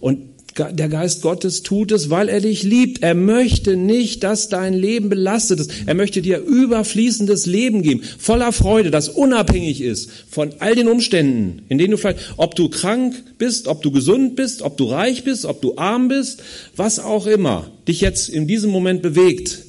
Und 0.00 0.18
Der 0.58 0.88
Geist 0.88 1.20
Gottes 1.20 1.62
tut 1.62 1.92
es, 1.92 2.08
weil 2.08 2.30
er 2.30 2.40
dich 2.40 2.62
liebt. 2.62 3.02
Er 3.02 3.14
möchte 3.14 3.76
nicht, 3.76 4.24
dass 4.24 4.48
dein 4.48 4.72
Leben 4.72 5.10
belastet 5.10 5.60
ist. 5.60 5.70
Er 5.84 5.94
möchte 5.94 6.22
dir 6.22 6.38
überfließendes 6.38 7.44
Leben 7.44 7.82
geben, 7.82 8.02
voller 8.18 8.52
Freude, 8.52 8.90
das 8.90 9.10
unabhängig 9.10 9.82
ist 9.82 10.10
von 10.30 10.54
all 10.60 10.74
den 10.74 10.88
Umständen, 10.88 11.62
in 11.68 11.76
denen 11.76 11.90
du 11.90 11.98
vielleicht, 11.98 12.20
ob 12.38 12.54
du 12.54 12.70
krank 12.70 13.14
bist, 13.36 13.68
ob 13.68 13.82
du 13.82 13.90
gesund 13.90 14.34
bist, 14.34 14.62
ob 14.62 14.78
du 14.78 14.84
reich 14.84 15.24
bist, 15.24 15.44
ob 15.44 15.60
du 15.60 15.76
arm 15.76 16.08
bist, 16.08 16.42
was 16.74 17.00
auch 17.00 17.26
immer 17.26 17.70
dich 17.86 18.00
jetzt 18.00 18.30
in 18.30 18.46
diesem 18.46 18.70
Moment 18.70 19.02
bewegt. 19.02 19.65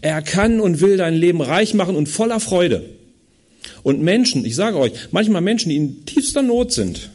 Er 0.00 0.22
kann 0.22 0.60
und 0.60 0.80
will 0.80 0.96
dein 0.96 1.14
Leben 1.14 1.40
reich 1.40 1.74
machen 1.74 1.96
und 1.96 2.08
voller 2.08 2.40
Freude. 2.40 2.84
Und 3.82 4.02
Menschen, 4.02 4.44
ich 4.44 4.54
sage 4.54 4.78
euch, 4.78 4.92
manchmal 5.10 5.42
Menschen, 5.42 5.70
die 5.70 5.76
in 5.76 6.04
tiefster 6.04 6.42
Not 6.42 6.72
sind, 6.72 7.10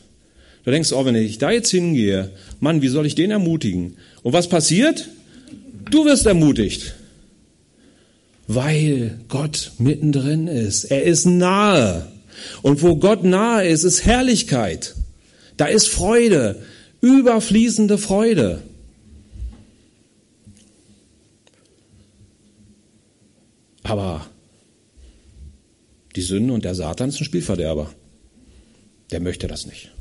da 0.65 0.71
denkst 0.71 0.89
du, 0.89 0.95
oh, 0.95 1.05
wenn 1.05 1.15
ich 1.15 1.37
da 1.37 1.51
jetzt 1.51 1.69
hingehe, 1.71 2.31
Mann, 2.59 2.81
wie 2.81 2.87
soll 2.87 3.05
ich 3.05 3.15
den 3.15 3.31
ermutigen? 3.31 3.97
Und 4.21 4.33
was 4.33 4.47
passiert? 4.47 5.09
Du 5.91 6.05
wirst 6.05 6.25
ermutigt. 6.25 6.95
Weil 8.47 9.19
Gott 9.27 9.71
mittendrin 9.77 10.47
ist. 10.47 10.85
Er 10.85 11.03
ist 11.03 11.25
nahe. 11.25 12.07
Und 12.61 12.81
wo 12.81 12.95
Gott 12.95 13.23
nahe 13.23 13.67
ist, 13.67 13.83
ist 13.83 14.05
Herrlichkeit. 14.05 14.95
Da 15.57 15.65
ist 15.65 15.87
Freude, 15.87 16.61
überfließende 17.01 17.97
Freude. 17.97 18.61
Aber 23.93 24.25
die 26.15 26.23
Sünde 26.23 26.51
und 26.51 26.65
der 26.65 26.73
Satan 26.73 27.09
ist 27.09 27.21
ein 27.21 27.25
Spielverderber. 27.25 27.93
Der 29.11 29.19
möchte 29.19 29.45
das 29.47 29.67
nicht. 29.67 29.91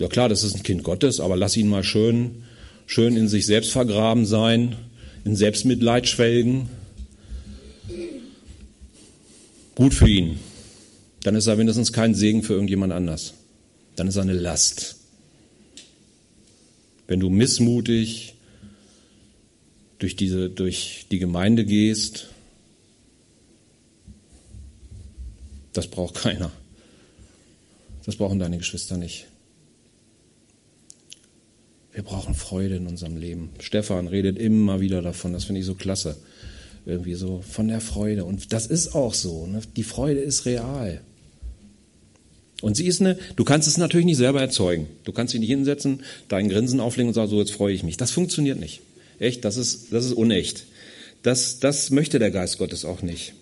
Ja 0.00 0.08
klar, 0.08 0.28
das 0.28 0.42
ist 0.42 0.56
ein 0.56 0.64
Kind 0.64 0.82
Gottes, 0.82 1.20
aber 1.20 1.36
lass 1.36 1.56
ihn 1.56 1.68
mal 1.68 1.84
schön, 1.84 2.42
schön 2.86 3.16
in 3.16 3.28
sich 3.28 3.46
selbst 3.46 3.70
vergraben 3.70 4.26
sein, 4.26 4.74
in 5.24 5.36
Selbstmitleid 5.36 6.08
schwelgen. 6.08 6.68
Gut 9.76 9.94
für 9.94 10.08
ihn. 10.08 10.40
Dann 11.22 11.36
ist 11.36 11.46
er 11.46 11.54
mindestens 11.54 11.92
kein 11.92 12.16
Segen 12.16 12.42
für 12.42 12.54
irgendjemand 12.54 12.92
anders. 12.92 13.34
Dann 13.94 14.08
ist 14.08 14.16
er 14.16 14.22
eine 14.22 14.32
Last. 14.32 14.96
Wenn 17.06 17.20
du 17.20 17.30
missmutig 17.30 18.34
durch, 20.02 20.16
diese, 20.16 20.50
durch 20.50 21.06
die 21.12 21.20
Gemeinde 21.20 21.64
gehst, 21.64 22.31
das 25.72 25.86
braucht 25.88 26.14
keiner. 26.14 26.50
Das 28.04 28.16
brauchen 28.16 28.38
deine 28.38 28.58
Geschwister 28.58 28.96
nicht. 28.96 29.26
Wir 31.92 32.02
brauchen 32.02 32.34
Freude 32.34 32.76
in 32.76 32.86
unserem 32.86 33.16
Leben. 33.16 33.50
Stefan 33.60 34.08
redet 34.08 34.38
immer 34.38 34.80
wieder 34.80 35.02
davon, 35.02 35.32
das 35.32 35.44
finde 35.44 35.60
ich 35.60 35.66
so 35.66 35.74
klasse. 35.74 36.16
Irgendwie 36.84 37.14
so 37.14 37.42
von 37.48 37.68
der 37.68 37.80
Freude. 37.80 38.24
Und 38.24 38.52
das 38.52 38.66
ist 38.66 38.94
auch 38.94 39.14
so. 39.14 39.46
Ne? 39.46 39.60
Die 39.76 39.84
Freude 39.84 40.20
ist 40.20 40.46
real. 40.46 41.00
Und 42.60 42.76
sie 42.76 42.86
ist 42.86 43.00
eine, 43.00 43.18
du 43.36 43.44
kannst 43.44 43.68
es 43.68 43.76
natürlich 43.76 44.06
nicht 44.06 44.16
selber 44.16 44.40
erzeugen. 44.40 44.88
Du 45.04 45.12
kannst 45.12 45.34
dich 45.34 45.40
nicht 45.40 45.50
hinsetzen, 45.50 46.02
dein 46.28 46.48
Grinsen 46.48 46.80
auflegen 46.80 47.08
und 47.08 47.14
sagen, 47.14 47.28
so 47.28 47.38
jetzt 47.40 47.52
freue 47.52 47.74
ich 47.74 47.82
mich. 47.82 47.98
Das 47.98 48.10
funktioniert 48.10 48.58
nicht. 48.58 48.80
Echt, 49.18 49.44
das 49.44 49.56
ist, 49.56 49.92
das 49.92 50.04
ist 50.04 50.12
unecht. 50.12 50.64
Das, 51.22 51.60
das 51.60 51.90
möchte 51.90 52.18
der 52.18 52.30
Geist 52.30 52.58
Gottes 52.58 52.84
auch 52.84 53.02
nicht. 53.02 53.34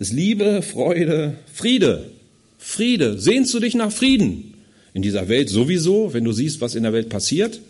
Ist 0.00 0.14
Liebe, 0.14 0.62
Freude, 0.62 1.36
Friede. 1.52 2.10
Friede. 2.58 3.18
Sehnst 3.18 3.52
du 3.52 3.60
dich 3.60 3.74
nach 3.74 3.92
Frieden? 3.92 4.54
In 4.94 5.02
dieser 5.02 5.28
Welt 5.28 5.50
sowieso, 5.50 6.14
wenn 6.14 6.24
du 6.24 6.32
siehst, 6.32 6.62
was 6.62 6.74
in 6.74 6.84
der 6.84 6.94
Welt 6.94 7.10
passiert, 7.10 7.60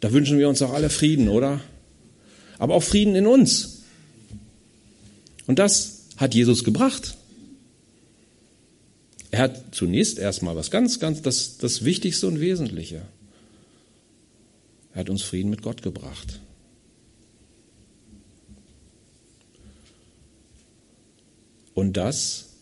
da 0.00 0.10
wünschen 0.10 0.38
wir 0.38 0.48
uns 0.48 0.62
auch 0.62 0.72
alle 0.72 0.88
Frieden, 0.88 1.28
oder? 1.28 1.60
Aber 2.58 2.74
auch 2.74 2.82
Frieden 2.82 3.14
in 3.14 3.26
uns. 3.26 3.82
Und 5.46 5.58
das 5.58 6.06
hat 6.16 6.34
Jesus 6.34 6.64
gebracht. 6.64 7.14
Er 9.30 9.40
hat 9.40 9.74
zunächst 9.74 10.18
erstmal 10.18 10.56
was 10.56 10.70
ganz, 10.70 10.98
ganz, 10.98 11.20
das, 11.20 11.58
das 11.58 11.84
Wichtigste 11.84 12.26
und 12.26 12.40
Wesentliche. 12.40 13.02
Er 14.94 15.00
hat 15.00 15.10
uns 15.10 15.20
Frieden 15.20 15.50
mit 15.50 15.60
Gott 15.60 15.82
gebracht. 15.82 16.40
Und 21.76 21.98
das, 21.98 22.54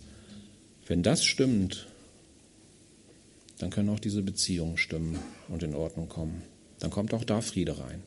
wenn 0.88 1.04
das 1.04 1.24
stimmt, 1.24 1.86
dann 3.58 3.70
können 3.70 3.88
auch 3.90 4.00
diese 4.00 4.22
Beziehungen 4.22 4.76
stimmen 4.76 5.20
und 5.48 5.62
in 5.62 5.76
Ordnung 5.76 6.08
kommen. 6.08 6.42
Dann 6.80 6.90
kommt 6.90 7.14
auch 7.14 7.22
da 7.22 7.40
Friede 7.40 7.78
rein. 7.78 8.02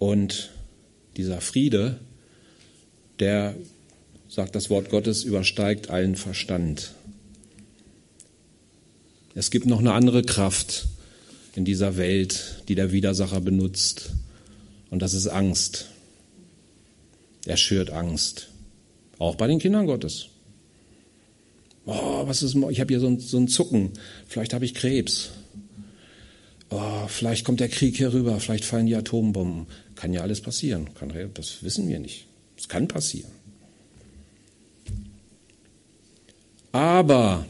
Und 0.00 0.50
dieser 1.16 1.40
Friede, 1.40 2.00
der, 3.20 3.54
sagt 4.28 4.56
das 4.56 4.68
Wort 4.68 4.90
Gottes, 4.90 5.22
übersteigt 5.22 5.88
allen 5.88 6.16
Verstand. 6.16 6.94
Es 9.36 9.52
gibt 9.52 9.66
noch 9.66 9.78
eine 9.78 9.92
andere 9.92 10.24
Kraft 10.24 10.88
in 11.54 11.64
dieser 11.64 11.96
Welt, 11.96 12.64
die 12.66 12.74
der 12.74 12.90
Widersacher 12.90 13.40
benutzt. 13.40 14.14
Und 14.90 15.00
das 15.00 15.14
ist 15.14 15.28
Angst. 15.28 15.89
Er 17.46 17.56
schürt 17.56 17.90
Angst. 17.90 18.48
Auch 19.18 19.34
bei 19.34 19.46
den 19.46 19.58
Kindern 19.58 19.86
Gottes. 19.86 20.26
Oh, 21.86 22.26
was 22.26 22.42
ist, 22.42 22.54
ich 22.54 22.80
habe 22.80 22.92
hier 22.92 23.00
so 23.00 23.08
ein, 23.08 23.18
so 23.18 23.38
ein 23.38 23.48
Zucken. 23.48 23.90
Vielleicht 24.26 24.52
habe 24.52 24.64
ich 24.64 24.74
Krebs. 24.74 25.30
Oh, 26.68 27.06
vielleicht 27.08 27.44
kommt 27.44 27.60
der 27.60 27.68
Krieg 27.68 27.96
hier 27.96 28.12
rüber. 28.12 28.38
Vielleicht 28.38 28.64
fallen 28.64 28.86
die 28.86 28.94
Atombomben. 28.94 29.66
Kann 29.96 30.12
ja 30.12 30.20
alles 30.20 30.40
passieren. 30.40 30.94
Kann, 30.94 31.12
das 31.34 31.62
wissen 31.62 31.88
wir 31.88 31.98
nicht. 31.98 32.26
Es 32.56 32.68
kann 32.68 32.86
passieren. 32.86 33.30
Aber 36.72 37.46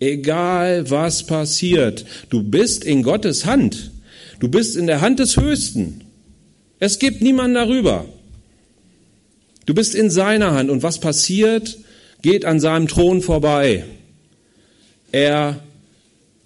egal 0.00 0.90
was 0.90 1.24
passiert, 1.24 2.04
du 2.30 2.42
bist 2.42 2.84
in 2.84 3.02
Gottes 3.02 3.44
Hand. 3.44 3.92
Du 4.40 4.48
bist 4.48 4.76
in 4.76 4.86
der 4.86 5.00
Hand 5.00 5.20
des 5.20 5.36
Höchsten. 5.36 6.02
Es 6.80 6.98
gibt 6.98 7.22
niemanden 7.22 7.54
darüber. 7.54 8.06
Du 9.66 9.74
bist 9.74 9.94
in 9.94 10.10
seiner 10.10 10.52
Hand 10.52 10.70
und 10.70 10.82
was 10.82 11.00
passiert, 11.00 11.78
geht 12.22 12.44
an 12.44 12.60
seinem 12.60 12.88
Thron 12.88 13.22
vorbei. 13.22 13.84
Er, 15.12 15.60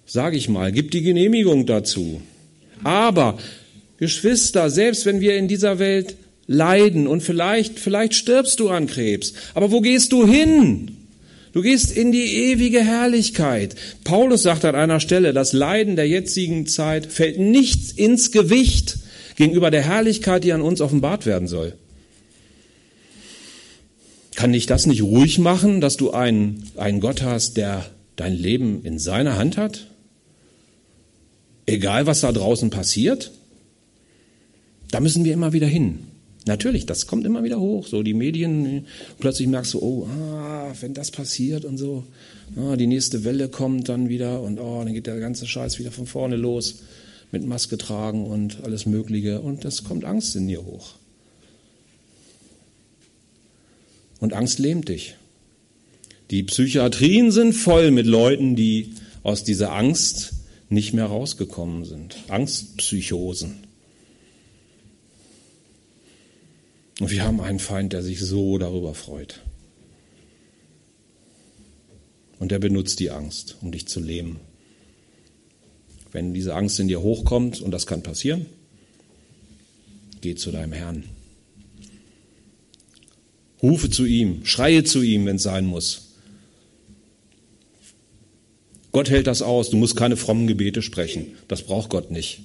sage 0.05 0.37
ich 0.37 0.49
mal, 0.49 0.71
gibt 0.71 0.93
die 0.93 1.01
Genehmigung 1.01 1.65
dazu. 1.65 2.21
Aber, 2.83 3.37
Geschwister, 3.97 4.69
selbst 4.69 5.05
wenn 5.05 5.19
wir 5.19 5.37
in 5.37 5.47
dieser 5.47 5.79
Welt 5.79 6.15
leiden 6.47 7.07
und 7.07 7.21
vielleicht, 7.21 7.79
vielleicht 7.79 8.13
stirbst 8.13 8.59
du 8.59 8.69
an 8.69 8.87
Krebs, 8.87 9.33
aber 9.53 9.71
wo 9.71 9.81
gehst 9.81 10.11
du 10.11 10.25
hin? 10.25 10.95
Du 11.51 11.61
gehst 11.61 11.95
in 11.95 12.11
die 12.11 12.51
ewige 12.51 12.83
Herrlichkeit. 12.83 13.75
Paulus 14.03 14.43
sagt 14.43 14.65
an 14.65 14.75
einer 14.75 14.99
Stelle, 14.99 15.33
das 15.33 15.51
Leiden 15.51 15.95
der 15.95 16.07
jetzigen 16.07 16.67
Zeit 16.67 17.07
fällt 17.07 17.39
nichts 17.39 17.91
ins 17.91 18.31
Gewicht 18.31 18.97
gegenüber 19.35 19.71
der 19.71 19.81
Herrlichkeit, 19.81 20.43
die 20.43 20.53
an 20.53 20.61
uns 20.61 20.79
offenbart 20.79 21.25
werden 21.25 21.47
soll. 21.47 21.73
Kann 24.39 24.53
dich 24.53 24.67
das 24.67 24.85
nicht 24.85 25.03
ruhig 25.03 25.37
machen, 25.37 25.81
dass 25.81 25.97
du 25.97 26.11
einen, 26.11 26.63
einen 26.77 27.01
Gott 27.01 27.23
hast, 27.23 27.57
der 27.57 27.85
dein 28.15 28.33
Leben 28.33 28.85
in 28.85 28.97
seiner 28.97 29.37
Hand 29.37 29.57
hat? 29.57 29.87
Egal, 31.65 32.05
was 32.05 32.21
da 32.21 32.31
draußen 32.31 32.69
passiert? 32.69 33.33
Da 34.91 35.01
müssen 35.01 35.25
wir 35.25 35.33
immer 35.33 35.51
wieder 35.51 35.67
hin. 35.67 35.99
Natürlich, 36.45 36.85
das 36.85 37.05
kommt 37.05 37.25
immer 37.25 37.43
wieder 37.43 37.59
hoch. 37.59 37.85
So 37.85 38.01
die 38.01 38.13
Medien, 38.13 38.85
plötzlich 39.19 39.49
merkst 39.49 39.73
du, 39.73 39.81
oh, 39.81 40.07
ah, 40.07 40.73
wenn 40.79 40.93
das 40.93 41.11
passiert 41.11 41.65
und 41.65 41.77
so, 41.77 42.05
ah, 42.55 42.77
die 42.77 42.87
nächste 42.87 43.25
Welle 43.25 43.49
kommt 43.49 43.89
dann 43.89 44.07
wieder 44.07 44.41
und 44.41 44.57
oh, 44.57 44.81
dann 44.85 44.93
geht 44.93 45.07
der 45.07 45.19
ganze 45.19 45.47
Scheiß 45.47 45.79
wieder 45.79 45.91
von 45.91 46.07
vorne 46.07 46.37
los 46.37 46.75
mit 47.33 47.45
Maske 47.45 47.77
tragen 47.77 48.25
und 48.25 48.63
alles 48.63 48.85
Mögliche 48.85 49.41
und 49.41 49.65
das 49.65 49.83
kommt 49.83 50.05
Angst 50.05 50.37
in 50.37 50.47
dir 50.47 50.63
hoch. 50.63 50.93
Und 54.19 54.33
Angst 54.33 54.59
lähmt 54.59 54.89
dich. 54.89 55.15
Die 56.31 56.43
Psychiatrien 56.43 57.31
sind 57.31 57.53
voll 57.53 57.91
mit 57.91 58.05
Leuten, 58.05 58.55
die 58.55 58.93
aus 59.23 59.43
dieser 59.43 59.73
Angst 59.73 60.33
nicht 60.69 60.93
mehr 60.93 61.05
rausgekommen 61.05 61.85
sind. 61.85 62.17
Angstpsychosen. 62.27 63.63
Und 66.99 67.11
wir 67.11 67.23
haben 67.23 67.41
einen 67.41 67.59
Feind, 67.59 67.93
der 67.93 68.03
sich 68.03 68.19
so 68.19 68.57
darüber 68.57 68.93
freut. 68.93 69.41
Und 72.39 72.51
der 72.51 72.59
benutzt 72.59 72.99
die 72.99 73.09
Angst, 73.09 73.57
um 73.61 73.71
dich 73.71 73.87
zu 73.87 73.99
lähmen. 73.99 74.39
Wenn 76.11 76.33
diese 76.33 76.55
Angst 76.55 76.79
in 76.79 76.87
dir 76.87 77.01
hochkommt, 77.01 77.61
und 77.61 77.71
das 77.71 77.87
kann 77.87 78.03
passieren, 78.03 78.45
geh 80.21 80.35
zu 80.35 80.51
deinem 80.51 80.73
Herrn. 80.73 81.03
Rufe 83.61 83.89
zu 83.89 84.05
ihm, 84.05 84.45
schreie 84.45 84.83
zu 84.83 85.01
ihm, 85.01 85.25
wenn 85.25 85.35
es 85.35 85.43
sein 85.43 85.65
muss. 85.65 86.09
Gott 88.91 89.09
hält 89.09 89.27
das 89.27 89.41
aus. 89.41 89.69
Du 89.69 89.77
musst 89.77 89.95
keine 89.95 90.17
frommen 90.17 90.47
Gebete 90.47 90.81
sprechen. 90.81 91.27
Das 91.47 91.63
braucht 91.63 91.89
Gott 91.89 92.11
nicht. 92.11 92.41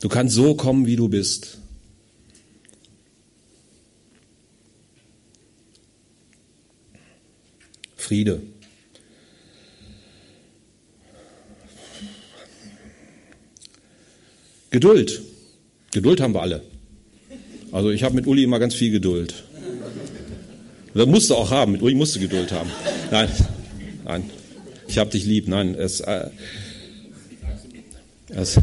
Du 0.00 0.08
kannst 0.08 0.34
so 0.34 0.54
kommen, 0.54 0.86
wie 0.86 0.96
du 0.96 1.08
bist. 1.08 1.58
Friede. 7.96 8.40
Geduld. 14.70 15.22
Geduld 15.92 16.20
haben 16.20 16.34
wir 16.34 16.42
alle. 16.42 16.62
Also 17.72 17.90
ich 17.90 18.02
habe 18.02 18.14
mit 18.14 18.26
Uli 18.26 18.44
immer 18.44 18.58
ganz 18.58 18.74
viel 18.74 18.90
Geduld. 18.90 19.47
Das 20.98 21.06
musste 21.06 21.36
auch 21.36 21.52
haben. 21.52 21.70
Mit 21.70 21.82
Uli 21.82 21.94
musste 21.94 22.18
Geduld 22.18 22.50
haben. 22.50 22.70
Nein, 23.12 23.28
nein. 24.04 24.24
Ich 24.88 24.98
habe 24.98 25.10
dich 25.10 25.24
lieb. 25.24 25.46
Nein, 25.46 25.76
es, 25.76 26.00
äh, 26.00 26.28
es, 28.30 28.58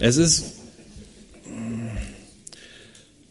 es 0.00 0.16
ist. 0.18 0.44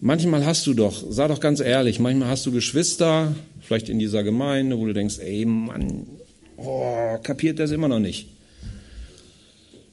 Manchmal 0.02 0.44
hast 0.44 0.66
du 0.66 0.74
doch, 0.74 1.04
sei 1.12 1.28
doch 1.28 1.40
ganz 1.40 1.60
ehrlich, 1.60 2.00
manchmal 2.00 2.30
hast 2.30 2.48
du 2.48 2.52
Geschwister, 2.52 3.36
vielleicht 3.62 3.90
in 3.90 4.00
dieser 4.00 4.24
Gemeinde, 4.24 4.80
wo 4.80 4.88
du 4.88 4.94
denkst, 4.94 5.20
ey 5.20 5.46
Mann, 5.46 6.08
oh, 6.58 7.18
kapiert 7.22 7.60
das 7.60 7.70
immer 7.70 7.90
noch 7.90 8.00
nicht. 8.00 8.28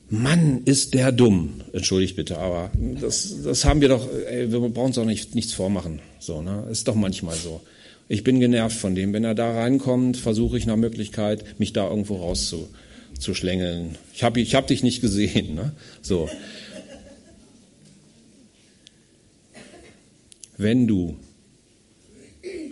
Mann, 0.08 0.62
ist 0.64 0.94
der 0.94 1.12
dumm. 1.12 1.60
Entschuldigt 1.74 2.16
bitte, 2.16 2.38
aber 2.38 2.70
das, 2.98 3.42
das 3.44 3.66
haben 3.66 3.82
wir 3.82 3.88
doch, 3.88 4.08
ey, 4.30 4.50
wir 4.50 4.60
brauchen 4.60 4.86
uns 4.86 4.98
auch 4.98 5.04
nicht, 5.04 5.34
nichts 5.34 5.52
vormachen. 5.52 6.00
So, 6.18 6.40
ne? 6.40 6.66
Ist 6.70 6.88
doch 6.88 6.94
manchmal 6.94 7.34
so. 7.34 7.60
Ich 8.08 8.22
bin 8.22 8.40
genervt 8.40 8.76
von 8.76 8.94
dem. 8.94 9.12
Wenn 9.12 9.24
er 9.24 9.34
da 9.34 9.52
reinkommt, 9.52 10.16
versuche 10.16 10.58
ich 10.58 10.66
nach 10.66 10.76
Möglichkeit, 10.76 11.58
mich 11.58 11.72
da 11.72 11.88
irgendwo 11.88 12.16
rauszuschlängeln. 12.16 13.96
Ich 14.14 14.22
habe 14.22 14.40
ich 14.40 14.54
hab 14.54 14.66
dich 14.66 14.82
nicht 14.82 15.00
gesehen. 15.00 15.54
Ne? 15.54 15.72
So. 16.02 16.28
Wenn 20.56 20.86
du 20.86 21.16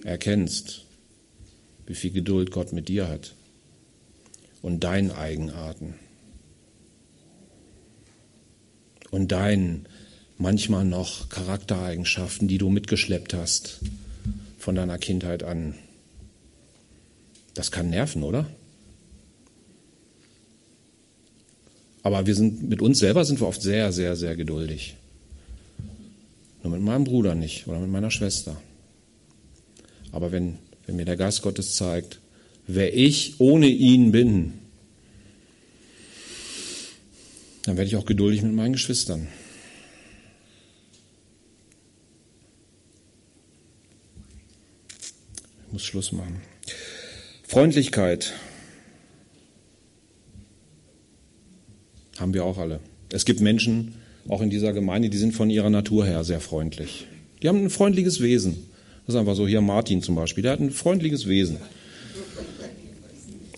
erkennst, 0.05 0.85
wie 1.87 1.95
viel 1.95 2.13
Geduld 2.13 2.51
Gott 2.51 2.73
mit 2.73 2.89
dir 2.89 3.09
hat 3.09 3.35
und 4.63 4.85
deinen 4.85 5.11
Eigenarten, 5.11 5.95
und 9.15 9.31
deinen 9.31 9.87
manchmal 10.39 10.85
noch 10.85 11.29
Charaktereigenschaften, 11.29 12.49
die 12.49 12.59
du 12.59 12.69
mitgeschleppt 12.69 13.33
hast 13.33 13.79
von 14.65 14.75
deiner 14.75 14.97
Kindheit 14.97 15.43
an. 15.43 15.75
Das 17.53 17.71
kann 17.71 17.91
nerven, 17.91 18.23
oder? 18.23 18.47
Aber 22.03 22.27
wir 22.27 22.35
sind 22.35 22.67
mit 22.71 22.81
uns 22.81 22.99
selber 22.99 23.27
sind 23.27 23.41
wir 23.43 23.47
oft 23.47 23.61
sehr, 23.61 23.93
sehr, 23.93 24.17
sehr 24.17 24.37
geduldig. 24.37 24.97
Nur 26.63 26.73
mit 26.73 26.83
meinem 26.83 27.05
Bruder 27.05 27.35
nicht 27.35 27.67
oder 27.67 27.79
mit 27.79 27.91
meiner 27.91 28.11
Schwester. 28.11 28.57
Aber 30.13 30.33
wenn, 30.33 30.57
wenn 30.87 30.97
mir 30.97 31.05
der 31.05 31.19
Geist 31.19 31.43
Gottes 31.43 31.77
zeigt, 31.77 32.21
wer 32.67 32.97
ich 32.97 33.39
ohne 33.41 33.67
ihn 33.67 34.13
bin, 34.13 34.55
dann 37.65 37.77
werde 37.77 37.89
ich 37.89 37.97
auch 37.97 38.07
geduldig 38.07 38.43
mit 38.43 38.55
meinen 38.55 38.73
Geschwistern. 38.73 39.29
Muss 45.75 45.85
Schluss 45.85 46.13
machen. 46.13 46.41
Freundlichkeit 47.43 48.33
haben 52.17 52.33
wir 52.33 52.45
auch 52.45 52.59
alle. 52.59 52.79
Es 53.11 53.25
gibt 53.25 53.41
Menschen, 53.41 53.97
auch 54.29 54.41
in 54.41 54.51
dieser 54.51 54.73
Gemeinde, 54.73 55.11
die 55.11 55.19
sind 55.19 55.33
von 55.33 55.51
ihrer 55.51 55.71
Natur 55.71 56.07
her 56.07 56.23
sehr 56.23 56.39
freundlich. 56.39 57.09
Die 57.43 57.49
haben 57.49 57.65
ein 57.65 57.71
freundliches 57.71 58.21
Wesen. 58.21 58.69
Das 59.05 59.17
ist 59.17 59.19
einfach 59.19 59.35
so. 59.35 59.49
Hier 59.49 59.63
Martin 59.63 60.01
zum 60.01 60.15
Beispiel, 60.15 60.43
der 60.43 60.53
hat 60.53 60.61
ein 60.61 60.71
freundliches 60.71 61.27
Wesen. 61.27 61.57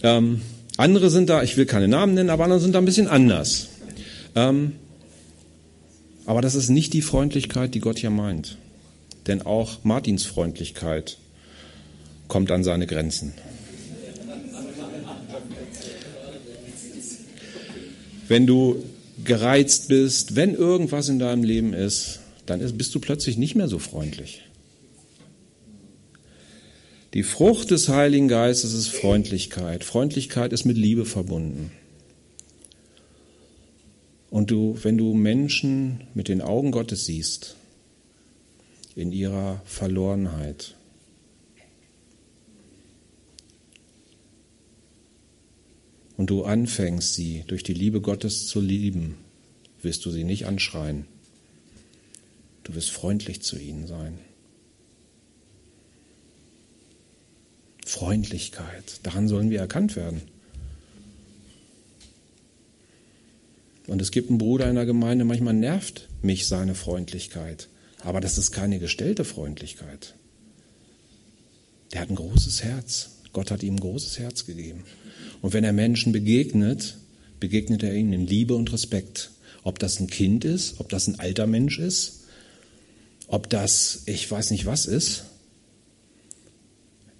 Ähm, 0.03 0.41
andere 0.79 1.11
sind 1.11 1.29
da, 1.29 1.43
ich 1.43 1.59
will 1.59 1.67
keine 1.67 1.87
Namen 1.87 2.15
nennen, 2.15 2.31
aber 2.31 2.45
andere 2.45 2.61
sind 2.61 2.75
da 2.75 2.79
ein 2.79 2.87
bisschen 2.87 3.09
anders. 3.09 3.69
Ähm, 4.35 4.73
aber 6.25 6.41
das 6.41 6.55
ist 6.55 6.71
nicht 6.71 6.95
die 6.95 7.03
Freundlichkeit, 7.03 7.75
die 7.75 7.81
Gott 7.81 7.99
hier 7.99 8.09
meint. 8.09 8.57
Denn 9.27 9.43
auch 9.43 9.85
Martins 9.85 10.25
Freundlichkeit 10.25 11.19
kommt 12.29 12.51
an 12.51 12.65
seine 12.65 12.87
Grenzen. 12.87 13.33
Wenn 18.29 18.47
du 18.47 18.83
gereizt 19.25 19.89
bist, 19.89 20.37
wenn 20.37 20.55
irgendwas 20.55 21.09
in 21.09 21.19
deinem 21.19 21.45
Leben 21.45 21.73
ist, 21.73 22.21
dann 22.47 22.61
bist 22.77 22.95
du 22.95 23.01
plötzlich 23.01 23.37
nicht 23.37 23.55
mehr 23.55 23.69
so 23.69 23.79
freundlich. 23.79 24.43
Die 27.15 27.23
Frucht 27.23 27.71
des 27.71 27.89
Heiligen 27.89 28.29
Geistes 28.29 28.75
ist 28.75 28.89
Freundlichkeit. 28.89 29.85
Freundlichkeit 29.85 30.53
ist 30.53 30.65
mit 30.65 30.77
Liebe 30.77 31.07
verbunden. 31.07 31.71
Und 34.29 34.51
du, 34.51 34.79
wenn 34.83 34.99
du 34.99 35.15
Menschen 35.15 36.03
mit 36.15 36.29
den 36.29 36.43
Augen 36.43 36.73
Gottes 36.73 37.07
siehst, 37.07 37.57
in 38.97 39.13
ihrer 39.13 39.63
Verlorenheit, 39.65 40.75
und 46.17 46.31
du 46.31 46.45
anfängst, 46.45 47.15
sie 47.15 47.45
durch 47.47 47.63
die 47.63 47.75
Liebe 47.75 48.01
Gottes 48.01 48.47
zu 48.47 48.61
lieben, 48.61 49.17
wirst 49.83 50.05
du 50.05 50.11
sie 50.11 50.25
nicht 50.25 50.47
anschreien. 50.47 51.07
Du 52.65 52.75
wirst 52.75 52.91
freundlich 52.91 53.43
zu 53.43 53.59
ihnen 53.59 53.87
sein. 53.87 54.19
Freundlichkeit, 57.85 59.01
daran 59.05 59.29
sollen 59.29 59.51
wir 59.51 59.61
erkannt 59.61 59.95
werden. 59.95 60.23
Und 63.87 64.03
es 64.03 64.11
gibt 64.11 64.31
einen 64.31 64.39
Bruder 64.39 64.69
in 64.69 64.75
der 64.75 64.87
Gemeinde, 64.87 65.25
manchmal 65.25 65.55
nervt 65.55 66.09
mich 66.21 66.49
seine 66.49 66.75
Freundlichkeit. 66.75 67.69
Aber 68.03 68.21
das 68.21 68.39
ist 68.39 68.51
keine 68.51 68.79
gestellte 68.79 69.25
Freundlichkeit. 69.25 70.15
Der 71.93 72.01
hat 72.01 72.11
ein 72.11 72.17
großes 72.17 72.65
Herz. 72.65 73.16
Gott 73.37 73.51
hat 73.51 73.63
ihm 73.63 73.75
ein 73.75 73.81
großes 73.81 74.19
Herz 74.19 74.47
gegeben. 74.47 74.85
Und 75.43 75.53
wenn 75.53 75.63
er 75.63 75.75
Menschen 75.75 76.11
begegnet, 76.11 76.97
begegnet 77.39 77.83
er 77.83 77.93
ihnen 77.93 78.15
in 78.15 78.27
Liebe 78.27 78.55
und 78.55 78.73
Respekt. 78.73 79.31
Ob 79.63 79.79
das 79.79 80.01
ein 80.01 80.07
Kind 80.07 80.47
ist, 80.47 80.81
ob 80.81 80.89
das 80.89 81.07
ein 81.07 81.21
alter 81.21 81.47
Mensch 81.47 81.79
ist, 81.79 82.25
ob 83.27 83.51
das 83.51 84.05
ich 84.07 84.31
weiß 84.31 84.53
nicht 84.53 84.65
was 84.65 84.87
ist. 84.87 85.25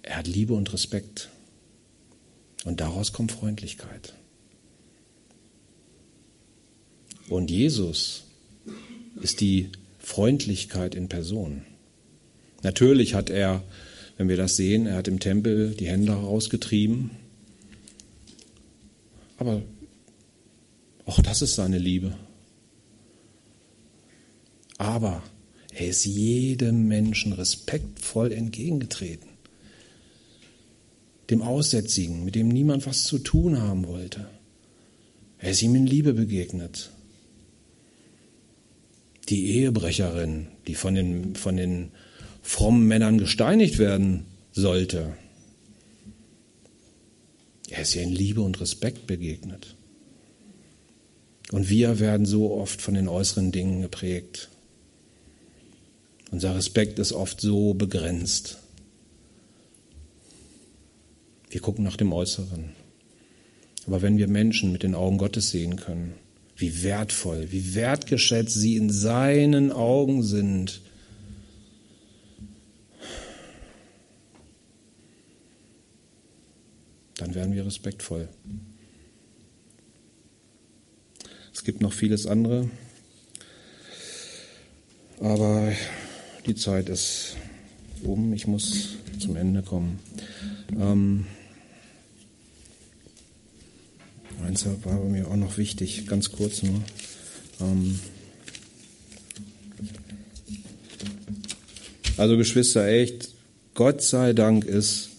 Er 0.01 0.17
hat 0.17 0.25
Liebe 0.25 0.55
und 0.55 0.73
Respekt. 0.73 1.29
Und 2.65 2.81
daraus 2.81 3.13
kommt 3.13 3.31
Freundlichkeit. 3.31 4.15
Und 7.29 7.51
Jesus 7.51 8.23
ist 9.21 9.39
die 9.39 9.69
Freundlichkeit 9.99 10.95
in 10.95 11.09
Person. 11.09 11.61
Natürlich 12.63 13.13
hat 13.13 13.29
er, 13.29 13.63
wenn 14.17 14.29
wir 14.29 14.37
das 14.37 14.55
sehen, 14.55 14.87
er 14.87 14.95
hat 14.95 15.07
im 15.07 15.19
Tempel 15.19 15.75
die 15.75 15.87
Hände 15.87 16.13
herausgetrieben. 16.13 17.11
Aber 19.37 19.61
auch 21.05 21.21
das 21.21 21.41
ist 21.41 21.55
seine 21.55 21.77
Liebe. 21.77 22.17
Aber 24.77 25.23
er 25.73 25.87
ist 25.87 26.05
jedem 26.05 26.87
Menschen 26.87 27.33
respektvoll 27.33 28.31
entgegengetreten. 28.31 29.29
Dem 31.29 31.41
Aussätzigen, 31.41 32.25
mit 32.25 32.35
dem 32.35 32.47
niemand 32.47 32.87
was 32.87 33.03
zu 33.03 33.19
tun 33.19 33.61
haben 33.61 33.87
wollte. 33.87 34.29
Er 35.39 35.51
ist 35.51 35.61
ihm 35.61 35.75
in 35.75 35.85
Liebe 35.85 36.13
begegnet 36.13 36.91
die 39.29 39.57
Ehebrecherin, 39.57 40.47
die 40.67 40.75
von 40.75 40.95
den, 40.95 41.35
von 41.35 41.57
den 41.57 41.91
frommen 42.47 42.87
Männern 42.87 43.17
gesteinigt 43.17 43.77
werden 43.77 44.25
sollte. 44.53 45.13
Er 47.69 47.81
ist 47.81 47.93
ihr 47.93 48.03
in 48.03 48.13
Liebe 48.13 48.41
und 48.41 48.61
Respekt 48.61 49.05
begegnet. 49.05 49.75
Und 51.51 51.69
wir 51.69 51.99
werden 51.99 52.25
so 52.25 52.53
oft 52.53 52.81
von 52.81 52.93
den 52.93 53.09
äußeren 53.09 53.51
Dingen 53.51 53.81
geprägt. 53.81 54.47
Unser 56.31 56.55
Respekt 56.55 56.99
ist 56.99 57.11
oft 57.11 57.41
so 57.41 57.73
begrenzt. 57.73 58.59
Wir 61.49 61.59
gucken 61.59 61.83
nach 61.83 61.97
dem 61.97 62.13
Äußeren. 62.13 62.69
Aber 63.87 64.01
wenn 64.01 64.17
wir 64.17 64.29
Menschen 64.29 64.71
mit 64.71 64.83
den 64.83 64.95
Augen 64.95 65.17
Gottes 65.17 65.49
sehen 65.49 65.75
können, 65.75 66.13
wie 66.55 66.81
wertvoll, 66.81 67.51
wie 67.51 67.75
wertgeschätzt 67.75 68.55
sie 68.55 68.77
in 68.77 68.89
seinen 68.89 69.73
Augen 69.73 70.23
sind. 70.23 70.81
Dann 77.17 77.33
werden 77.33 77.53
wir 77.53 77.65
respektvoll. 77.65 78.27
Es 81.53 81.63
gibt 81.63 81.81
noch 81.81 81.93
vieles 81.93 82.27
andere, 82.27 82.69
aber 85.19 85.73
die 86.45 86.55
Zeit 86.55 86.87
ist 86.89 87.35
um. 88.03 88.33
Ich 88.33 88.45
muss 88.45 88.97
zum 89.19 89.35
Ende 89.35 89.63
kommen. 89.63 89.99
Ähm, 90.79 91.25
eins 94.45 94.65
war 94.83 94.99
mir 94.99 95.27
auch 95.27 95.35
noch 95.35 95.57
wichtig, 95.57 96.05
ganz 96.05 96.31
kurz 96.31 96.61
nur. 96.61 96.81
Ähm, 97.59 97.99
also 102.17 102.37
Geschwister, 102.37 102.87
echt, 102.87 103.29
Gott 103.73 104.03
sei 104.03 104.33
Dank 104.33 104.63
ist 104.65 105.09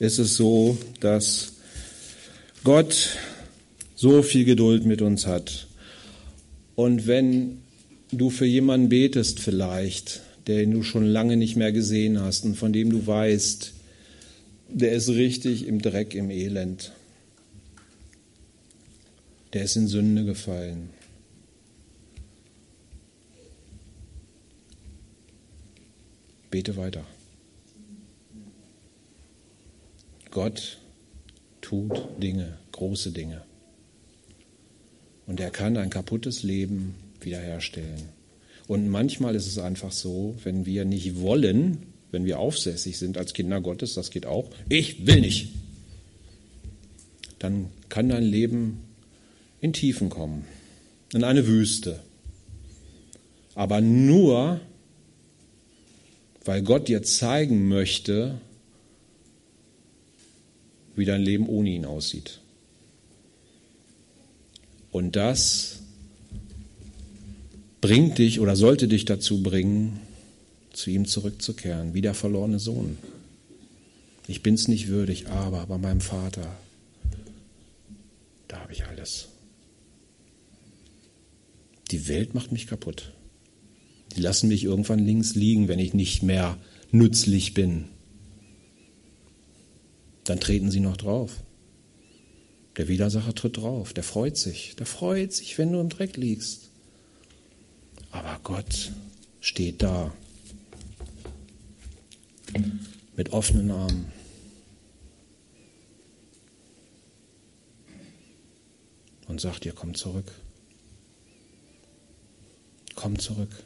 ist 0.00 0.18
es 0.18 0.36
so, 0.36 0.76
dass 0.98 1.52
Gott 2.64 3.18
so 3.94 4.22
viel 4.22 4.46
Geduld 4.46 4.84
mit 4.86 5.02
uns 5.02 5.26
hat. 5.26 5.68
Und 6.74 7.06
wenn 7.06 7.58
du 8.10 8.30
für 8.30 8.46
jemanden 8.46 8.88
betest 8.88 9.40
vielleicht, 9.40 10.22
den 10.48 10.72
du 10.72 10.82
schon 10.82 11.04
lange 11.04 11.36
nicht 11.36 11.56
mehr 11.56 11.70
gesehen 11.70 12.18
hast 12.18 12.44
und 12.44 12.56
von 12.56 12.72
dem 12.72 12.90
du 12.90 13.06
weißt, 13.06 13.74
der 14.70 14.92
ist 14.92 15.10
richtig 15.10 15.66
im 15.66 15.82
Dreck, 15.82 16.14
im 16.14 16.30
Elend. 16.30 16.92
Der 19.52 19.64
ist 19.64 19.76
in 19.76 19.86
Sünde 19.86 20.24
gefallen. 20.24 20.88
Bete 26.50 26.76
weiter. 26.76 27.04
Gott 30.30 30.78
tut 31.60 31.92
Dinge, 32.22 32.58
große 32.72 33.12
Dinge. 33.12 33.42
Und 35.26 35.40
er 35.40 35.50
kann 35.50 35.76
ein 35.76 35.90
kaputtes 35.90 36.42
Leben 36.42 36.94
wiederherstellen. 37.20 38.08
Und 38.66 38.88
manchmal 38.88 39.34
ist 39.34 39.46
es 39.46 39.58
einfach 39.58 39.92
so, 39.92 40.36
wenn 40.44 40.66
wir 40.66 40.84
nicht 40.84 41.20
wollen, 41.20 41.78
wenn 42.10 42.24
wir 42.24 42.38
aufsässig 42.38 42.98
sind 42.98 43.18
als 43.18 43.34
Kinder 43.34 43.60
Gottes, 43.60 43.94
das 43.94 44.10
geht 44.10 44.26
auch, 44.26 44.50
ich 44.68 45.06
will 45.06 45.20
nicht, 45.20 45.48
dann 47.38 47.66
kann 47.88 48.08
dein 48.08 48.24
Leben 48.24 48.80
in 49.60 49.72
Tiefen 49.72 50.10
kommen, 50.10 50.44
in 51.12 51.24
eine 51.24 51.46
Wüste. 51.46 52.00
Aber 53.54 53.80
nur, 53.80 54.60
weil 56.44 56.62
Gott 56.62 56.88
dir 56.88 57.02
zeigen 57.02 57.68
möchte, 57.68 58.40
wie 61.00 61.04
dein 61.04 61.22
Leben 61.22 61.48
ohne 61.48 61.70
ihn 61.70 61.84
aussieht. 61.84 62.40
Und 64.92 65.16
das 65.16 65.80
bringt 67.80 68.18
dich 68.18 68.38
oder 68.38 68.54
sollte 68.54 68.86
dich 68.86 69.04
dazu 69.04 69.42
bringen, 69.42 69.98
zu 70.72 70.90
ihm 70.90 71.06
zurückzukehren, 71.06 71.94
wie 71.94 72.02
der 72.02 72.14
verlorene 72.14 72.58
Sohn. 72.58 72.98
Ich 74.28 74.42
bin 74.42 74.54
es 74.54 74.68
nicht 74.68 74.88
würdig, 74.88 75.28
aber 75.28 75.66
bei 75.66 75.78
meinem 75.78 76.00
Vater, 76.00 76.56
da 78.46 78.60
habe 78.60 78.72
ich 78.72 78.84
alles. 78.86 79.28
Die 81.90 82.06
Welt 82.06 82.34
macht 82.34 82.52
mich 82.52 82.68
kaputt. 82.68 83.12
Die 84.16 84.20
lassen 84.20 84.48
mich 84.48 84.64
irgendwann 84.64 85.04
links 85.04 85.34
liegen, 85.34 85.68
wenn 85.68 85.78
ich 85.78 85.94
nicht 85.94 86.22
mehr 86.22 86.56
nützlich 86.92 87.54
bin. 87.54 87.86
Dann 90.30 90.38
treten 90.38 90.70
sie 90.70 90.78
noch 90.78 90.96
drauf. 90.96 91.42
Der 92.76 92.86
Widersacher 92.86 93.34
tritt 93.34 93.56
drauf, 93.56 93.92
der 93.92 94.04
freut 94.04 94.36
sich, 94.36 94.76
der 94.76 94.86
freut 94.86 95.32
sich, 95.32 95.58
wenn 95.58 95.72
du 95.72 95.80
im 95.80 95.88
Dreck 95.88 96.16
liegst. 96.16 96.70
Aber 98.12 98.38
Gott 98.44 98.92
steht 99.40 99.82
da 99.82 100.14
mit 103.16 103.32
offenen 103.32 103.72
Armen. 103.72 104.12
Und 109.26 109.40
sagt 109.40 109.64
dir, 109.64 109.72
komm 109.72 109.96
zurück. 109.96 110.30
Komm 112.94 113.18
zurück. 113.18 113.64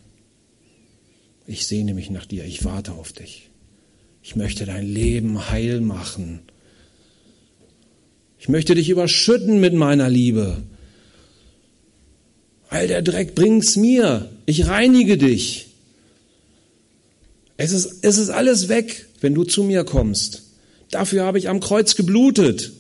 Ich 1.47 1.67
sehne 1.67 1.93
mich 1.93 2.09
nach 2.09 2.25
dir, 2.25 2.47
ich 2.47 2.65
warte 2.65 2.93
auf 2.93 3.13
dich. 3.13 3.51
Ich 4.23 4.35
möchte 4.35 4.65
dein 4.65 4.87
Leben 4.87 5.51
heil 5.51 5.83
machen. 5.83 6.41
Ich 8.45 8.51
möchte 8.51 8.75
dich 8.75 8.91
überschütten 8.91 9.59
mit 9.59 9.73
meiner 9.73 10.11
Liebe. 10.11 10.63
All 12.69 12.87
der 12.89 13.01
Dreck 13.01 13.35
bring's 13.35 13.75
mir. 13.77 14.31
Ich 14.45 14.67
reinige 14.67 15.17
dich. 15.17 15.69
Es 17.57 17.73
ist, 17.73 18.05
es 18.05 18.19
ist 18.19 18.29
alles 18.29 18.69
weg, 18.69 19.07
wenn 19.23 19.33
du 19.33 19.45
zu 19.45 19.63
mir 19.63 19.85
kommst. 19.85 20.43
Dafür 20.91 21.25
habe 21.25 21.39
ich 21.39 21.49
am 21.49 21.61
Kreuz 21.61 21.97
geblutet, 21.97 22.73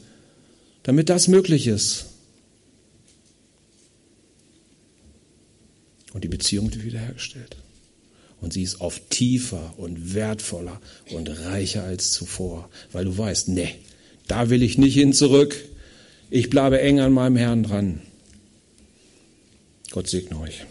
damit 0.82 1.08
das 1.08 1.28
möglich 1.28 1.66
ist. 1.66 2.08
Und 6.12 6.24
die 6.24 6.28
Beziehung 6.28 6.70
wird 6.74 6.84
wiederhergestellt. 6.84 7.56
Und 8.42 8.52
sie 8.52 8.64
ist 8.64 8.82
oft 8.82 9.08
tiefer 9.08 9.72
und 9.78 10.12
wertvoller 10.12 10.78
und 11.10 11.30
reicher 11.46 11.84
als 11.84 12.12
zuvor, 12.12 12.68
weil 12.92 13.06
du 13.06 13.16
weißt, 13.16 13.48
nee, 13.48 13.76
da 14.26 14.50
will 14.50 14.62
ich 14.62 14.78
nicht 14.78 14.94
hin 14.94 15.12
zurück. 15.12 15.56
Ich 16.30 16.50
bleibe 16.50 16.80
eng 16.80 17.00
an 17.00 17.12
meinem 17.12 17.36
Herrn 17.36 17.62
dran. 17.62 18.02
Gott 19.90 20.08
segne 20.08 20.40
euch. 20.40 20.64